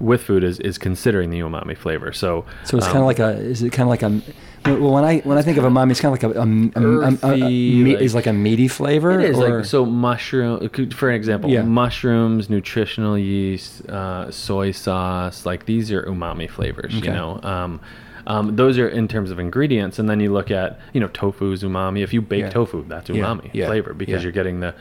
with 0.00 0.22
food 0.22 0.42
is 0.42 0.58
is 0.60 0.78
considering 0.78 1.30
the 1.30 1.40
umami 1.40 1.76
flavor. 1.76 2.12
So 2.12 2.44
So 2.64 2.76
it's 2.76 2.86
um, 2.86 2.92
kind 2.92 3.02
of 3.04 3.06
like 3.06 3.18
a, 3.18 3.30
is 3.38 3.62
it 3.62 3.70
kind 3.70 3.86
of 3.86 3.88
like 3.90 4.02
a, 4.02 4.20
well, 4.64 4.92
when 4.92 5.04
I 5.04 5.18
when 5.20 5.38
I 5.38 5.42
think 5.42 5.58
of 5.58 5.64
umami, 5.64 5.90
it's 5.90 6.00
kind 6.00 6.14
of 6.16 6.22
like 6.22 6.34
a, 6.36 6.40
a, 6.40 6.44
a, 6.44 7.06
a, 7.06 7.08
a, 7.08 7.16
Earthy, 7.34 7.82
meat, 7.84 7.94
like- 7.94 8.02
is 8.02 8.14
like 8.14 8.26
a 8.26 8.32
meaty 8.32 8.68
flavor. 8.68 9.18
It 9.20 9.30
is 9.30 9.38
or- 9.38 9.56
like 9.58 9.64
so 9.64 9.84
mushroom. 9.84 10.68
For 10.90 11.08
an 11.10 11.14
example, 11.16 11.50
Yeah. 11.50 11.62
mushrooms, 11.62 12.48
nutritional 12.48 13.18
yeast, 13.18 13.88
uh, 13.88 14.30
soy 14.30 14.70
sauce. 14.72 15.44
Like 15.46 15.66
these 15.66 15.90
are 15.92 16.02
umami 16.04 16.48
flavors. 16.48 16.94
Okay. 16.96 17.06
You 17.06 17.12
know, 17.12 17.40
um, 17.42 17.80
um, 18.26 18.54
those 18.54 18.78
are 18.78 18.88
in 18.88 19.08
terms 19.08 19.30
of 19.32 19.40
ingredients, 19.40 19.98
and 19.98 20.08
then 20.08 20.20
you 20.20 20.32
look 20.32 20.50
at 20.50 20.78
you 20.92 21.00
know 21.00 21.08
tofu 21.08 21.50
is 21.52 21.62
umami. 21.64 22.02
If 22.02 22.12
you 22.14 22.22
bake 22.22 22.42
Yeah. 22.42 22.50
tofu, 22.50 22.84
that's 22.86 23.10
Yeah, 23.10 23.24
umami 23.24 23.50
yeah, 23.52 23.66
flavor 23.66 23.94
because 23.94 24.14
yeah. 24.14 24.20
you're 24.22 24.32
getting 24.32 24.60
the 24.60 24.74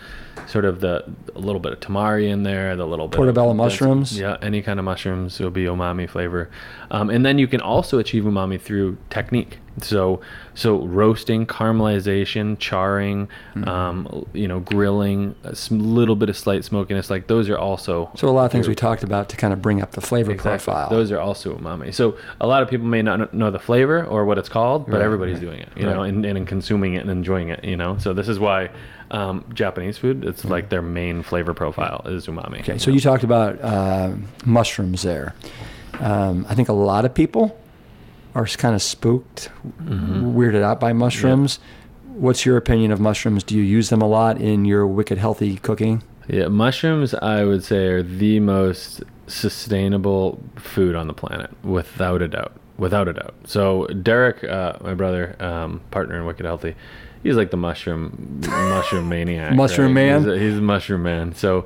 sort 0.47 0.65
of 0.65 0.79
the 0.81 1.03
a 1.35 1.39
little 1.39 1.59
bit 1.61 1.73
of 1.73 1.79
tamari 1.79 2.27
in 2.29 2.43
there, 2.43 2.75
the 2.75 2.85
little 2.85 3.07
bit 3.07 3.17
Portobello 3.17 3.51
of, 3.51 3.57
mushrooms. 3.57 4.17
Yeah, 4.17 4.37
any 4.41 4.61
kind 4.61 4.79
of 4.79 4.85
mushrooms 4.85 5.39
will 5.39 5.49
be 5.51 5.65
umami 5.65 6.09
flavor, 6.09 6.49
um, 6.89 7.09
and 7.09 7.25
then 7.25 7.37
you 7.39 7.47
can 7.47 7.61
also 7.61 7.99
achieve 7.99 8.23
umami 8.23 8.59
through 8.59 8.97
technique. 9.09 9.59
So 9.81 10.19
so 10.53 10.79
roasting, 10.85 11.45
caramelization, 11.45 12.57
charring, 12.59 13.29
Mm-hmm. 13.55 13.67
um, 13.67 14.25
you 14.33 14.47
know, 14.47 14.59
grilling, 14.59 15.35
a 15.43 15.55
little 15.73 16.15
bit 16.15 16.29
of 16.29 16.37
slight 16.37 16.63
smokiness. 16.65 17.09
Like 17.09 17.27
those 17.27 17.49
are 17.49 17.57
also 17.57 18.11
So 18.15 18.27
a 18.27 18.31
lot 18.31 18.45
of 18.45 18.51
things 18.51 18.67
we 18.67 18.75
talked 18.75 19.03
about 19.03 19.29
to 19.29 19.37
kind 19.37 19.53
of 19.53 19.61
bring 19.61 19.81
up 19.81 19.91
the 19.91 20.01
flavor 20.01 20.31
Exactly. 20.31 20.65
profile. 20.73 20.89
Those 20.89 21.11
are 21.11 21.19
also 21.19 21.55
umami. 21.57 21.93
So 21.93 22.17
a 22.39 22.47
lot 22.47 22.63
of 22.63 22.69
people 22.69 22.85
may 22.87 23.01
not 23.01 23.33
know 23.33 23.49
the 23.51 23.59
flavor 23.59 24.03
or 24.05 24.25
what 24.25 24.37
it's 24.37 24.49
called, 24.49 24.85
but 24.87 24.93
Right, 24.95 25.01
everybody's 25.01 25.35
right, 25.35 25.41
doing 25.41 25.59
it, 25.61 25.69
you 25.75 25.83
know, 25.83 26.03
and, 26.03 26.25
and 26.25 26.47
consuming 26.47 26.93
it 26.95 26.99
and 27.01 27.09
enjoying 27.09 27.49
it, 27.49 27.63
you 27.63 27.77
know. 27.77 27.97
So 27.97 28.13
this 28.13 28.27
is 28.27 28.39
why 28.39 28.69
um, 29.11 29.45
Japanese 29.53 29.97
food, 29.97 30.25
it's 30.25 30.43
like 30.45 30.69
their 30.69 30.81
main 30.81 31.21
flavor 31.21 31.53
profile 31.53 32.01
is 32.05 32.27
umami. 32.27 32.59
Okay, 32.61 32.77
so 32.77 32.89
you 32.91 32.99
talked 32.99 33.23
about 33.23 33.61
uh, 33.61 34.13
mushrooms 34.45 35.03
there. 35.03 35.35
Um, 35.99 36.45
I 36.49 36.55
think 36.55 36.69
a 36.69 36.73
lot 36.73 37.05
of 37.05 37.13
people 37.13 37.57
are 38.33 38.45
kind 38.47 38.73
of 38.75 38.81
spooked, 38.81 39.49
Mm-hmm. 39.83 40.35
weirded 40.37 40.63
out 40.63 40.79
by 40.79 40.93
mushrooms. 40.93 41.59
What's 42.15 42.45
your 42.45 42.57
opinion 42.57 42.91
of 42.91 42.99
mushrooms? 42.99 43.43
Do 43.43 43.55
you 43.55 43.63
use 43.63 43.89
them 43.89 44.01
a 44.01 44.07
lot 44.07 44.39
in 44.39 44.65
your 44.65 44.85
wicked 44.87 45.17
healthy 45.17 45.57
cooking? 45.57 46.03
Yeah, 46.27 46.47
mushrooms, 46.47 47.13
I 47.15 47.43
would 47.43 47.63
say, 47.63 47.87
are 47.87 48.03
the 48.03 48.39
most 48.39 49.03
sustainable 49.27 50.39
food 50.55 50.95
on 50.95 51.07
the 51.07 51.13
planet, 51.13 51.49
without 51.63 52.21
a 52.21 52.27
doubt. 52.27 52.53
Without 52.77 53.07
a 53.07 53.13
doubt. 53.13 53.35
So 53.45 53.85
Derek, 53.87 54.43
uh, 54.43 54.73
my 54.81 54.93
brother, 54.93 55.35
um, 55.39 55.81
partner 55.91 56.17
in 56.17 56.25
Wicked 56.25 56.45
Healthy, 56.45 56.75
he's 57.23 57.35
like 57.35 57.51
the 57.51 57.57
mushroom 57.57 58.41
mushroom 58.47 59.09
maniac. 59.09 59.55
Mushroom 59.55 59.95
right? 59.95 60.05
man? 60.05 60.19
He's 60.19 60.27
a, 60.27 60.39
he's 60.39 60.57
a 60.57 60.61
mushroom 60.61 61.03
man. 61.03 61.33
So 61.35 61.65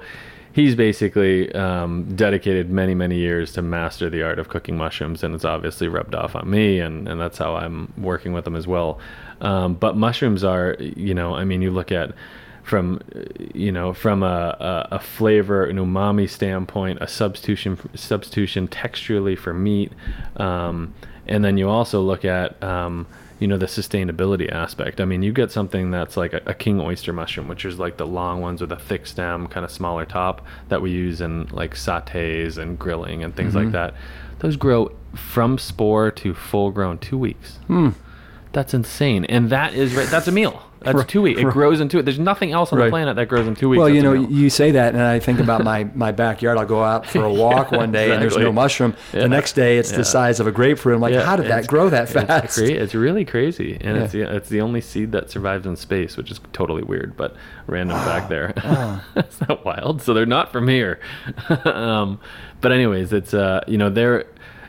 he's 0.53 0.73
basically 0.73 1.53
um, 1.53 2.15
dedicated 2.15 2.69
many 2.69 2.95
many 2.95 3.17
years 3.17 3.51
to 3.53 3.61
master 3.61 4.09
the 4.09 4.23
art 4.23 4.39
of 4.39 4.49
cooking 4.49 4.77
mushrooms, 4.77 5.23
and 5.23 5.35
it's 5.35 5.45
obviously 5.45 5.87
rubbed 5.87 6.15
off 6.15 6.35
on 6.35 6.49
me, 6.49 6.79
and 6.79 7.07
and 7.07 7.19
that's 7.19 7.37
how 7.37 7.55
I'm 7.55 7.93
working 7.97 8.33
with 8.33 8.45
them 8.45 8.55
as 8.55 8.67
well. 8.67 8.99
Um, 9.41 9.75
but 9.75 9.97
mushrooms 9.97 10.43
are, 10.43 10.77
you 10.79 11.13
know, 11.13 11.35
I 11.35 11.43
mean, 11.43 11.61
you 11.61 11.71
look 11.71 11.91
at 11.91 12.13
from 12.63 12.99
you 13.53 13.71
know 13.71 13.93
from 13.93 14.23
a, 14.23 14.87
a, 14.91 14.95
a 14.95 14.99
flavor 14.99 15.65
an 15.65 15.77
umami 15.77 16.27
standpoint 16.27 16.97
a 16.99 17.07
substitution 17.07 17.77
substitution 17.93 18.67
texturally 18.67 19.37
for 19.37 19.53
meat 19.53 19.91
um, 20.37 20.91
and 21.27 21.45
then 21.45 21.59
you 21.59 21.69
also 21.69 22.01
look 22.01 22.25
at 22.25 22.61
um, 22.63 23.05
you 23.39 23.47
know 23.47 23.57
the 23.57 23.65
sustainability 23.65 24.51
aspect. 24.51 25.01
I 25.01 25.05
mean 25.05 25.23
you 25.23 25.33
get 25.33 25.51
something 25.51 25.91
that's 25.91 26.17
like 26.17 26.33
a, 26.33 26.41
a 26.45 26.53
king 26.53 26.79
oyster 26.79 27.13
mushroom 27.13 27.47
which 27.47 27.65
is 27.65 27.79
like 27.79 27.97
the 27.97 28.07
long 28.07 28.41
ones 28.41 28.61
with 28.61 28.71
a 28.71 28.79
thick 28.79 29.05
stem 29.05 29.47
kind 29.47 29.65
of 29.65 29.71
smaller 29.71 30.05
top 30.05 30.45
that 30.69 30.81
we 30.81 30.91
use 30.91 31.21
in 31.21 31.47
like 31.47 31.75
satés 31.75 32.57
and 32.57 32.79
grilling 32.79 33.23
and 33.23 33.35
things 33.35 33.55
like 33.55 33.65
mm-hmm. 33.65 33.73
that. 33.73 33.93
Those 34.39 34.55
grow 34.57 34.91
from 35.15 35.57
spore 35.57 36.11
to 36.11 36.33
full 36.33 36.71
grown 36.71 36.97
two 36.97 37.17
weeks. 37.17 37.57
Hmm. 37.67 37.89
That's 38.51 38.73
insane. 38.73 39.25
And 39.25 39.49
that 39.49 39.73
is 39.73 39.95
right 39.95 40.07
that's 40.07 40.27
a 40.27 40.31
meal 40.31 40.61
that's 40.85 40.95
Right, 40.95 41.07
two 41.07 41.21
weeks 41.23 41.41
it 41.41 41.45
grows 41.47 41.81
in 41.81 41.89
two 41.89 42.01
there's 42.01 42.17
nothing 42.19 42.51
else 42.53 42.71
on 42.71 42.79
Right. 42.79 42.85
the 42.85 42.91
planet 42.91 43.15
that 43.17 43.27
grows 43.27 43.47
in 43.47 43.55
two 43.55 43.67
weeks 43.69 43.79
Well, 43.79 43.89
you 43.89 44.01
know, 44.01 44.13
you 44.13 44.49
say 44.49 44.71
that, 44.71 44.93
and 44.93 45.03
I 45.03 45.19
think 45.19 45.39
about 45.39 45.63
my, 45.71 45.83
my 45.95 46.11
backyard. 46.13 46.57
I'll 46.57 46.65
go 46.65 46.83
out 46.83 47.05
for 47.05 47.23
a 47.23 47.33
walk 47.45 47.71
one 47.71 47.91
day, 47.91 48.11
and 48.11 48.21
there's 48.21 48.37
no 48.37 48.51
mushroom. 48.51 48.95
Yeah. 49.13 49.21
The 49.21 49.29
next 49.29 49.53
day, 49.53 49.77
it's 49.77 49.91
Yeah. 49.91 49.97
the 49.97 50.05
size 50.05 50.39
of 50.39 50.47
a 50.47 50.51
grapefruit. 50.51 50.95
I'm 50.95 51.01
like, 51.01 51.13
Yeah, 51.13 51.25
how 51.25 51.35
did 51.35 51.45
that 51.47 51.59
it's- 51.59 51.67
grow 51.67 51.89
that 51.89 52.03
It's, 52.03 52.13
fast? 52.13 52.57
cra- 52.57 52.67
it's 52.67 52.95
really 52.95 53.25
crazy, 53.25 53.77
and 53.81 53.97
Yeah. 53.97 54.03
it's 54.03 54.13
the, 54.13 54.21
it's 54.35 54.49
the 54.49 54.61
only 54.61 54.79
seed 54.81 55.11
that 55.11 55.29
survives 55.29 55.65
in 55.65 55.75
space, 55.75 56.15
which 56.17 56.31
is 56.31 56.39
totally 56.53 56.83
weird, 56.83 57.17
but 57.17 57.35
random 57.67 57.97
fact 57.99 58.29
there. 58.29 58.53
Oh. 58.63 59.01
That's 59.13 59.39
not 59.47 59.63
wild. 59.65 60.01
So 60.01 60.13
they're 60.13 60.25
not 60.25 60.51
from 60.51 60.67
here. 60.67 60.99
um, 61.65 62.19
but 62.61 62.71
anyways, 62.71 63.13
it's 63.13 63.33
uh, 63.33 63.61
you 63.67 63.77
know 63.77 63.89
they're. 63.89 64.25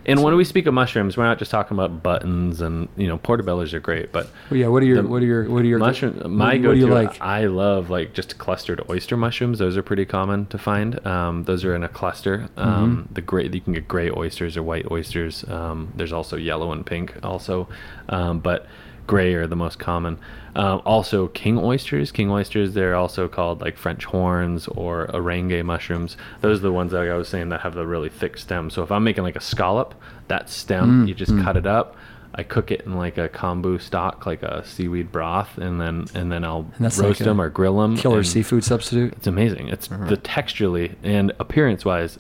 And 0.09 0.23
when 0.23 0.37
we 0.37 0.45
speak 0.45 0.67
of 0.67 0.73
mushrooms, 0.75 1.17
we're 1.17 1.25
not 1.25 1.39
just 1.39 1.51
talking 1.51 1.77
about 1.77 2.03
buttons 2.03 2.61
and 2.61 2.89
you 2.97 3.09
know 3.09 3.19
portobellos 3.19 3.73
are 3.75 3.81
great, 3.81 4.13
but 4.13 4.31
Well, 4.51 4.59
yeah. 4.61 4.69
What 4.69 4.83
are 4.83 4.87
your 4.87 5.03
what 5.03 5.21
are 5.23 5.27
your 5.27 5.51
what 5.51 5.63
are 5.63 5.67
your 5.67 5.79
mushroom 5.81 6.15
what- 6.17 6.31
my 6.31 6.55
what 6.55 6.63
go-to 6.63 6.75
do 6.75 6.81
you 6.87 6.87
like? 6.95 7.21
i 7.21 7.47
love 7.47 7.91
like 7.91 8.13
just 8.15 8.39
clustered 8.39 8.81
oyster 8.89 9.17
mushrooms 9.17 9.59
those 9.59 9.77
are 9.77 9.83
pretty 9.83 10.05
common 10.05 10.47
to 10.47 10.59
find 10.59 11.05
um, 11.07 11.43
those 11.45 11.65
are 11.65 11.75
in 11.75 11.83
a 11.85 11.89
cluster 11.89 12.49
Mm-hmm. 12.57 12.61
um, 12.61 13.09
the 13.13 13.21
gray 13.21 13.49
you 13.49 13.61
can 13.61 13.73
get 13.73 13.89
gray 13.89 14.11
oysters 14.11 14.57
or 14.57 14.63
white 14.63 14.91
oysters 14.91 15.45
um, 15.49 15.93
there's 15.97 16.13
also 16.13 16.37
yellow 16.37 16.71
and 16.73 16.87
pink 16.87 17.15
also 17.25 17.69
um, 18.09 18.39
but 18.39 18.67
gray 19.07 19.35
are 19.35 19.47
the 19.47 19.57
most 19.57 19.79
common. 19.79 20.19
Um, 20.55 20.81
also 20.85 21.29
king 21.29 21.59
oysters. 21.59 22.11
King 22.13 22.31
oysters 22.31 22.75
they're 22.75 22.95
also 22.95 23.29
called 23.29 23.61
like 23.61 23.77
french 23.77 24.05
horns 24.05 24.69
or 24.69 25.11
orange 25.15 25.63
mushrooms. 25.65 26.17
Those 26.41 26.59
are 26.61 26.63
the 26.63 26.73
ones 26.73 26.93
that 26.93 27.03
i 27.09 27.15
was 27.15 27.29
saying 27.29 27.51
that 27.51 27.61
have 27.61 27.75
the 27.75 27.87
really 27.87 28.09
thick 28.09 28.37
stem. 28.39 28.71
So 28.71 28.83
if 28.83 28.91
i'm 28.91 29.05
making 29.05 29.25
like 29.25 29.37
a 29.37 29.41
scallop 29.41 29.95
that 30.29 30.49
stem 30.51 31.05
Mm, 31.05 31.09
you 31.09 31.15
just 31.15 31.37
cut 31.43 31.57
it 31.57 31.67
up 31.67 31.97
I 32.39 32.43
cook 32.43 32.71
it 32.71 32.83
in 32.83 32.97
like 32.97 33.17
a 33.17 33.29
kombu 33.31 33.81
stock, 33.81 34.27
like 34.27 34.43
a 34.43 34.63
seaweed 34.67 35.11
broth, 35.11 35.57
and 35.57 35.81
then 35.81 36.05
and 36.15 36.31
then 36.31 36.45
I'll 36.45 36.67
that's 36.79 36.99
roast 36.99 37.21
like 37.21 37.27
them 37.27 37.41
or 37.41 37.49
grill 37.49 37.81
them. 37.81 37.97
Killer 37.97 38.19
and 38.19 38.27
seafood 38.27 38.63
substitute. 38.63 39.15
It's 39.15 39.27
amazing. 39.27 39.69
It's 39.69 39.89
the 39.89 40.19
texturally 40.23 40.95
and 41.03 41.33
appearance 41.41 41.85
wise 41.87 42.19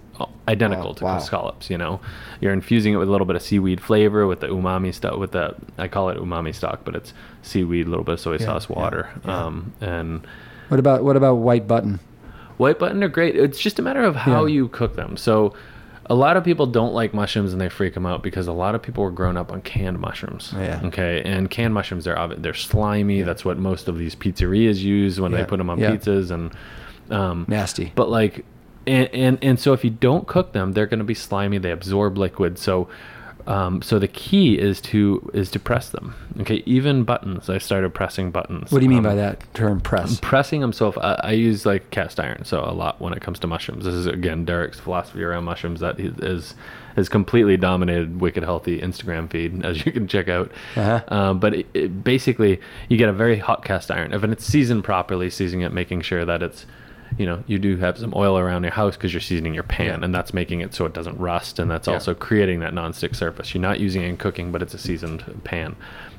identical 0.49 0.87
Wow, 0.89 0.93
to 0.95 1.05
wow. 1.05 1.19
scallops. 1.19 1.69
You 1.69 1.77
know, 1.77 2.01
you're 2.41 2.55
infusing 2.55 2.95
it 2.95 2.97
with 2.97 3.09
a 3.09 3.11
little 3.11 3.27
bit 3.27 3.37
of 3.37 3.43
seaweed 3.43 3.81
flavor 3.81 4.27
with 4.27 4.41
the 4.41 4.47
umami 4.49 4.95
stuff. 4.95 5.19
With 5.19 5.33
the 5.33 5.55
I 5.77 5.87
call 5.89 6.09
it 6.09 6.17
umami 6.17 6.55
stock, 6.55 6.81
but 6.85 6.95
it's 6.97 7.13
seaweed, 7.43 7.87
a 7.87 7.91
little 7.91 8.05
bit 8.05 8.15
of 8.15 8.21
soy 8.21 8.39
Yeah, 8.39 8.47
sauce, 8.47 8.69
yeah, 8.71 8.77
water, 8.77 9.11
yeah. 9.25 9.45
Um, 9.45 9.75
and 9.83 10.27
What 10.69 10.81
about 10.81 11.05
what 11.05 11.17
about 11.17 11.35
white 11.35 11.69
button? 11.69 12.01
White 12.57 12.79
button 12.79 13.05
are 13.05 13.09
great. 13.09 13.37
It's 13.37 13.59
just 13.61 13.79
a 13.79 13.83
matter 13.83 14.03
of 14.03 14.17
how 14.17 14.47
Yeah. 14.47 14.55
you 14.55 14.69
cook 14.69 14.97
them. 14.97 15.19
So, 15.19 15.53
a 16.09 16.15
lot 16.15 16.37
of 16.37 16.45
people 16.45 16.67
don't 16.67 16.93
like 16.95 17.13
mushrooms 17.15 17.53
and 17.53 17.61
they 17.61 17.69
freak 17.69 17.95
them 17.95 18.07
out 18.07 18.23
because 18.23 18.47
a 18.47 18.53
lot 18.53 18.75
of 18.75 18.83
people 18.83 19.03
were 19.05 19.11
grown 19.11 19.37
up 19.37 19.51
on 19.53 19.61
canned 19.63 19.99
mushrooms. 19.99 20.53
Yeah. 20.57 20.81
Okay, 20.85 21.23
and 21.25 21.51
canned 21.51 21.75
mushrooms 21.75 22.05
they're 22.05 22.29
they're 22.39 22.55
slimy. 22.55 23.23
That's 23.23 23.45
what 23.45 23.59
most 23.59 23.89
of 23.89 23.99
these 23.99 24.15
pizzerias 24.15 24.79
use 24.79 25.21
when 25.21 25.33
Yeah, 25.33 25.39
they 25.39 25.45
put 25.45 25.59
them 25.59 25.71
on 25.71 25.79
yeah. 25.79 25.93
pizzas 25.93 26.31
and. 26.31 26.53
Um, 27.09 27.45
Nasty. 27.49 27.93
but 27.95 28.09
like, 28.11 28.45
and, 28.87 29.09
and 29.15 29.39
and 29.43 29.61
so 29.61 29.73
if 29.73 29.85
you 29.85 29.91
don't 29.91 30.27
cook 30.27 30.53
them, 30.53 30.73
they're 30.73 30.87
going 30.87 30.99
to 30.99 31.05
be 31.05 31.15
slimy. 31.15 31.59
They 31.59 31.71
absorb 31.71 32.19
liquid. 32.19 32.59
So, 32.59 32.89
um, 33.47 33.81
so 33.83 33.99
the 33.99 34.09
key 34.09 34.59
is 34.59 34.81
to 34.83 35.31
is 35.35 35.51
to 35.53 35.59
press 35.59 35.91
them. 35.91 36.15
Okay, 36.41 36.63
even 36.67 37.05
buttons. 37.05 37.49
I 37.49 37.59
started 37.59 37.95
pressing 37.95 38.31
buttons. 38.31 38.71
What 38.73 38.79
do 38.81 38.85
you 38.85 38.89
mean 38.91 38.99
Um, 38.99 39.05
by 39.05 39.15
that 39.15 39.43
term 39.55 39.81
press? 39.81 40.19
pressing 40.21 40.61
them 40.61 40.73
so 40.73 40.93
I, 41.01 41.15
I 41.29 41.33
use 41.33 41.65
like 41.65 41.91
cast 41.91 42.19
iron 42.21 42.45
so 42.45 42.61
a 42.65 42.73
lot 42.73 43.01
when 43.01 43.13
it 43.13 43.21
comes 43.21 43.39
to 43.41 43.47
mushrooms 43.47 43.85
this 43.85 43.95
is 43.95 44.07
again 44.07 44.45
derek's 44.45 44.79
philosophy 44.81 45.23
around 45.23 45.45
mushrooms 45.45 45.81
that 45.81 45.99
is 45.99 46.55
has 46.97 47.09
completely 47.09 47.57
dominated 47.57 48.21
wicked 48.21 48.43
healthy 48.43 48.81
instagram 48.81 49.31
feed 49.31 49.65
as 49.65 49.85
you 49.87 49.93
can 49.93 50.07
check 50.09 50.29
out 50.29 50.51
Uh-huh. 50.77 51.03
um, 51.09 51.39
but 51.41 51.55
it, 51.55 51.67
it 51.75 52.05
basically 52.05 52.61
you 52.89 52.97
get 52.99 53.09
a 53.09 53.13
very 53.13 53.39
hot 53.39 53.65
cast 53.65 53.91
iron 53.91 54.13
if 54.13 54.23
it's 54.25 54.45
seasoned 54.45 54.85
properly 54.85 55.31
seasoning 55.31 55.65
it 55.65 55.73
making 55.73 56.01
sure 56.03 56.25
that 56.25 56.43
it's 56.43 56.67
you 57.19 57.25
know 57.27 57.43
you 57.47 57.59
do 57.59 57.77
have 57.77 57.97
some 57.99 58.13
oil 58.17 58.37
around 58.39 58.63
your 58.63 58.73
house 58.73 58.97
because 58.97 59.13
you're 59.13 59.21
seasoning 59.21 59.55
your 59.55 59.63
pan 59.63 59.87
Yeah. 60.01 60.05
and 60.05 60.15
that's 60.15 60.35
making 60.35 60.61
it 60.61 60.75
so 60.75 60.85
it 60.87 60.93
doesn't 60.93 61.19
rust 61.19 61.59
and 61.59 61.71
that's 61.71 61.87
Yeah. 61.89 61.95
also 61.95 62.15
creating 62.15 62.61
that 62.61 62.75
non-stick 62.75 63.15
surface 63.15 63.55
you're 63.55 63.63
not 63.63 63.81
using 63.81 64.03
it 64.03 64.07
in 64.09 64.17
cooking 64.17 64.53
but 64.53 64.63
it's 64.63 64.75
a 64.75 64.79
seasoned 64.79 65.25
pan 65.45 65.77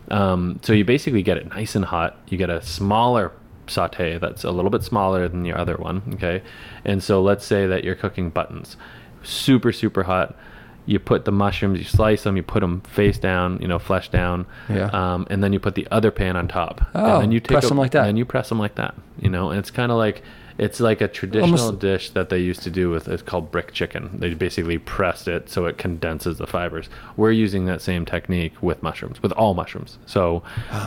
um, 0.10 0.60
so 0.64 0.72
you 0.74 0.86
basically 0.86 1.22
get 1.24 1.38
it 1.38 1.50
nice 1.50 1.76
and 1.76 1.86
hot 1.86 2.18
you 2.30 2.38
get 2.38 2.50
a 2.50 2.62
smaller 2.62 3.32
saute 3.68 4.18
that's 4.18 4.44
a 4.46 4.52
little 4.52 4.72
bit 4.72 4.82
smaller 4.84 5.28
than 5.28 5.44
your 5.44 5.58
other 5.58 5.76
one 5.76 6.02
okay 6.14 6.42
and 6.86 7.04
so 7.04 7.22
let's 7.22 7.46
say 7.46 7.68
that 7.68 7.84
you're 7.84 7.96
cooking 7.96 8.30
buttons 8.30 8.78
super 9.24 9.72
super 9.74 10.04
hot 10.04 10.36
you 10.86 10.98
put 11.00 11.26
the 11.26 11.32
mushrooms 11.34 11.78
you 11.78 11.84
slice 11.84 12.24
them 12.24 12.38
you 12.38 12.44
put 12.44 12.62
them 12.62 12.80
face 12.82 13.18
down 13.18 13.60
you 13.62 13.68
know 13.68 13.78
flesh 13.78 14.08
down 14.10 14.46
Yeah. 14.70 14.86
um, 14.94 15.28
and 15.30 15.44
then 15.44 15.52
you 15.52 15.60
put 15.60 15.76
the 15.76 15.86
other 15.92 16.12
pan 16.12 16.38
on 16.38 16.48
top 16.48 16.80
Oh, 16.96 17.16
and 17.16 17.24
then 17.24 17.32
you 17.34 17.42
take 17.42 17.50
press 17.50 17.66
a- 17.66 17.68
them 17.68 17.78
like 17.78 17.92
that. 17.92 18.08
and 18.08 18.18
you 18.18 18.24
press 18.24 18.48
them 18.48 18.58
like 18.60 18.76
that 18.76 18.96
you 19.20 19.30
know 19.30 19.50
and 19.50 19.60
it's 19.60 19.72
kind 19.72 19.92
of 19.92 19.98
like 19.98 20.24
it's 20.58 20.80
like 20.80 21.02
a 21.02 21.08
traditional 21.08 21.60
Almost- 21.60 21.80
dish 21.80 22.10
that 22.12 22.30
they 22.30 22.40
used 22.40 22.64
to 22.64 22.70
do 22.72 22.90
with 22.90 23.08
it's 23.08 23.22
called 23.22 23.52
brick 23.52 23.72
chicken. 23.74 24.10
They 24.20 24.34
basically 24.34 24.78
pressed 24.80 25.28
it 25.28 25.50
so 25.50 25.66
it 25.66 25.78
condenses 25.78 26.38
the 26.40 26.48
fibers. 26.48 26.90
We're 27.16 27.32
using 27.32 27.66
that 27.66 27.82
same 27.82 28.06
technique 28.06 28.54
with 28.62 28.82
mushrooms 28.82 29.22
with 29.22 29.32
all 29.34 29.54
mushrooms. 29.54 30.00
So 30.06 30.42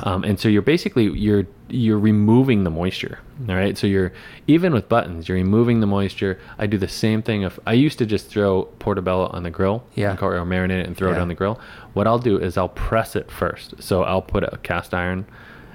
um, 0.04 0.24
and 0.24 0.40
so 0.40 0.48
you're 0.48 0.62
basically 0.62 1.04
you're 1.10 1.46
you're 1.68 2.00
removing 2.00 2.64
the 2.64 2.70
moisture 2.70 3.20
all 3.48 3.54
right? 3.54 3.78
So 3.78 3.86
you're 3.86 4.12
even 4.48 4.72
with 4.72 4.88
buttons 4.88 5.28
you're 5.28 5.36
removing 5.36 5.78
the 5.80 5.86
moisture. 5.86 6.38
I 6.58 6.66
do 6.66 6.76
the 6.76 6.88
same 6.88 7.22
thing 7.22 7.42
if 7.42 7.58
i 7.66 7.72
used 7.72 7.98
to 7.98 8.06
just 8.06 8.26
throw 8.26 8.64
portobello 8.80 9.26
on 9.28 9.44
the 9.44 9.50
grill 9.50 9.84
Yeah. 9.94 10.16
or 10.20 10.34
marinate 10.44 10.80
it 10.80 10.86
and 10.88 10.96
throw 10.96 11.12
it 11.12 11.18
on 11.18 11.28
the 11.28 11.34
grill. 11.34 11.60
What 11.92 12.06
i'll 12.08 12.18
do 12.18 12.38
is 12.38 12.56
i'll 12.56 12.68
press 12.70 13.14
it 13.14 13.30
first. 13.30 13.74
So 13.80 14.02
i'll 14.02 14.22
put 14.22 14.42
a 14.42 14.58
cast 14.64 14.92
iron 14.94 15.26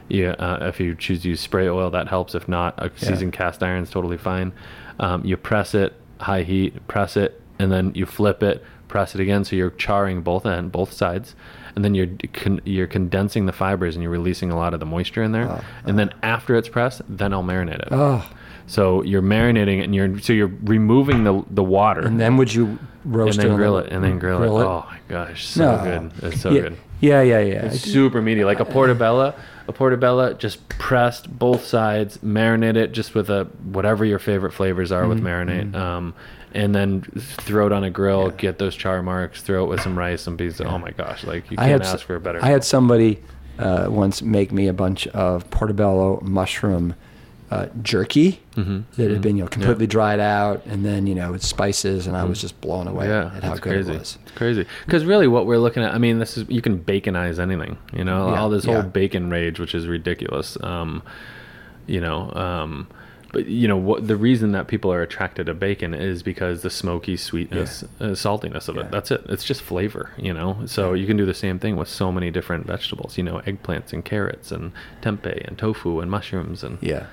yeah, 0.10 0.32
uh, 0.32 0.68
if 0.68 0.80
you 0.80 0.95
choose 0.95 1.22
to 1.24 1.30
use 1.30 1.39
spray 1.41 1.68
oil, 1.68 1.89
that 1.91 2.08
helps. 2.08 2.36
If 2.36 2.47
not, 2.47 2.76
a 2.78 2.86
Yeah. 2.86 3.10
seasoned 3.10 3.34
cast 3.34 3.64
iron 3.64 3.84
is 3.84 3.89
totally 3.89 4.18
fine. 4.18 4.51
Um, 4.99 5.26
you 5.26 5.36
press 5.38 5.74
it, 5.76 5.93
high 6.20 6.43
heat, 6.43 6.88
press 6.88 7.18
it, 7.18 7.41
and 7.60 7.72
then 7.72 7.91
you 7.95 8.06
flip 8.06 8.41
it, 8.43 8.64
press 8.88 9.16
it 9.16 9.22
again. 9.22 9.43
So 9.43 9.56
you're 9.56 9.72
charring 9.72 10.22
both 10.22 10.45
end, 10.45 10.72
both 10.72 10.93
sides, 10.93 11.36
and 11.76 11.84
then 11.84 11.95
you're 11.95 12.08
con- 12.34 12.62
you're 12.66 12.88
condensing 12.88 13.45
the 13.45 13.51
fibers 13.51 13.95
and 13.95 14.03
you're 14.03 14.12
releasing 14.12 14.51
a 14.51 14.56
lot 14.56 14.74
of 14.74 14.80
the 14.80 14.86
moisture 14.86 15.24
in 15.24 15.32
there. 15.34 15.62
and 15.86 15.97
then 15.99 16.12
after 16.24 16.56
it's 16.56 16.70
pressed, 16.70 17.01
then 17.10 17.34
I'll 17.34 17.43
marinate 17.43 17.80
it. 17.80 17.88
Oh, 17.91 18.26
So 18.68 19.03
you're 19.03 19.22
marinating 19.22 19.80
it, 19.80 19.84
and 19.84 19.93
you're 19.93 20.18
so 20.20 20.34
you're 20.34 20.51
removing 20.64 21.24
the 21.24 21.43
the 21.51 21.64
water, 21.64 22.01
and 22.01 22.20
then 22.20 22.38
would 22.38 22.53
you 22.53 22.66
and 22.66 22.80
roast 23.16 23.38
then 23.38 23.51
it? 23.51 23.56
grill 23.56 23.78
it, 23.78 23.91
and 23.91 24.03
then 24.03 24.18
grill, 24.18 24.39
grill 24.39 24.58
it. 24.60 24.64
it? 24.64 24.66
Oh 24.68 24.86
my 24.89 24.97
gosh, 25.08 25.45
so 25.45 25.76
No. 25.78 25.84
good! 25.84 26.12
It's 26.32 26.41
so 26.41 26.49
yeah, 26.51 26.62
good. 26.62 26.78
Yeah, 27.01 27.21
yeah, 27.21 27.39
yeah. 27.39 27.65
It's 27.65 27.81
super 27.81 28.21
meaty, 28.21 28.43
like 28.43 28.59
a 28.59 28.65
portobello. 28.65 29.33
A 29.67 29.73
portobello, 29.73 30.33
just 30.33 30.67
pressed 30.69 31.39
both 31.39 31.65
sides, 31.65 32.17
marinate 32.19 32.75
it 32.75 32.91
just 32.91 33.15
with 33.15 33.29
a 33.29 33.45
whatever 33.63 34.05
your 34.05 34.19
favorite 34.19 34.51
flavors 34.53 34.91
are 34.91 35.07
with 35.07 35.21
marinate, 35.21 35.73
um, 35.75 36.13
and 36.53 36.73
then 36.75 37.01
throw 37.01 37.65
it 37.65 37.71
on 37.73 37.83
a 37.83 37.89
grill. 37.89 38.29
Get 38.29 38.59
those 38.59 38.75
char 38.75 39.01
marks. 39.01 39.41
Throw 39.41 39.63
it 39.65 39.67
with 39.67 39.81
some 39.81 39.97
rice 39.97 40.27
and 40.27 40.37
beans. 40.37 40.61
Oh 40.61 40.77
my 40.77 40.91
gosh, 40.91 41.23
like 41.23 41.49
you 41.49 41.57
can't 41.57 41.81
ask 41.81 41.95
s- 41.95 42.01
for 42.01 42.15
a 42.15 42.19
better. 42.19 42.39
I 42.43 42.47
had 42.47 42.63
somebody 42.63 43.23
uh, 43.57 43.87
once 43.89 44.21
make 44.21 44.51
me 44.51 44.67
a 44.67 44.73
bunch 44.73 45.07
of 45.07 45.49
portobello 45.49 46.19
mushroom 46.21 46.93
uh, 47.51 47.67
jerky 47.81 48.41
Mm-hmm. 48.55 48.79
that 48.95 49.11
had 49.11 49.21
been 49.21 49.35
you 49.37 49.43
know 49.43 49.49
completely 49.49 49.85
dried 49.85 50.19
out, 50.21 50.65
and 50.65 50.85
then 50.85 51.07
you 51.07 51.13
know 51.15 51.33
with 51.33 51.43
spices, 51.43 52.07
and 52.07 52.15
I 52.15 52.23
was 52.23 52.39
just 52.39 52.59
blown 52.61 52.87
away 52.87 53.07
Mm-hmm. 53.07 53.35
yeah, 53.35 53.37
at 53.37 53.43
how 53.43 53.53
good 53.55 53.61
crazy. 53.63 53.91
it 53.93 53.99
was. 53.99 54.17
It's 54.23 54.31
crazy 54.31 54.65
because 54.85 55.03
really, 55.05 55.27
what 55.27 55.45
we're 55.45 55.57
looking 55.59 55.83
at. 55.83 55.93
I 55.93 55.97
mean, 55.97 56.19
this 56.19 56.37
is 56.37 56.45
you 56.49 56.61
can 56.61 56.79
baconize 56.79 57.37
anything. 57.39 57.77
You 57.93 58.03
know, 58.05 58.29
Yeah, 58.31 58.39
all 58.41 58.49
this 58.49 58.65
yeah. 58.65 58.73
whole 58.81 58.89
bacon 58.89 59.29
rage, 59.29 59.59
which 59.59 59.75
is 59.75 59.87
ridiculous. 59.87 60.57
Um, 60.63 61.03
you 61.85 61.99
know, 62.01 62.31
um, 62.33 62.87
but 63.33 63.47
you 63.47 63.67
know 63.67 63.75
what? 63.77 64.07
The 64.07 64.15
reason 64.15 64.53
that 64.53 64.67
people 64.67 64.91
are 64.93 65.01
attracted 65.01 65.47
to 65.47 65.53
bacon 65.53 65.93
is 65.93 66.23
because 66.23 66.61
the 66.61 66.69
smoky 66.69 67.17
sweetness, 67.17 67.83
uh, 67.99 68.15
saltiness 68.15 68.69
of 68.69 68.77
Yeah. 68.77 68.83
it. 68.83 68.91
That's 68.91 69.11
it. 69.11 69.21
It's 69.27 69.43
just 69.43 69.61
flavor. 69.61 70.11
You 70.17 70.33
know, 70.33 70.59
so 70.65 70.93
you 70.93 71.05
can 71.05 71.17
do 71.17 71.25
the 71.25 71.33
same 71.33 71.59
thing 71.59 71.75
with 71.75 71.89
so 71.89 72.11
many 72.11 72.31
different 72.31 72.65
vegetables. 72.65 73.17
You 73.17 73.23
know, 73.25 73.41
eggplants 73.45 73.91
and 73.91 74.03
carrots 74.05 74.51
and 74.51 74.71
tempeh 75.01 75.45
and 75.45 75.57
tofu 75.57 75.99
and 75.99 76.09
mushrooms 76.09 76.63
and 76.63 76.77
Yeah. 76.81 77.07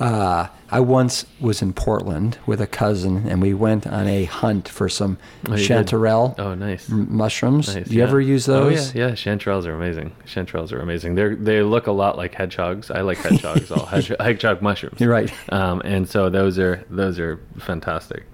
Uh, 0.00 0.48
I 0.70 0.80
once 0.80 1.24
was 1.40 1.62
in 1.62 1.72
Portland 1.72 2.36
with 2.46 2.60
a 2.60 2.66
cousin, 2.66 3.28
and 3.28 3.40
we 3.40 3.54
went 3.54 3.86
on 3.86 4.08
a 4.08 4.24
hunt 4.24 4.68
for 4.68 4.88
some 4.88 5.18
Oh, 5.46 5.52
chanterelle 5.52 6.34
oh, 6.38 6.54
nice. 6.54 6.90
m- 6.90 7.06
mushrooms. 7.16 7.74
Nice, 7.74 7.86
Do 7.86 7.92
you 7.94 7.98
yeah. 8.00 8.06
ever 8.08 8.20
use 8.20 8.48
Oh, 8.48 8.64
those? 8.70 8.94
yeah, 8.94 9.08
yeah. 9.08 9.12
Chanterelles 9.14 9.66
are 9.66 9.74
amazing. 9.74 10.12
Chanterelles 10.26 10.72
are 10.72 10.80
amazing. 10.80 11.14
They 11.14 11.34
they 11.34 11.62
look 11.62 11.86
a 11.86 11.92
lot 11.92 12.16
like 12.16 12.34
hedgehogs. 12.34 12.90
I 12.90 13.02
like 13.02 13.18
hedgehogs. 13.18 13.70
all 13.70 13.86
hedge, 13.92 14.10
hedgehog 14.18 14.62
mushrooms. 14.62 15.00
You're 15.00 15.10
right. 15.12 15.32
Um, 15.52 15.80
and 15.84 16.08
so 16.08 16.28
those 16.28 16.58
are 16.58 16.84
those 16.90 17.18
are 17.20 17.38
fantastic. 17.58 18.24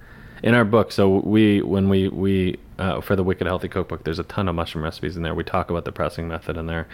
In 0.43 0.55
our 0.55 0.65
book, 0.65 0.93
so 0.93 1.19
we 1.19 1.61
when 1.61 1.91
we 1.91 2.09
we 2.09 2.59
uh, 2.79 3.03
for 3.03 3.15
the 3.15 3.23
Wicked 3.23 3.47
Healthy 3.47 3.69
Cookbook, 3.69 4.05
there's 4.05 4.19
a 4.19 4.25
ton 4.25 4.49
of 4.49 4.55
mushroom 4.55 4.83
recipes 4.83 5.15
in 5.19 5.23
there. 5.23 5.35
We 5.35 5.45
talk 5.45 5.69
about 5.69 5.85
the 5.85 5.93
pressing 5.93 6.27
method 6.29 6.57
in 6.57 6.65
there. 6.65 6.89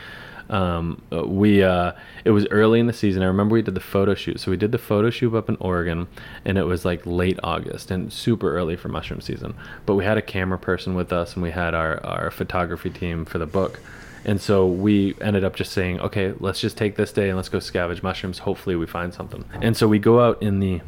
Um, 0.49 1.03
uh, 1.13 1.27
we 1.27 1.63
uh, 1.63 1.93
it 2.25 2.31
was 2.31 2.47
early 2.49 2.79
in 2.81 2.87
the 2.87 2.93
season. 2.93 3.23
I 3.23 3.27
remember 3.27 3.55
we 3.55 3.63
did 3.63 3.75
the 3.75 3.81
photo 3.81 4.15
shoot. 4.15 4.41
So 4.41 4.51
we 4.51 4.57
did 4.57 4.73
the 4.73 4.79
photo 4.79 5.11
shoot 5.11 5.35
up 5.35 5.49
in 5.49 5.57
Oregon, 5.57 6.07
and 6.45 6.57
it 6.59 6.65
was 6.65 6.85
like 6.85 7.05
late 7.05 7.39
August 7.43 7.91
and 7.91 8.13
super 8.13 8.57
early 8.57 8.77
for 8.77 8.89
mushroom 8.89 9.21
season. 9.21 9.55
But 9.87 9.95
we 9.95 10.05
had 10.05 10.17
a 10.19 10.23
camera 10.23 10.59
person 10.59 10.95
with 10.95 11.13
us, 11.13 11.35
and 11.35 11.43
we 11.43 11.51
had 11.51 11.75
our 11.75 12.05
our 12.07 12.31
photography 12.31 12.91
team 12.91 13.25
for 13.25 13.39
the 13.39 13.47
book. 13.47 13.81
And 14.25 14.41
so 14.41 14.67
we 14.67 15.15
ended 15.21 15.45
up 15.45 15.55
just 15.55 15.71
saying, 15.73 16.01
okay, 16.01 16.35
let's 16.41 16.61
just 16.61 16.77
take 16.77 16.97
this 16.97 17.13
day 17.13 17.29
and 17.29 17.37
let's 17.37 17.49
go 17.49 17.59
scavenge 17.59 18.03
mushrooms. 18.03 18.39
Hopefully, 18.41 18.75
we 18.75 18.85
find 18.87 19.15
something. 19.15 19.45
And 19.63 19.77
so 19.77 19.87
we 19.87 19.99
go 20.01 20.21
out 20.21 20.43
in 20.43 20.59
the 20.61 20.81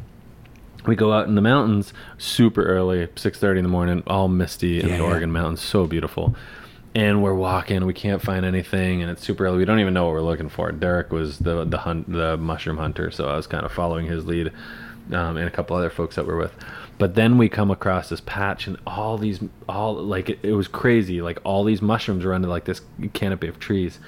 we 0.85 0.95
go 0.95 1.11
out 1.13 1.27
in 1.27 1.35
the 1.35 1.41
mountains 1.41 1.93
super 2.17 2.63
early 2.63 3.07
6.30 3.07 3.57
in 3.57 3.63
the 3.63 3.69
morning 3.69 4.01
all 4.07 4.29
misty 4.29 4.79
in 4.79 4.87
Yeah, 4.87 4.97
the 4.97 5.03
yeah. 5.03 5.09
oregon 5.09 5.31
mountains 5.31 5.59
so 5.61 5.85
beautiful 5.85 6.35
and 6.99 7.23
we're 7.23 7.33
walking 7.33 7.85
we 7.85 7.93
can't 7.93 8.21
find 8.21 8.45
anything 8.45 9.01
and 9.01 9.09
it's 9.09 9.23
super 9.23 9.45
early. 9.45 9.57
We 9.57 9.65
don't 9.65 9.79
even 9.79 9.93
know 9.93 10.05
what 10.05 10.13
we're 10.13 10.21
looking 10.21 10.49
for. 10.49 10.71
Derek 10.71 11.11
was 11.11 11.39
the 11.39 11.63
the 11.63 11.77
hunt 11.77 12.11
the 12.11 12.35
mushroom 12.37 12.77
hunter 12.77 13.09
so 13.09 13.29
i 13.29 13.35
was 13.35 13.47
kind 13.47 13.65
of 13.65 13.71
following 13.71 14.05
his 14.05 14.25
lead 14.25 14.51
um, 15.13 15.37
and 15.37 15.47
a 15.47 15.51
couple 15.51 15.75
other 15.75 15.89
folks 15.89 16.15
that 16.17 16.27
we're 16.27 16.37
with. 16.37 16.53
But 16.97 17.15
then 17.15 17.37
we 17.37 17.47
come 17.47 17.71
across 17.71 18.09
this 18.09 18.21
patch 18.21 18.67
and 18.67 18.77
all 18.85 19.17
these 19.17 19.39
all 19.67 19.95
like 19.95 20.29
it, 20.29 20.39
it 20.43 20.53
was 20.53 20.67
crazy. 20.67 21.21
Like 21.21 21.39
all 21.45 21.63
these 21.63 21.81
mushrooms 21.81 22.25
are 22.25 22.33
under 22.33 22.49
like 22.49 22.65
this 22.65 22.81
canopy 23.13 23.47
of 23.47 23.59
trees 23.59 23.99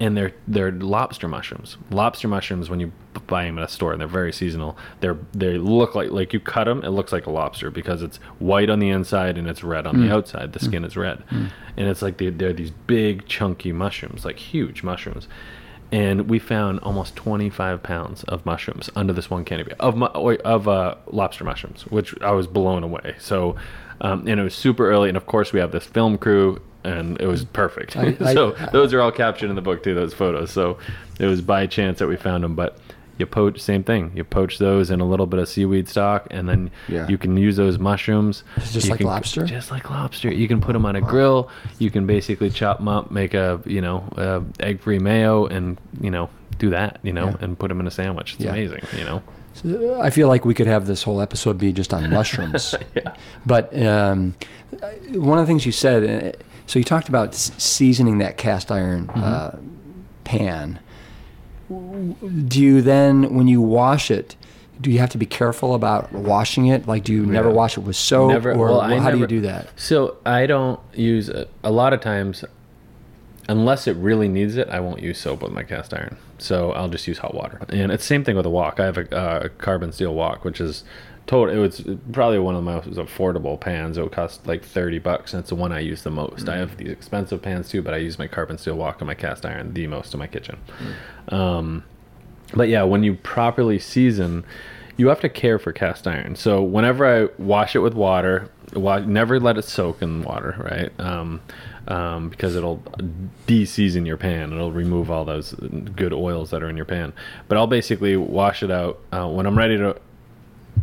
and 0.00 0.16
they're 0.16 0.32
they're 0.48 0.72
lobster 0.72 1.28
mushrooms. 1.28 1.76
Lobster 1.90 2.26
mushrooms, 2.26 2.68
when 2.70 2.80
you 2.80 2.90
buy 3.26 3.44
them 3.44 3.58
at 3.58 3.64
a 3.64 3.68
store, 3.68 3.92
and 3.92 4.00
they're 4.00 4.08
very 4.08 4.32
seasonal. 4.32 4.76
They're 5.00 5.18
they 5.32 5.58
look 5.58 5.94
like 5.94 6.10
like 6.10 6.32
you 6.32 6.40
cut 6.40 6.64
them, 6.64 6.82
it 6.82 6.90
looks 6.90 7.12
like 7.12 7.26
a 7.26 7.30
lobster 7.30 7.70
because 7.70 8.02
it's 8.02 8.16
white 8.38 8.70
on 8.70 8.78
the 8.80 8.88
inside 8.88 9.36
and 9.38 9.46
it's 9.46 9.62
red 9.62 9.86
on 9.86 9.96
Mm. 9.96 10.08
the 10.08 10.14
outside. 10.14 10.52
The 10.54 10.58
skin 10.60 10.84
is 10.84 10.96
red, 10.96 11.22
and 11.30 11.50
it's 11.88 12.02
like 12.02 12.16
they, 12.16 12.30
they're 12.30 12.52
these 12.52 12.70
big 12.70 13.26
chunky 13.26 13.72
mushrooms, 13.72 14.24
like 14.24 14.38
huge 14.38 14.82
mushrooms. 14.82 15.28
And 15.92 16.30
we 16.30 16.38
found 16.38 16.78
almost 16.80 17.16
25 17.16 17.82
pounds 17.82 18.22
of 18.24 18.46
mushrooms 18.46 18.90
under 18.94 19.12
this 19.12 19.28
one 19.28 19.44
canopy 19.44 19.72
of 19.80 19.96
mu- 19.96 20.06
of 20.06 20.68
uh, 20.68 20.94
lobster 21.08 21.42
mushrooms, 21.44 21.82
which 21.88 22.14
I 22.22 22.30
was 22.30 22.46
blown 22.46 22.84
away. 22.84 23.16
So, 23.18 23.56
um, 24.00 24.20
and 24.28 24.38
it 24.38 24.42
was 24.44 24.54
super 24.54 24.88
early, 24.88 25.08
and 25.08 25.16
of 25.16 25.26
course 25.26 25.52
we 25.52 25.58
have 25.58 25.72
this 25.72 25.84
film 25.86 26.16
crew, 26.16 26.60
and 26.84 27.20
it 27.20 27.26
was 27.26 27.44
perfect. 27.44 27.96
I- 27.96 28.16
I- 28.20 28.34
so 28.34 28.52
those 28.72 28.92
are 28.94 29.00
all 29.00 29.12
captured 29.12 29.50
in 29.50 29.56
the 29.56 29.62
book 29.62 29.82
too. 29.82 29.94
Those 29.94 30.14
photos. 30.14 30.50
So 30.50 30.78
it 31.18 31.26
was 31.26 31.40
by 31.40 31.66
chance 31.66 31.98
that 31.98 32.08
we 32.08 32.16
found 32.16 32.44
them, 32.44 32.54
but 32.54 32.78
you 33.18 33.26
poach 33.26 33.60
same 33.60 33.84
thing. 33.84 34.12
You 34.14 34.24
poach 34.24 34.56
those 34.58 34.90
in 34.90 35.00
a 35.00 35.04
little 35.04 35.26
bit 35.26 35.40
of 35.40 35.48
seaweed 35.48 35.88
stock, 35.88 36.26
and 36.30 36.48
then 36.48 36.70
Yeah. 36.88 37.06
you 37.06 37.18
can 37.18 37.36
use 37.36 37.56
those 37.56 37.78
mushrooms. 37.78 38.44
Just 38.72 38.86
You 38.86 38.90
like 38.92 38.98
can- 38.98 39.06
lobster? 39.08 39.44
Just 39.44 39.70
like 39.70 39.90
lobster. 39.90 40.32
You 40.32 40.48
can 40.48 40.60
put 40.62 40.72
them 40.72 40.86
on 40.86 40.96
a 40.96 41.02
grill. 41.02 41.50
You 41.78 41.90
can 41.90 42.06
basically 42.06 42.48
chop 42.48 42.78
them 42.78 42.88
up, 42.88 43.10
make 43.10 43.34
a 43.34 43.60
you 43.66 43.82
know 43.82 44.04
a 44.16 44.42
egg-free 44.64 45.00
mayo, 45.00 45.44
and 45.46 45.76
you 46.00 46.10
know 46.10 46.30
do 46.58 46.70
that. 46.70 46.98
You 47.02 47.12
know, 47.12 47.26
Yeah. 47.26 47.36
and 47.42 47.58
put 47.58 47.68
them 47.68 47.80
in 47.80 47.86
a 47.86 47.90
sandwich. 47.90 48.34
It's 48.36 48.44
Yeah. 48.44 48.52
amazing. 48.52 48.82
You 48.96 49.04
know. 49.04 49.22
I 50.00 50.08
feel 50.10 50.28
like 50.28 50.46
we 50.46 50.54
could 50.54 50.68
have 50.68 50.86
this 50.86 51.02
whole 51.02 51.20
episode 51.20 51.58
be 51.58 51.72
just 51.72 51.92
on 51.92 52.08
mushrooms. 52.18 52.74
Yeah. 52.94 53.12
But 53.44 53.76
um, 53.84 54.34
one 55.12 55.38
of 55.38 55.44
the 55.44 55.46
things 55.50 55.66
you 55.66 55.72
said, 55.72 56.04
uh, 56.34 56.38
so 56.70 56.78
you 56.78 56.84
talked 56.84 57.08
about 57.08 57.34
seasoning 57.34 58.18
that 58.18 58.36
cast 58.36 58.70
iron 58.70 59.08
Mm-hmm. 59.08 59.22
uh, 59.22 59.50
pan. 60.24 60.78
Do 61.68 62.60
you 62.60 62.80
then, 62.82 63.34
when 63.34 63.46
you 63.48 63.60
wash 63.60 64.10
it, 64.10 64.36
do 64.80 64.90
you 64.90 64.98
have 64.98 65.10
to 65.10 65.18
be 65.18 65.26
careful 65.26 65.74
about 65.74 66.12
washing 66.12 66.66
it? 66.66 66.86
Like, 66.86 67.04
do 67.04 67.12
you 67.12 67.26
never 67.26 67.50
wash 67.50 67.76
it 67.76 67.80
with 67.80 67.96
soap, 67.96 68.30
Never- 68.30 68.52
or 68.52 68.66
well, 68.68 68.80
how 69.00 69.10
do 69.10 69.18
you 69.18 69.26
do 69.26 69.40
that? 69.42 69.68
So 69.76 70.16
I 70.24 70.46
don't 70.46 70.80
use 70.94 71.28
a, 71.28 71.46
a 71.62 71.70
lot 71.70 71.92
of 71.92 72.00
times, 72.00 72.44
unless 73.48 73.86
it 73.86 73.96
really 73.96 74.28
needs 74.28 74.56
it. 74.56 74.68
I 74.68 74.80
won't 74.80 75.00
use 75.00 75.18
soap 75.18 75.42
with 75.42 75.52
my 75.52 75.62
cast 75.62 75.92
iron. 75.94 76.16
So 76.38 76.72
I'll 76.72 76.88
just 76.88 77.06
use 77.06 77.18
hot 77.18 77.34
water. 77.34 77.60
And 77.68 77.92
it's 77.92 78.02
the 78.04 78.08
same 78.08 78.24
thing 78.24 78.36
with 78.36 78.46
a 78.46 78.50
wok. 78.50 78.80
I 78.80 78.84
have 78.86 78.96
a, 78.98 79.16
uh, 79.16 79.48
carbon 79.58 79.92
steel 79.92 80.14
wok, 80.14 80.44
which 80.44 80.60
is 80.60 80.82
total. 81.30 81.54
It 81.54 81.58
was 81.58 81.84
probably 82.12 82.40
one 82.40 82.56
of 82.56 82.64
the 82.64 82.70
most 82.70 82.88
affordable 82.88 83.58
pans. 83.58 83.96
It 83.96 84.02
would 84.02 84.10
cost 84.10 84.46
like 84.48 84.64
thirty 84.64 84.98
bucks, 84.98 85.32
and 85.32 85.40
it's 85.40 85.50
the 85.50 85.54
one 85.54 85.70
I 85.70 85.78
use 85.78 86.02
the 86.02 86.10
most. 86.10 86.48
I 86.48 86.56
have 86.56 86.76
these 86.76 86.90
expensive 86.90 87.40
pans 87.40 87.68
too, 87.68 87.82
but 87.82 87.94
I 87.94 87.98
use 87.98 88.18
my 88.18 88.26
carbon 88.26 88.58
steel 88.58 88.74
wok 88.74 89.00
and 89.00 89.06
my 89.06 89.14
cast 89.14 89.46
iron 89.46 89.72
the 89.72 89.86
most 89.86 90.12
in 90.12 90.18
my 90.18 90.26
kitchen. 90.26 90.58
Um, 91.28 91.84
but 92.52 92.68
yeah, 92.68 92.82
when 92.82 93.04
you 93.04 93.14
properly 93.14 93.78
season, 93.78 94.44
you 94.96 95.06
have 95.06 95.20
to 95.20 95.28
care 95.28 95.60
for 95.60 95.72
cast 95.72 96.08
iron. 96.08 96.34
So 96.34 96.62
whenever 96.62 97.06
I 97.06 97.28
wash 97.40 97.76
it 97.76 97.78
with 97.78 97.94
water, 97.94 98.50
wa- 98.74 98.98
never 98.98 99.38
let 99.38 99.56
it 99.56 99.64
soak 99.64 100.02
in 100.02 100.22
water, 100.22 100.56
right? 100.58 101.00
Um, 101.00 101.40
um, 101.86 102.28
because 102.28 102.56
it'll 102.56 102.82
de-season 103.46 104.04
your 104.04 104.16
pan. 104.16 104.52
It'll 104.52 104.72
remove 104.72 105.12
all 105.12 105.24
those 105.24 105.52
good 105.52 106.12
oils 106.12 106.50
that 106.50 106.62
are 106.64 106.68
in 106.68 106.76
your 106.76 106.86
pan. 106.86 107.12
But 107.46 107.56
I'll 107.56 107.68
basically 107.68 108.16
wash 108.16 108.64
it 108.64 108.70
out 108.72 108.98
uh, 109.12 109.28
when 109.28 109.46
I'm 109.46 109.56
ready 109.56 109.76
to. 109.78 109.96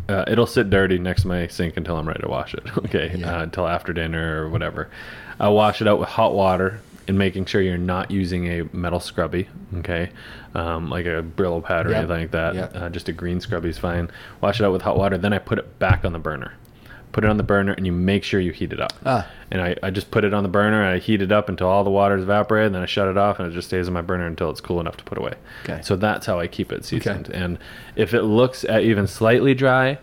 Uh, 0.09 0.23
it'll 0.27 0.47
sit 0.47 0.69
dirty 0.69 0.97
next 0.97 1.23
to 1.23 1.27
my 1.27 1.47
sink 1.47 1.75
until 1.77 1.97
I'm 1.97 2.07
ready 2.07 2.21
to 2.21 2.29
wash 2.29 2.53
it. 2.53 2.63
Okay, 2.77 3.13
Yeah. 3.17 3.39
uh, 3.39 3.43
until 3.43 3.67
after 3.67 3.91
dinner 3.93 4.43
or 4.43 4.49
whatever. 4.49 4.89
I'll 5.39 5.53
wash 5.55 5.81
it 5.81 5.87
out 5.87 5.99
with 5.99 6.09
hot 6.09 6.33
water 6.33 6.79
and 7.07 7.17
making 7.17 7.45
sure 7.45 7.61
you're 7.61 7.77
not 7.77 8.09
using 8.11 8.47
a 8.47 8.63
metal 8.75 8.99
scrubby. 8.99 9.47
Okay, 9.79 10.09
um, 10.55 10.89
like 10.89 11.05
a 11.05 11.23
Brillo 11.23 11.63
pad 11.63 11.85
or 11.85 11.89
Yep. 11.91 11.97
anything 11.99 12.21
like 12.21 12.31
that. 12.31 12.55
Yep. 12.55 12.71
Uh, 12.75 12.89
just 12.89 13.09
a 13.09 13.11
green 13.13 13.39
scrubby 13.41 13.69
is 13.69 13.77
fine. 13.77 14.09
Wash 14.41 14.59
it 14.59 14.65
out 14.65 14.71
with 14.73 14.81
hot 14.81 14.97
water. 14.97 15.17
Then 15.17 15.33
I 15.33 15.39
put 15.39 15.59
it 15.59 15.79
back 15.79 16.03
on 16.05 16.13
the 16.13 16.19
burner. 16.19 16.53
Put 17.17 17.23
it 17.23 17.31
on 17.31 17.37
the 17.37 17.43
burner 17.43 17.71
and 17.73 17.83
you 17.83 17.91
make 17.91 18.23
sure 18.23 18.39
you 18.39 18.51
heat 18.51 18.71
it 18.71 18.79
up. 18.79 18.93
Ah. 19.03 19.27
And 19.49 19.59
I, 19.59 19.75
I 19.81 19.89
just 19.89 20.11
put 20.11 20.23
it 20.23 20.35
on 20.35 20.43
the 20.43 20.49
burner 20.49 20.83
and 20.83 20.93
I 20.93 20.99
heat 20.99 21.19
it 21.19 21.31
up 21.31 21.49
until 21.49 21.65
all 21.67 21.83
the 21.83 21.89
water 21.89 22.15
is 22.15 22.21
evaporated. 22.21 22.75
Then 22.75 22.83
I 22.83 22.85
shut 22.85 23.07
it 23.07 23.17
off 23.17 23.39
and 23.39 23.51
it 23.51 23.55
just 23.55 23.69
stays 23.69 23.87
on 23.87 23.95
my 23.95 24.03
burner 24.03 24.27
until 24.27 24.51
it's 24.51 24.61
cool 24.61 24.79
enough 24.79 24.97
to 24.97 25.03
put 25.03 25.17
away. 25.17 25.33
Okay. 25.63 25.81
So 25.81 25.95
that's 25.95 26.27
how 26.27 26.39
I 26.39 26.45
keep 26.45 26.71
it 26.71 26.85
seasoned. 26.85 27.29
Okay. 27.29 27.35
And 27.39 27.57
if 27.95 28.13
it 28.13 28.21
looks 28.21 28.65
even 28.65 29.07
slightly 29.07 29.55
dry, 29.55 29.97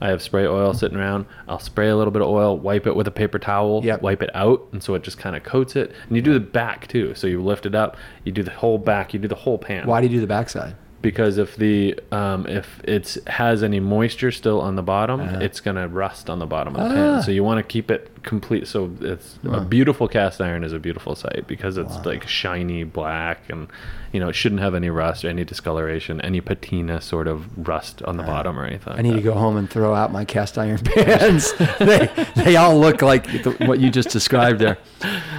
I 0.00 0.10
have 0.10 0.22
spray 0.22 0.46
oil 0.46 0.72
sitting 0.72 0.96
around. 0.96 1.26
I'll 1.48 1.58
spray 1.58 1.88
a 1.88 1.96
little 1.96 2.12
bit 2.12 2.22
of 2.22 2.28
oil, 2.28 2.56
wipe 2.56 2.86
it 2.86 2.94
with 2.94 3.08
a 3.08 3.10
paper 3.10 3.40
towel, 3.40 3.84
Yep. 3.84 4.02
wipe 4.02 4.22
it 4.22 4.30
out, 4.32 4.68
and 4.70 4.80
so 4.80 4.94
it 4.94 5.02
just 5.02 5.18
kind 5.18 5.34
of 5.34 5.42
coats 5.42 5.74
it. 5.74 5.92
And 6.06 6.14
you 6.14 6.22
do 6.22 6.34
the 6.34 6.38
back 6.38 6.86
too. 6.86 7.16
So 7.16 7.26
you 7.26 7.42
lift 7.42 7.66
it 7.66 7.74
up, 7.74 7.96
you 8.24 8.30
do 8.30 8.44
the 8.44 8.52
whole 8.52 8.78
back, 8.78 9.12
you 9.12 9.18
do 9.18 9.26
the 9.26 9.34
whole 9.34 9.58
pan. 9.58 9.88
Why 9.88 10.00
do 10.00 10.06
you 10.06 10.12
do 10.14 10.20
the 10.20 10.28
backside? 10.28 10.76
Because 11.02 11.38
if 11.38 11.56
the 11.56 11.98
um, 12.12 12.46
if 12.46 12.80
it's 12.84 13.18
has 13.26 13.62
any 13.62 13.80
moisture 13.80 14.30
still 14.30 14.60
on 14.60 14.76
the 14.76 14.82
bottom, 14.82 15.20
Uh-huh. 15.20 15.38
it's 15.40 15.60
gonna 15.60 15.88
rust 15.88 16.28
on 16.28 16.38
the 16.38 16.46
bottom 16.46 16.76
of 16.76 16.88
the 16.88 16.94
Ah. 16.94 17.14
pan. 17.14 17.22
So 17.22 17.30
you 17.30 17.42
want 17.42 17.58
to 17.58 17.62
keep 17.62 17.90
it 17.90 18.10
complete. 18.22 18.66
So 18.68 18.90
it's 19.00 19.38
a 19.44 19.60
beautiful 19.62 20.08
cast 20.08 20.40
iron 20.40 20.62
is 20.64 20.72
a 20.74 20.78
beautiful 20.78 21.14
sight 21.14 21.44
because 21.46 21.78
it's 21.78 21.96
like 22.04 22.28
shiny 22.28 22.84
black 22.84 23.48
and 23.48 23.68
you 24.12 24.20
know 24.20 24.28
it 24.28 24.34
shouldn't 24.34 24.60
have 24.60 24.74
any 24.74 24.90
rust, 24.90 25.24
or 25.24 25.28
any 25.28 25.44
discoloration, 25.44 26.20
any 26.20 26.40
patina 26.40 27.00
sort 27.00 27.28
of 27.28 27.46
rust 27.68 28.02
on 28.02 28.16
the 28.16 28.22
bottom 28.22 28.58
or 28.58 28.64
anything. 28.66 28.92
Uh, 28.92 28.96
I 28.96 29.02
need 29.02 29.14
to 29.14 29.22
go 29.22 29.34
home 29.34 29.56
and 29.56 29.70
throw 29.70 29.94
out 29.94 30.12
my 30.12 30.24
cast 30.24 30.58
iron 30.58 30.78
pans. 30.84 31.52
they, 31.78 32.08
they 32.36 32.56
all 32.56 32.78
look 32.78 33.00
like 33.02 33.24
the, 33.42 33.52
what 33.66 33.80
you 33.80 33.88
just 33.90 34.10
described 34.10 34.58
there. 34.58 34.76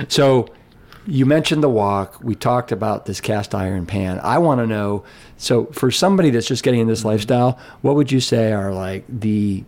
So 0.08 0.48
you 1.08 1.26
mentioned 1.26 1.64
the 1.64 1.70
wok. 1.70 2.22
We 2.24 2.36
talked 2.36 2.72
about 2.72 3.06
this 3.06 3.22
cast 3.22 3.56
iron 3.56 3.86
pan. 3.86 4.20
I 4.24 4.38
want 4.38 4.60
to 4.60 4.68
know. 4.68 5.04
So 5.38 5.66
for 5.68 5.92
somebody 5.92 6.30
that's 6.30 6.48
just 6.48 6.64
getting 6.64 6.80
in 6.80 6.88
this 6.88 7.00
mm-hmm. 7.00 7.10
lifestyle, 7.10 7.60
what 7.82 7.96
would 7.96 8.12
you 8.12 8.20
say 8.20 8.52
are 8.54 8.74
like 8.74 9.06
the 9.08 9.64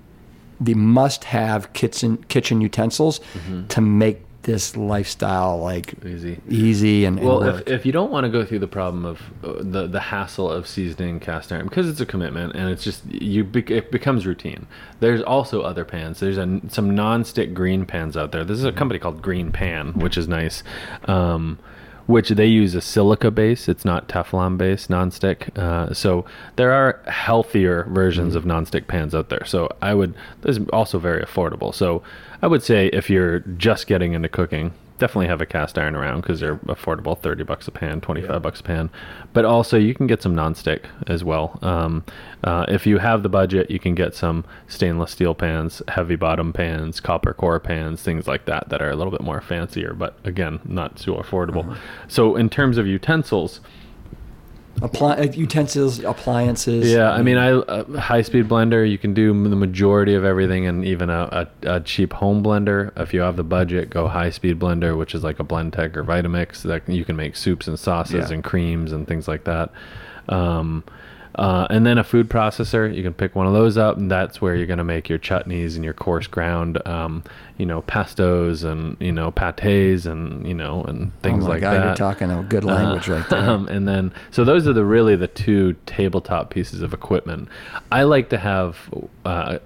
the 0.61 0.75
must-have 0.75 1.73
kitchen 1.73 2.17
kitchen 2.29 2.61
utensils 2.61 3.19
mm-hmm. 3.19 3.67
to 3.67 3.81
make 3.81 4.22
this 4.43 4.75
lifestyle 4.77 5.57
like 5.59 5.93
Easy. 6.05 6.39
easy 6.49 7.05
and, 7.05 7.17
and 7.17 7.27
Well, 7.27 7.39
work? 7.39 7.61
if, 7.61 7.67
if 7.79 7.85
you 7.85 7.91
don't 7.91 8.11
want 8.11 8.25
to 8.25 8.29
go 8.29 8.45
through 8.45 8.59
the 8.59 8.67
problem 8.67 9.05
of 9.05 9.21
uh, 9.43 9.53
the 9.59 9.87
the 9.87 9.99
hassle 9.99 10.49
of 10.51 10.67
seasoning 10.67 11.19
cast 11.19 11.51
iron 11.51 11.65
because 11.67 11.89
it's 11.89 11.99
a 12.01 12.05
commitment 12.05 12.53
and 12.55 12.69
it's 12.69 12.83
just 12.83 13.05
you 13.11 13.43
bec 13.43 13.69
it 13.71 13.91
becomes 13.91 14.25
routine. 14.25 14.67
There's 14.99 15.21
also 15.21 15.61
other 15.61 15.83
pans. 15.85 16.19
There's 16.19 16.37
a, 16.37 16.61
some 16.69 16.93
non-stick 16.95 17.53
green 17.53 17.85
pans 17.85 18.15
out 18.15 18.31
there. 18.31 18.43
This 18.43 18.59
is 18.59 18.65
a 18.65 18.71
company 18.71 18.99
called 18.99 19.21
Green 19.21 19.51
Pan, 19.51 19.93
which 19.99 20.17
is 20.17 20.27
nice. 20.27 20.63
Um, 21.05 21.59
which 22.05 22.29
they 22.29 22.47
use 22.47 22.75
a 22.75 22.81
silica 22.81 23.31
base. 23.31 23.67
It's 23.67 23.85
not 23.85 24.07
Teflon 24.07 24.57
base, 24.57 24.87
nonstick. 24.87 25.57
Uh, 25.57 25.93
so 25.93 26.25
there 26.55 26.71
are 26.71 27.01
healthier 27.07 27.85
versions 27.89 28.35
of 28.35 28.43
nonstick 28.43 28.87
pans 28.87 29.15
out 29.15 29.29
there. 29.29 29.45
So 29.45 29.69
I 29.81 29.93
would. 29.93 30.13
This 30.41 30.57
is 30.57 30.67
also 30.69 30.99
very 30.99 31.23
affordable. 31.23 31.73
So 31.73 32.03
I 32.41 32.47
would 32.47 32.63
say 32.63 32.87
if 32.87 33.09
you're 33.09 33.39
just 33.39 33.87
getting 33.87 34.13
into 34.13 34.29
cooking, 34.29 34.73
definitely 35.03 35.27
have 35.27 35.41
a 35.41 35.45
cast 35.45 35.77
iron 35.77 35.95
around 35.97 36.21
because 36.21 36.39
they're 36.39 36.55
affordable 36.59 37.19
30 37.19 37.43
bucks 37.43 37.67
a 37.67 37.71
pan 37.71 37.99
25 37.99 38.41
bucks 38.41 38.61
a 38.61 38.63
pan. 38.63 38.89
But 39.33 39.43
also 39.43 39.77
you 39.77 39.93
can 39.93 40.07
get 40.07 40.21
some 40.21 40.33
nonstick 40.33 40.85
as 41.07 41.25
well. 41.25 41.59
Um, 41.61 42.05
uh, 42.41 42.65
if 42.69 42.87
you 42.87 42.99
have 42.99 43.21
the 43.21 43.27
budget 43.27 43.69
you 43.69 43.79
can 43.79 43.95
get 43.95 44.15
some 44.15 44.45
stainless 44.67 45.11
steel 45.11 45.35
pans 45.35 45.81
heavy 45.89 46.15
bottom 46.15 46.53
pans 46.53 47.01
copper 47.01 47.33
core 47.33 47.59
pans 47.59 48.01
things 48.01 48.27
like 48.27 48.45
that 48.45 48.69
that 48.69 48.81
are 48.81 48.91
a 48.91 48.95
little 48.95 49.11
bit 49.11 49.19
more 49.19 49.41
fancier 49.41 49.93
but 49.93 50.17
again 50.23 50.61
not 50.63 50.95
too 50.95 51.15
affordable. 51.15 51.77
So 52.07 52.37
in 52.37 52.49
terms 52.49 52.77
of 52.77 52.87
utensils 52.87 53.59
Appli- 54.79 55.29
uh, 55.29 55.31
utensils, 55.33 55.99
appliances. 56.03 56.91
yeah, 56.91 57.11
I 57.11 57.21
mean, 57.21 57.37
I 57.37 57.49
a 57.67 57.99
high 57.99 58.23
speed 58.23 58.49
blender. 58.49 58.89
You 58.89 58.97
can 58.97 59.13
do 59.13 59.31
the 59.47 59.55
majority 59.55 60.15
of 60.15 60.25
everything, 60.25 60.65
and 60.65 60.83
even 60.83 61.09
a, 61.09 61.47
a, 61.63 61.75
a 61.75 61.79
cheap 61.81 62.11
home 62.13 62.43
blender. 62.43 62.91
If 62.99 63.13
you 63.13 63.21
have 63.21 63.35
the 63.37 63.43
budget, 63.43 63.89
go 63.91 64.07
high 64.07 64.31
speed 64.31 64.59
blender, 64.59 64.97
which 64.97 65.13
is 65.13 65.23
like 65.23 65.39
a 65.39 65.43
Blendtec 65.43 65.95
or 65.95 66.03
Vitamix. 66.03 66.63
That 66.63 66.89
you 66.89 67.05
can 67.05 67.15
make 67.15 67.35
soups 67.35 67.67
and 67.67 67.77
sauces 67.79 68.29
Yeah. 68.29 68.33
and 68.35 68.43
creams 68.43 68.91
and 68.91 69.07
things 69.07 69.27
like 69.27 69.43
that. 69.43 69.69
Um, 70.27 70.83
uh, 71.35 71.67
and 71.69 71.85
then 71.85 71.97
a 71.97 72.03
food 72.03 72.29
processor. 72.29 72.93
You 72.93 73.03
can 73.03 73.13
pick 73.13 73.35
one 73.35 73.47
of 73.47 73.53
those 73.53 73.77
up, 73.77 73.97
and 73.97 74.09
that's 74.11 74.41
where 74.41 74.55
you're 74.55 74.67
going 74.67 74.77
to 74.77 74.83
make 74.83 75.09
your 75.09 75.19
chutneys 75.19 75.75
and 75.75 75.83
your 75.83 75.93
coarse 75.93 76.27
ground, 76.27 76.85
um, 76.87 77.23
you 77.57 77.65
know, 77.65 77.81
pastos 77.83 78.63
and 78.63 78.97
you 78.99 79.11
know 79.11 79.31
pates 79.31 80.05
and 80.05 80.47
you 80.47 80.53
know 80.53 80.83
and 80.83 81.11
Oh 81.15 81.19
things 81.21 81.43
my 81.43 81.49
like 81.51 81.61
God, 81.61 81.73
that. 81.75 81.85
you're 81.85 81.95
talking 81.95 82.31
a 82.31 82.43
good 82.43 82.63
language 82.63 83.07
right 83.07 83.27
there. 83.29 83.49
Um, 83.49 83.67
and 83.71 83.87
then, 83.87 84.13
so 84.31 84.43
those 84.43 84.67
are 84.67 84.73
the 84.73 84.85
really 84.85 85.15
the 85.15 85.27
two 85.27 85.75
tabletop 85.85 86.49
pieces 86.49 86.81
of 86.81 86.93
equipment. 86.93 87.49
I 87.91 88.03
like 88.03 88.29
to 88.29 88.37
have, 88.37 88.77
uh, 89.25 89.57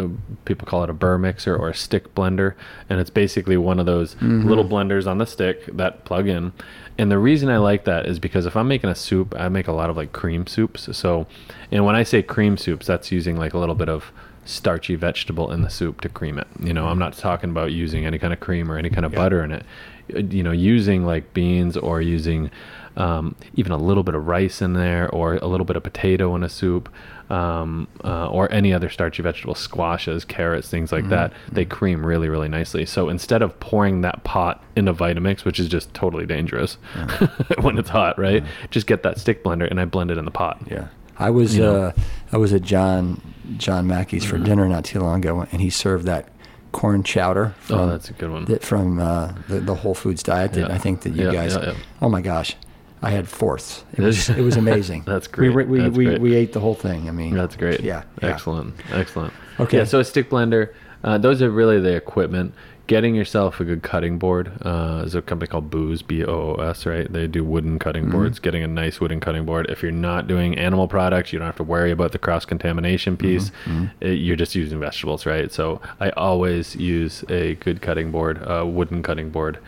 people 0.46 0.68
call 0.68 0.84
it 0.84 0.90
a 0.90 0.94
burr 0.94 1.18
mixer 1.18 1.56
or 1.56 1.70
a 1.70 1.76
stick 1.76 2.14
blender, 2.16 2.54
and 2.90 3.00
it's 3.00 3.10
basically 3.10 3.58
one 3.58 3.80
of 3.80 3.86
those 3.86 4.16
Mm-hmm. 4.18 4.48
little 4.48 4.66
blenders 4.66 5.06
on 5.06 5.18
the 5.18 5.26
stick 5.26 5.66
that 5.76 6.04
plug 6.06 6.28
in. 6.28 6.52
And 6.98 7.12
the 7.12 7.20
reason 7.20 7.50
I 7.50 7.58
like 7.58 7.84
that 7.86 8.08
is 8.08 8.18
because 8.20 8.46
if 8.46 8.56
I'm 8.56 8.68
making 8.68 8.90
a 8.90 8.96
soup, 8.96 9.36
I 9.38 9.50
make 9.50 9.68
a 9.68 9.72
lot 9.72 9.90
of 9.90 9.98
like 9.98 10.14
cream 10.14 10.48
soups. 10.48 10.90
So, 10.98 11.28
and 11.72 11.86
when 11.86 11.96
I 11.96 12.04
say 12.04 12.24
cream 12.24 12.58
soups, 12.58 12.88
that's 12.88 13.12
using 13.12 13.38
like 13.38 13.54
a 13.54 13.60
little 13.60 13.76
bit 13.76 13.90
of 13.90 14.12
starchy 14.48 14.96
vegetable 14.96 15.52
in 15.52 15.62
the 15.62 15.70
soup 15.70 16.02
to 16.02 16.10
cream 16.10 16.40
it. 16.40 16.48
You 16.60 16.74
know, 16.74 16.88
I'm 16.88 17.00
not 17.00 17.14
talking 17.14 17.50
about 17.50 17.72
using 17.72 18.06
any 18.06 18.18
kind 18.18 18.34
of 18.34 18.40
cream 18.40 18.72
or 18.72 18.78
any 18.78 18.90
kind 18.90 19.06
of 19.06 19.12
butter 19.12 19.44
in 19.44 19.52
it. 19.52 19.66
You 20.10 20.42
know, 20.42 20.52
using 20.54 21.06
like 21.06 21.34
beans 21.34 21.76
or 21.76 22.02
using 22.02 22.50
um, 22.98 23.36
even 23.56 23.72
a 23.72 23.78
little 23.78 24.04
bit 24.04 24.16
of 24.16 24.28
rice 24.28 24.62
in 24.62 24.74
there 24.74 25.10
or 25.10 25.36
a 25.36 25.46
little 25.46 25.66
bit 25.66 25.76
of 25.76 25.84
potato 25.84 26.36
in 26.36 26.44
a 26.44 26.50
soup 26.50 26.90
um, 27.30 27.88
uh, 28.04 28.28
or 28.30 28.52
any 28.52 28.74
other 28.74 28.90
starchy 28.90 29.22
vegetable, 29.22 29.54
squashes, 29.54 30.26
carrots, 30.26 30.70
things 30.70 30.92
like 30.92 31.10
that. 31.10 31.34
They 31.52 31.66
cream 31.66 32.06
really, 32.06 32.28
really 32.30 32.48
nicely. 32.48 32.86
So 32.86 33.10
instead 33.10 33.42
of 33.42 33.60
pouring 33.60 34.02
that 34.02 34.24
pot 34.24 34.64
in 34.76 34.88
a 34.88 34.94
Vitamix, 34.94 35.46
which 35.46 35.60
is 35.60 35.68
just 35.68 35.94
totally 35.94 36.26
dangerous 36.26 36.76
when 37.62 37.78
it's 37.78 37.90
hot, 37.90 38.18
right? 38.18 38.44
Just 38.72 38.88
get 38.88 39.04
that 39.04 39.20
stick 39.20 39.44
blender 39.44 39.70
and 39.70 39.80
I 39.80 39.86
blend 39.86 40.10
it 40.10 40.18
in 40.18 40.26
the 40.26 40.32
pot. 40.32 40.60
Yeah. 40.72 40.88
I 41.20 41.30
was 41.30 41.56
You 41.56 41.64
know. 41.64 41.76
uh, 41.88 41.92
I 42.32 42.38
was 42.38 42.54
at 42.54 42.62
John 42.62 43.22
John 43.58 43.88
Mackey's 43.88 44.26
for 44.26 44.38
dinner 44.38 44.68
not 44.68 44.84
too 44.86 45.00
long 45.00 45.20
ago, 45.20 45.48
and 45.52 45.62
he 45.62 45.70
served 45.70 46.06
that 46.06 46.30
corn 46.74 47.02
chowder 47.04 47.56
from 47.60 47.80
Oh, 47.80 47.88
that's 47.88 48.10
a 48.10 48.14
good 48.14 48.30
one. 48.30 48.46
that 48.46 48.62
from 48.62 49.00
uh, 49.00 49.32
the, 49.48 49.62
the 49.62 49.74
Whole 49.76 49.96
Foods 49.96 50.22
diet 50.22 50.54
that 50.54 50.68
Yeah. 50.70 50.76
I 50.76 50.78
think 50.78 51.02
that 51.02 51.12
you 51.12 51.26
Yeah, 51.26 51.32
guys. 51.32 51.56
yeah, 51.56 51.66
yeah. 51.68 51.74
Oh 52.02 52.10
my 52.10 52.22
gosh, 52.22 52.56
I 53.02 53.12
had 53.12 53.28
fourths. 53.28 53.84
It 53.94 54.02
was 54.02 54.30
it 54.30 54.42
was 54.42 54.58
amazing. 54.66 55.04
That's 55.06 55.28
great. 55.28 55.50
re- 55.56 55.66
we 55.66 55.80
That's 55.80 55.96
we, 55.98 56.06
great. 56.06 56.22
we 56.22 56.36
ate 56.36 56.54
the 56.54 56.60
whole 56.60 56.76
thing. 56.76 57.08
I 57.08 57.12
mean, 57.12 57.34
That's 57.34 57.56
great. 57.56 57.80
Yeah, 57.80 58.04
yeah. 58.22 58.30
Excellent. 58.30 58.76
Excellent. 58.92 59.34
Okay. 59.60 59.78
Yeah, 59.78 59.84
so 59.86 60.00
a 60.00 60.04
stick 60.06 60.30
blender. 60.30 60.74
Uh, 61.04 61.18
those 61.18 61.42
are 61.42 61.50
really 61.50 61.80
the 61.80 61.96
equipment. 61.96 62.54
Getting 62.88 63.16
yourself 63.16 63.60
a 63.60 63.66
good 63.66 63.84
cutting 63.84 64.18
board. 64.18 64.50
Uh, 64.62 65.00
there's 65.00 65.14
a 65.14 65.22
company 65.22 65.50
called 65.50 65.70
Boos, 65.70 66.02
B 66.02 66.24
O 66.24 66.56
O 66.58 66.62
S, 66.62 66.86
right? 66.86 67.12
They 67.12 67.28
do 67.28 67.44
wooden 67.44 67.80
cutting 67.80 68.04
Mm-hmm. 68.04 68.12
boards. 68.14 68.40
Getting 68.40 68.64
a 68.64 68.68
nice 68.68 69.02
wooden 69.02 69.20
cutting 69.20 69.44
board. 69.46 69.70
If 69.70 69.84
you're 69.84 69.92
not 69.92 70.26
doing 70.28 70.58
animal 70.58 70.88
products, 70.88 71.34
you 71.34 71.40
don't 71.40 71.46
have 71.48 71.58
to 71.58 71.64
worry 71.64 71.92
about 71.92 72.14
the 72.14 72.18
cross 72.20 72.46
contamination 72.46 73.18
Mm-hmm. 73.18 73.28
piece. 73.28 73.52
It- 74.00 74.20
you're 74.20 74.38
just 74.38 74.56
using 74.56 74.80
vegetables, 74.80 75.26
right? 75.26 75.52
So 75.52 75.82
I 76.00 76.12
always 76.12 76.78
use 76.78 77.26
a 77.28 77.56
good 77.56 77.82
cutting 77.82 78.10
board, 78.10 78.40
a 78.48 78.66
wooden 78.66 79.04
cutting 79.04 79.32
board, 79.32 79.60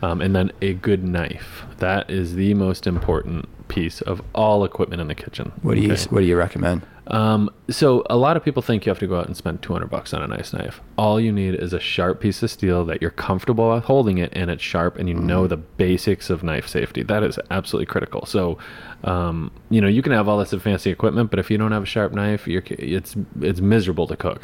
um, 0.00 0.20
and 0.20 0.36
then 0.36 0.52
a 0.62 0.74
good 0.74 1.02
knife. 1.02 1.64
That 1.78 2.08
is 2.08 2.36
the 2.36 2.54
most 2.54 2.86
important 2.86 3.48
piece 3.66 4.00
of 4.02 4.22
all 4.36 4.64
equipment 4.64 5.00
in 5.02 5.08
the 5.08 5.14
kitchen. 5.16 5.50
What 5.62 5.74
do 5.74 5.80
you 5.80 5.92
Okay? 5.92 6.02
What 6.10 6.20
do 6.20 6.26
you 6.26 6.36
recommend? 6.36 6.82
Um, 7.08 7.50
so 7.70 8.04
a 8.10 8.16
lot 8.16 8.36
of 8.36 8.44
people 8.44 8.62
think 8.62 8.84
you 8.84 8.90
have 8.90 8.98
to 8.98 9.06
go 9.06 9.18
out 9.18 9.26
and 9.26 9.36
spend 9.36 9.62
200 9.62 9.88
bucks 9.88 10.12
on 10.12 10.22
a 10.22 10.26
nice 10.26 10.52
knife. 10.52 10.80
All 10.98 11.18
you 11.18 11.32
need 11.32 11.54
is 11.54 11.72
a 11.72 11.80
sharp 11.80 12.20
piece 12.20 12.42
of 12.42 12.50
steel 12.50 12.84
that 12.84 13.00
you're 13.00 13.10
comfortable 13.10 13.70
with 13.70 13.84
holding 13.84 14.18
it 14.18 14.30
and 14.34 14.50
it's 14.50 14.62
sharp 14.62 14.98
and 14.98 15.08
you 15.08 15.14
know 15.14 15.46
the 15.46 15.56
basics 15.56 16.28
of 16.28 16.42
knife 16.42 16.68
safety. 16.68 17.02
That 17.02 17.22
is 17.22 17.38
absolutely 17.50 17.86
critical. 17.86 18.26
So, 18.26 18.58
um, 19.04 19.50
you 19.70 19.80
know, 19.80 19.88
you 19.88 20.02
can 20.02 20.12
have 20.12 20.28
all 20.28 20.38
this 20.38 20.52
fancy 20.62 20.90
equipment, 20.90 21.30
but 21.30 21.38
if 21.38 21.50
you 21.50 21.56
don't 21.56 21.72
have 21.72 21.84
a 21.84 21.86
sharp 21.86 22.12
knife, 22.12 22.46
you're, 22.46 22.62
it's, 22.68 23.16
it's 23.40 23.60
miserable 23.60 24.06
to 24.06 24.16
cook. 24.16 24.42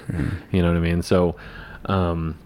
You 0.52 0.62
know 0.62 0.68
what 0.68 0.76
I 0.78 0.80
mean? 0.80 1.02
So, 1.02 1.36
um, 1.86 2.38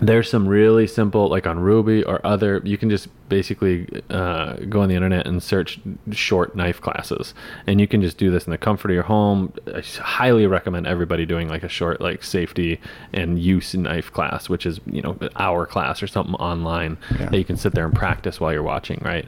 there's 0.00 0.30
some 0.30 0.46
really 0.46 0.86
simple 0.86 1.28
like 1.28 1.46
on 1.46 1.58
Rouxbe 1.58 2.04
or 2.06 2.24
other 2.24 2.62
you 2.64 2.78
can 2.78 2.88
just 2.88 3.08
basically 3.28 3.86
uh, 4.10 4.54
go 4.68 4.80
on 4.82 4.88
the 4.88 4.94
internet 4.94 5.26
and 5.26 5.42
search 5.42 5.80
short 6.12 6.54
knife 6.54 6.80
classes. 6.80 7.34
And 7.66 7.80
you 7.80 7.88
can 7.88 8.00
just 8.00 8.16
do 8.16 8.30
this 8.30 8.46
in 8.46 8.50
the 8.52 8.58
comfort 8.58 8.90
of 8.90 8.94
your 8.94 9.02
home. 9.02 9.52
I 9.74 9.80
highly 10.00 10.46
recommend 10.46 10.86
everybody 10.86 11.26
doing 11.26 11.48
like 11.48 11.62
a 11.64 11.68
short 11.68 12.00
like 12.00 12.22
safety 12.22 12.80
and 13.12 13.38
use 13.38 13.74
knife 13.74 14.12
class 14.12 14.48
which 14.48 14.66
is 14.66 14.80
you 14.86 15.02
know 15.02 15.16
an 15.20 15.30
hour 15.36 15.66
class 15.66 16.02
or 16.02 16.06
something 16.06 16.34
online 16.36 16.96
Yeah. 17.18 17.30
that 17.30 17.38
you 17.38 17.44
can 17.44 17.56
sit 17.56 17.74
there 17.74 17.84
and 17.84 17.94
practice 17.94 18.40
while 18.40 18.52
you're 18.52 18.62
watching 18.62 19.00
right? 19.04 19.26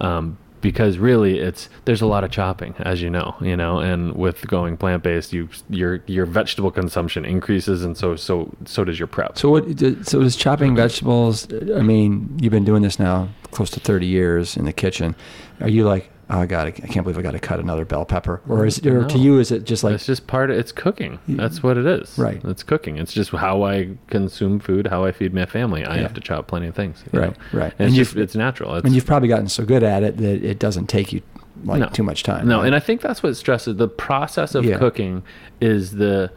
Um, 0.00 0.38
because 0.62 0.96
really 0.96 1.40
it's 1.40 1.68
there's 1.84 2.00
a 2.00 2.06
lot 2.06 2.24
of 2.24 2.30
chopping 2.30 2.74
as 2.78 3.02
you 3.02 3.10
know 3.10 3.34
you 3.40 3.56
know 3.56 3.78
and 3.78 4.14
with 4.14 4.46
going 4.46 4.76
plant-based 4.78 5.32
you 5.32 5.48
your 5.68 6.00
your 6.06 6.24
vegetable 6.24 6.70
consumption 6.70 7.24
increases 7.26 7.84
and 7.84 7.96
so 7.98 8.16
so 8.16 8.50
so 8.64 8.84
does 8.84 8.98
your 8.98 9.08
prep 9.08 9.36
So 9.36 9.50
what? 9.50 9.64
So 10.06 10.20
does 10.20 10.36
chopping 10.36 10.76
vegetables? 10.76 11.48
I 11.74 11.82
mean, 11.82 12.38
you've 12.40 12.52
been 12.52 12.64
doing 12.64 12.82
this 12.82 13.00
now 13.00 13.28
close 13.50 13.70
to 13.70 13.80
thirty 13.80 14.06
years 14.06 14.56
in 14.56 14.64
the 14.64 14.72
kitchen. 14.72 15.16
Are 15.60 15.68
you 15.68 15.84
like, 15.84 16.11
oh 16.32 16.46
God, 16.46 16.66
I 16.66 16.70
can't 16.70 17.04
believe 17.04 17.18
I 17.18 17.22
got 17.22 17.32
to 17.32 17.38
cut 17.38 17.60
another 17.60 17.84
bell 17.84 18.04
pepper? 18.04 18.40
Or 18.48 18.66
is 18.66 18.84
or 18.86 19.04
to 19.06 19.18
you 19.18 19.38
is 19.38 19.52
it 19.52 19.64
just 19.64 19.84
like 19.84 19.94
it's 19.94 20.06
just 20.06 20.26
part 20.26 20.50
of 20.50 20.56
it's 20.58 20.72
cooking. 20.72 21.18
That's 21.28 21.62
what 21.62 21.76
it 21.76 21.86
is. 21.86 22.16
Right. 22.18 22.42
It's 22.44 22.62
cooking. 22.62 22.96
It's 22.96 23.12
just 23.12 23.30
how 23.30 23.62
I 23.64 23.90
consume 24.08 24.58
food, 24.58 24.86
how 24.86 25.04
I 25.04 25.12
feed 25.12 25.34
my 25.34 25.46
family. 25.46 25.84
I 25.84 25.96
Yeah. 25.96 26.02
have 26.02 26.14
to 26.14 26.20
chop 26.20 26.46
plenty 26.48 26.66
of 26.66 26.74
things. 26.74 27.04
Right, 27.12 27.30
know? 27.52 27.60
right. 27.60 27.72
And, 27.78 27.88
And 27.88 27.88
it's 27.88 27.96
just 27.96 28.16
it's 28.16 28.34
natural. 28.34 28.74
It's, 28.76 28.84
and 28.86 28.94
you've 28.94 29.06
probably 29.06 29.28
gotten 29.28 29.48
so 29.48 29.64
good 29.64 29.82
at 29.82 30.02
it 30.02 30.16
that 30.16 30.42
it 30.44 30.58
doesn't 30.58 30.86
take 30.88 31.12
you 31.12 31.22
like 31.64 31.80
No. 31.80 31.86
too 31.88 32.02
much 32.02 32.22
time. 32.22 32.48
no, 32.48 32.58
right? 32.58 32.66
and 32.66 32.74
I 32.74 32.80
think 32.80 33.02
that's 33.02 33.22
what 33.22 33.36
stresses 33.36 33.76
the 33.76 33.86
process 33.88 34.54
of 34.54 34.64
Yeah. 34.64 34.78
cooking 34.78 35.22
is 35.60 35.92
the 35.92 36.30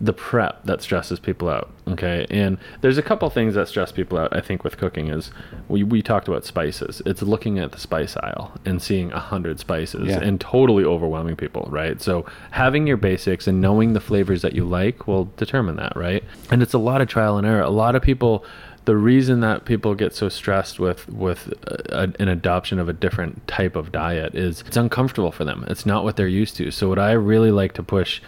the 0.00 0.12
prep 0.12 0.62
that 0.64 0.82
stresses 0.82 1.18
people 1.18 1.48
out. 1.48 1.70
Okay. 1.88 2.26
And 2.30 2.58
there's 2.82 2.98
a 2.98 3.02
couple 3.02 3.30
things 3.30 3.54
that 3.54 3.68
stress 3.68 3.92
people 3.92 4.18
out, 4.18 4.36
I 4.36 4.40
think, 4.40 4.62
with 4.62 4.76
cooking 4.76 5.08
is 5.08 5.30
we, 5.68 5.82
we 5.84 6.02
talked 6.02 6.28
about 6.28 6.44
spices. 6.44 7.00
It's 7.06 7.22
looking 7.22 7.58
at 7.58 7.72
the 7.72 7.78
spice 7.78 8.16
aisle 8.18 8.52
and 8.66 8.82
seeing 8.82 9.10
a 9.12 9.18
hundred 9.20 9.58
spices 9.58 10.08
Yeah. 10.08 10.20
and 10.20 10.38
totally 10.40 10.84
overwhelming 10.84 11.36
people, 11.36 11.66
right? 11.70 12.00
So 12.02 12.26
having 12.50 12.86
your 12.86 12.98
basics 12.98 13.46
and 13.46 13.60
knowing 13.60 13.94
the 13.94 14.00
flavors 14.00 14.42
that 14.42 14.52
you 14.54 14.64
like 14.64 15.06
will 15.06 15.30
determine 15.36 15.76
that, 15.76 15.96
right? 15.96 16.22
And 16.50 16.62
it's 16.62 16.74
a 16.74 16.78
lot 16.78 17.00
of 17.00 17.08
trial 17.08 17.38
and 17.38 17.46
error. 17.46 17.62
A 17.62 17.70
lot 17.70 17.94
of 17.94 18.02
people 18.02 18.44
the 18.84 18.96
reason 18.96 19.40
that 19.40 19.64
people 19.64 19.96
get 19.96 20.14
so 20.14 20.28
stressed 20.28 20.78
with 20.78 21.08
with 21.08 21.52
a, 21.90 22.08
an 22.20 22.28
adoption 22.28 22.78
of 22.78 22.88
a 22.88 22.92
different 22.92 23.44
type 23.48 23.74
of 23.74 23.90
diet 23.90 24.32
is 24.36 24.62
it's 24.64 24.76
uncomfortable 24.76 25.32
for 25.32 25.44
them. 25.44 25.64
It's 25.68 25.84
not 25.86 26.04
what 26.04 26.14
they're 26.16 26.28
used 26.28 26.54
to. 26.58 26.70
So 26.70 26.88
what 26.88 26.98
I 27.00 27.10
really 27.12 27.50
like 27.50 27.72
to 27.74 27.82
push 27.82 28.20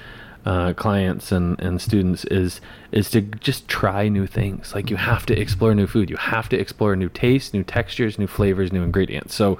uh, 0.49 0.73
clients 0.73 1.31
and, 1.31 1.61
and 1.61 1.79
students 1.79 2.25
is 2.25 2.63
is 2.91 3.11
to 3.11 3.21
just 3.21 3.69
try 3.69 4.09
new 4.09 4.27
things. 4.27 4.75
Like 4.75 4.89
you 4.89 4.97
have 4.97 5.27
to 5.27 5.39
explore 5.39 5.75
new 5.75 5.87
food. 5.87 6.09
You 6.09 6.17
have 6.17 6.49
to 6.49 6.59
explore 6.59 6.97
new 6.97 7.11
tastes, 7.11 7.53
new 7.53 7.63
textures, 7.63 8.19
new 8.19 8.27
flavors, 8.27 8.73
new 8.73 8.83
ingredients. 8.83 9.35
So 9.35 9.59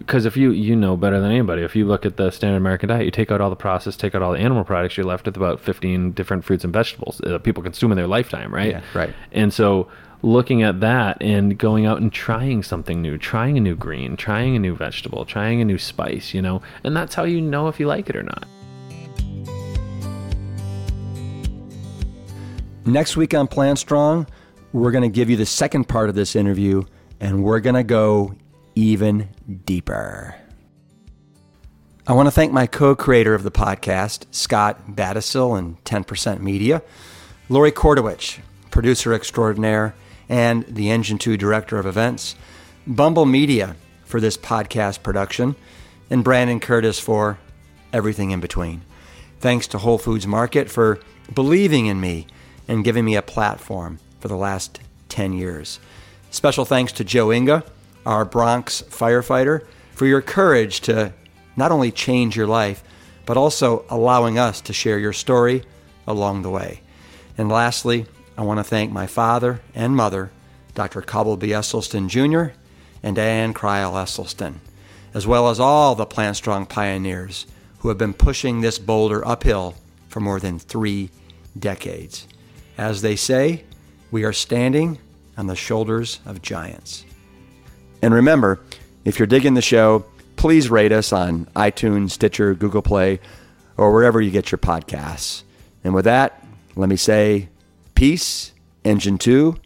because 0.00 0.26
if 0.26 0.36
you 0.36 0.50
you 0.50 0.74
know 0.74 0.96
better 0.96 1.20
than 1.20 1.30
anybody, 1.30 1.62
if 1.62 1.76
you 1.76 1.86
look 1.86 2.04
at 2.04 2.16
the 2.16 2.32
standard 2.32 2.56
American 2.56 2.88
diet, 2.88 3.04
you 3.04 3.12
take 3.12 3.30
out 3.30 3.40
all 3.40 3.48
the 3.48 3.54
processed, 3.54 4.00
take 4.00 4.16
out 4.16 4.22
all 4.22 4.32
the 4.32 4.40
animal 4.40 4.64
products, 4.64 4.96
you're 4.96 5.06
left 5.06 5.26
with 5.26 5.36
about 5.36 5.60
15 5.60 6.10
different 6.12 6.44
fruits 6.44 6.64
and 6.64 6.72
vegetables 6.72 7.20
that 7.22 7.44
people 7.44 7.62
consume 7.62 7.92
in 7.92 7.96
their 7.96 8.08
lifetime, 8.08 8.52
right? 8.52 8.72
Yeah, 8.72 8.82
right. 8.92 9.14
And 9.30 9.54
so 9.54 9.88
looking 10.22 10.64
at 10.64 10.80
that 10.80 11.16
and 11.22 11.56
going 11.56 11.86
out 11.86 12.00
and 12.00 12.12
trying 12.12 12.64
something 12.64 13.00
new, 13.00 13.18
trying 13.18 13.56
a 13.56 13.60
new 13.60 13.76
green, 13.76 14.16
trying 14.16 14.56
a 14.56 14.58
new 14.58 14.74
vegetable, 14.74 15.24
trying 15.24 15.60
a 15.60 15.64
new 15.64 15.78
spice, 15.78 16.34
you 16.34 16.42
know, 16.42 16.60
and 16.82 16.96
that's 16.96 17.14
how 17.14 17.22
you 17.22 17.40
know 17.40 17.68
if 17.68 17.78
you 17.78 17.86
like 17.86 18.10
it 18.10 18.16
or 18.16 18.24
not. 18.24 18.48
Next 22.86 23.16
week 23.16 23.32
on 23.32 23.48
Plant 23.48 23.78
Strong, 23.78 24.26
we're 24.74 24.90
going 24.90 25.02
to 25.02 25.08
give 25.08 25.30
you 25.30 25.36
the 25.36 25.46
second 25.46 25.88
part 25.88 26.10
of 26.10 26.14
this 26.14 26.36
interview, 26.36 26.82
and 27.18 27.42
we're 27.42 27.60
going 27.60 27.76
to 27.76 27.82
go 27.82 28.34
even 28.74 29.30
deeper. 29.64 30.34
I 32.06 32.12
want 32.12 32.26
to 32.26 32.30
thank 32.30 32.52
my 32.52 32.66
co 32.66 32.94
creator 32.94 33.34
of 33.34 33.42
the 33.42 33.50
podcast, 33.50 34.26
Scott 34.32 34.90
Battishill 34.90 35.58
and 35.58 35.82
10% 35.84 36.40
Media, 36.40 36.82
Lori 37.48 37.72
Kordowich, 37.72 38.40
producer 38.70 39.14
extraordinaire, 39.14 39.94
and 40.28 40.64
the 40.64 40.90
Engine 40.90 41.16
2 41.16 41.38
director 41.38 41.78
of 41.78 41.86
events, 41.86 42.36
Bumble 42.86 43.24
Media 43.24 43.76
for 44.04 44.20
this 44.20 44.36
podcast 44.36 45.02
production, 45.02 45.56
and 46.10 46.22
Brandon 46.22 46.60
Curtis 46.60 46.98
for 46.98 47.38
everything 47.94 48.30
in 48.30 48.40
between. 48.40 48.82
Thanks 49.40 49.66
to 49.68 49.78
Whole 49.78 49.96
Foods 49.96 50.26
Market 50.26 50.70
for 50.70 51.00
believing 51.32 51.86
in 51.86 51.98
me 51.98 52.26
and 52.68 52.84
giving 52.84 53.04
me 53.04 53.16
a 53.16 53.22
platform 53.22 53.98
for 54.20 54.28
the 54.28 54.36
last 54.36 54.80
10 55.08 55.32
years. 55.32 55.78
Special 56.30 56.64
thanks 56.64 56.92
to 56.92 57.04
Joe 57.04 57.32
Inga, 57.32 57.64
our 58.04 58.24
Bronx 58.24 58.82
firefighter, 58.82 59.66
for 59.92 60.06
your 60.06 60.22
courage 60.22 60.80
to 60.80 61.12
not 61.56 61.70
only 61.70 61.92
change 61.92 62.36
your 62.36 62.46
life, 62.46 62.82
but 63.26 63.36
also 63.36 63.84
allowing 63.88 64.38
us 64.38 64.60
to 64.62 64.72
share 64.72 64.98
your 64.98 65.12
story 65.12 65.62
along 66.06 66.42
the 66.42 66.50
way. 66.50 66.80
And 67.38 67.48
lastly, 67.48 68.06
I 68.36 68.42
want 68.42 68.58
to 68.58 68.64
thank 68.64 68.92
my 68.92 69.06
father 69.06 69.60
and 69.74 69.94
mother, 69.94 70.30
Dr. 70.74 71.00
Caldwell 71.00 71.36
B. 71.36 71.48
Esselstyn 71.48 72.08
Jr. 72.08 72.54
and 73.02 73.18
Ann 73.18 73.52
Crile 73.54 73.92
Esselstyn, 73.92 74.56
as 75.14 75.26
well 75.26 75.48
as 75.48 75.60
all 75.60 75.94
the 75.94 76.06
Plant 76.06 76.36
Strong 76.36 76.66
pioneers 76.66 77.46
who 77.78 77.88
have 77.88 77.98
been 77.98 78.14
pushing 78.14 78.60
this 78.60 78.78
boulder 78.78 79.26
uphill 79.26 79.74
for 80.08 80.20
more 80.20 80.40
than 80.40 80.58
three 80.58 81.10
decades. 81.58 82.26
As 82.76 83.02
they 83.02 83.16
say, 83.16 83.64
we 84.10 84.24
are 84.24 84.32
standing 84.32 84.98
on 85.36 85.46
the 85.46 85.56
shoulders 85.56 86.20
of 86.26 86.42
giants. 86.42 87.04
And 88.02 88.12
remember, 88.12 88.60
if 89.04 89.18
you're 89.18 89.26
digging 89.26 89.54
the 89.54 89.62
show, 89.62 90.04
please 90.36 90.70
rate 90.70 90.92
us 90.92 91.12
on 91.12 91.46
iTunes, 91.56 92.10
Stitcher, 92.10 92.54
Google 92.54 92.82
Play, 92.82 93.20
or 93.76 93.92
wherever 93.92 94.20
you 94.20 94.30
get 94.30 94.50
your 94.52 94.58
podcasts. 94.58 95.42
And 95.82 95.94
with 95.94 96.04
that, 96.04 96.44
let 96.76 96.88
me 96.88 96.96
say 96.96 97.48
peace, 97.94 98.52
Engine 98.84 99.18
2, 99.18 99.56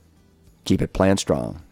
keep 0.64 0.82
it 0.82 0.92
plant 0.92 1.20
strong. 1.20 1.62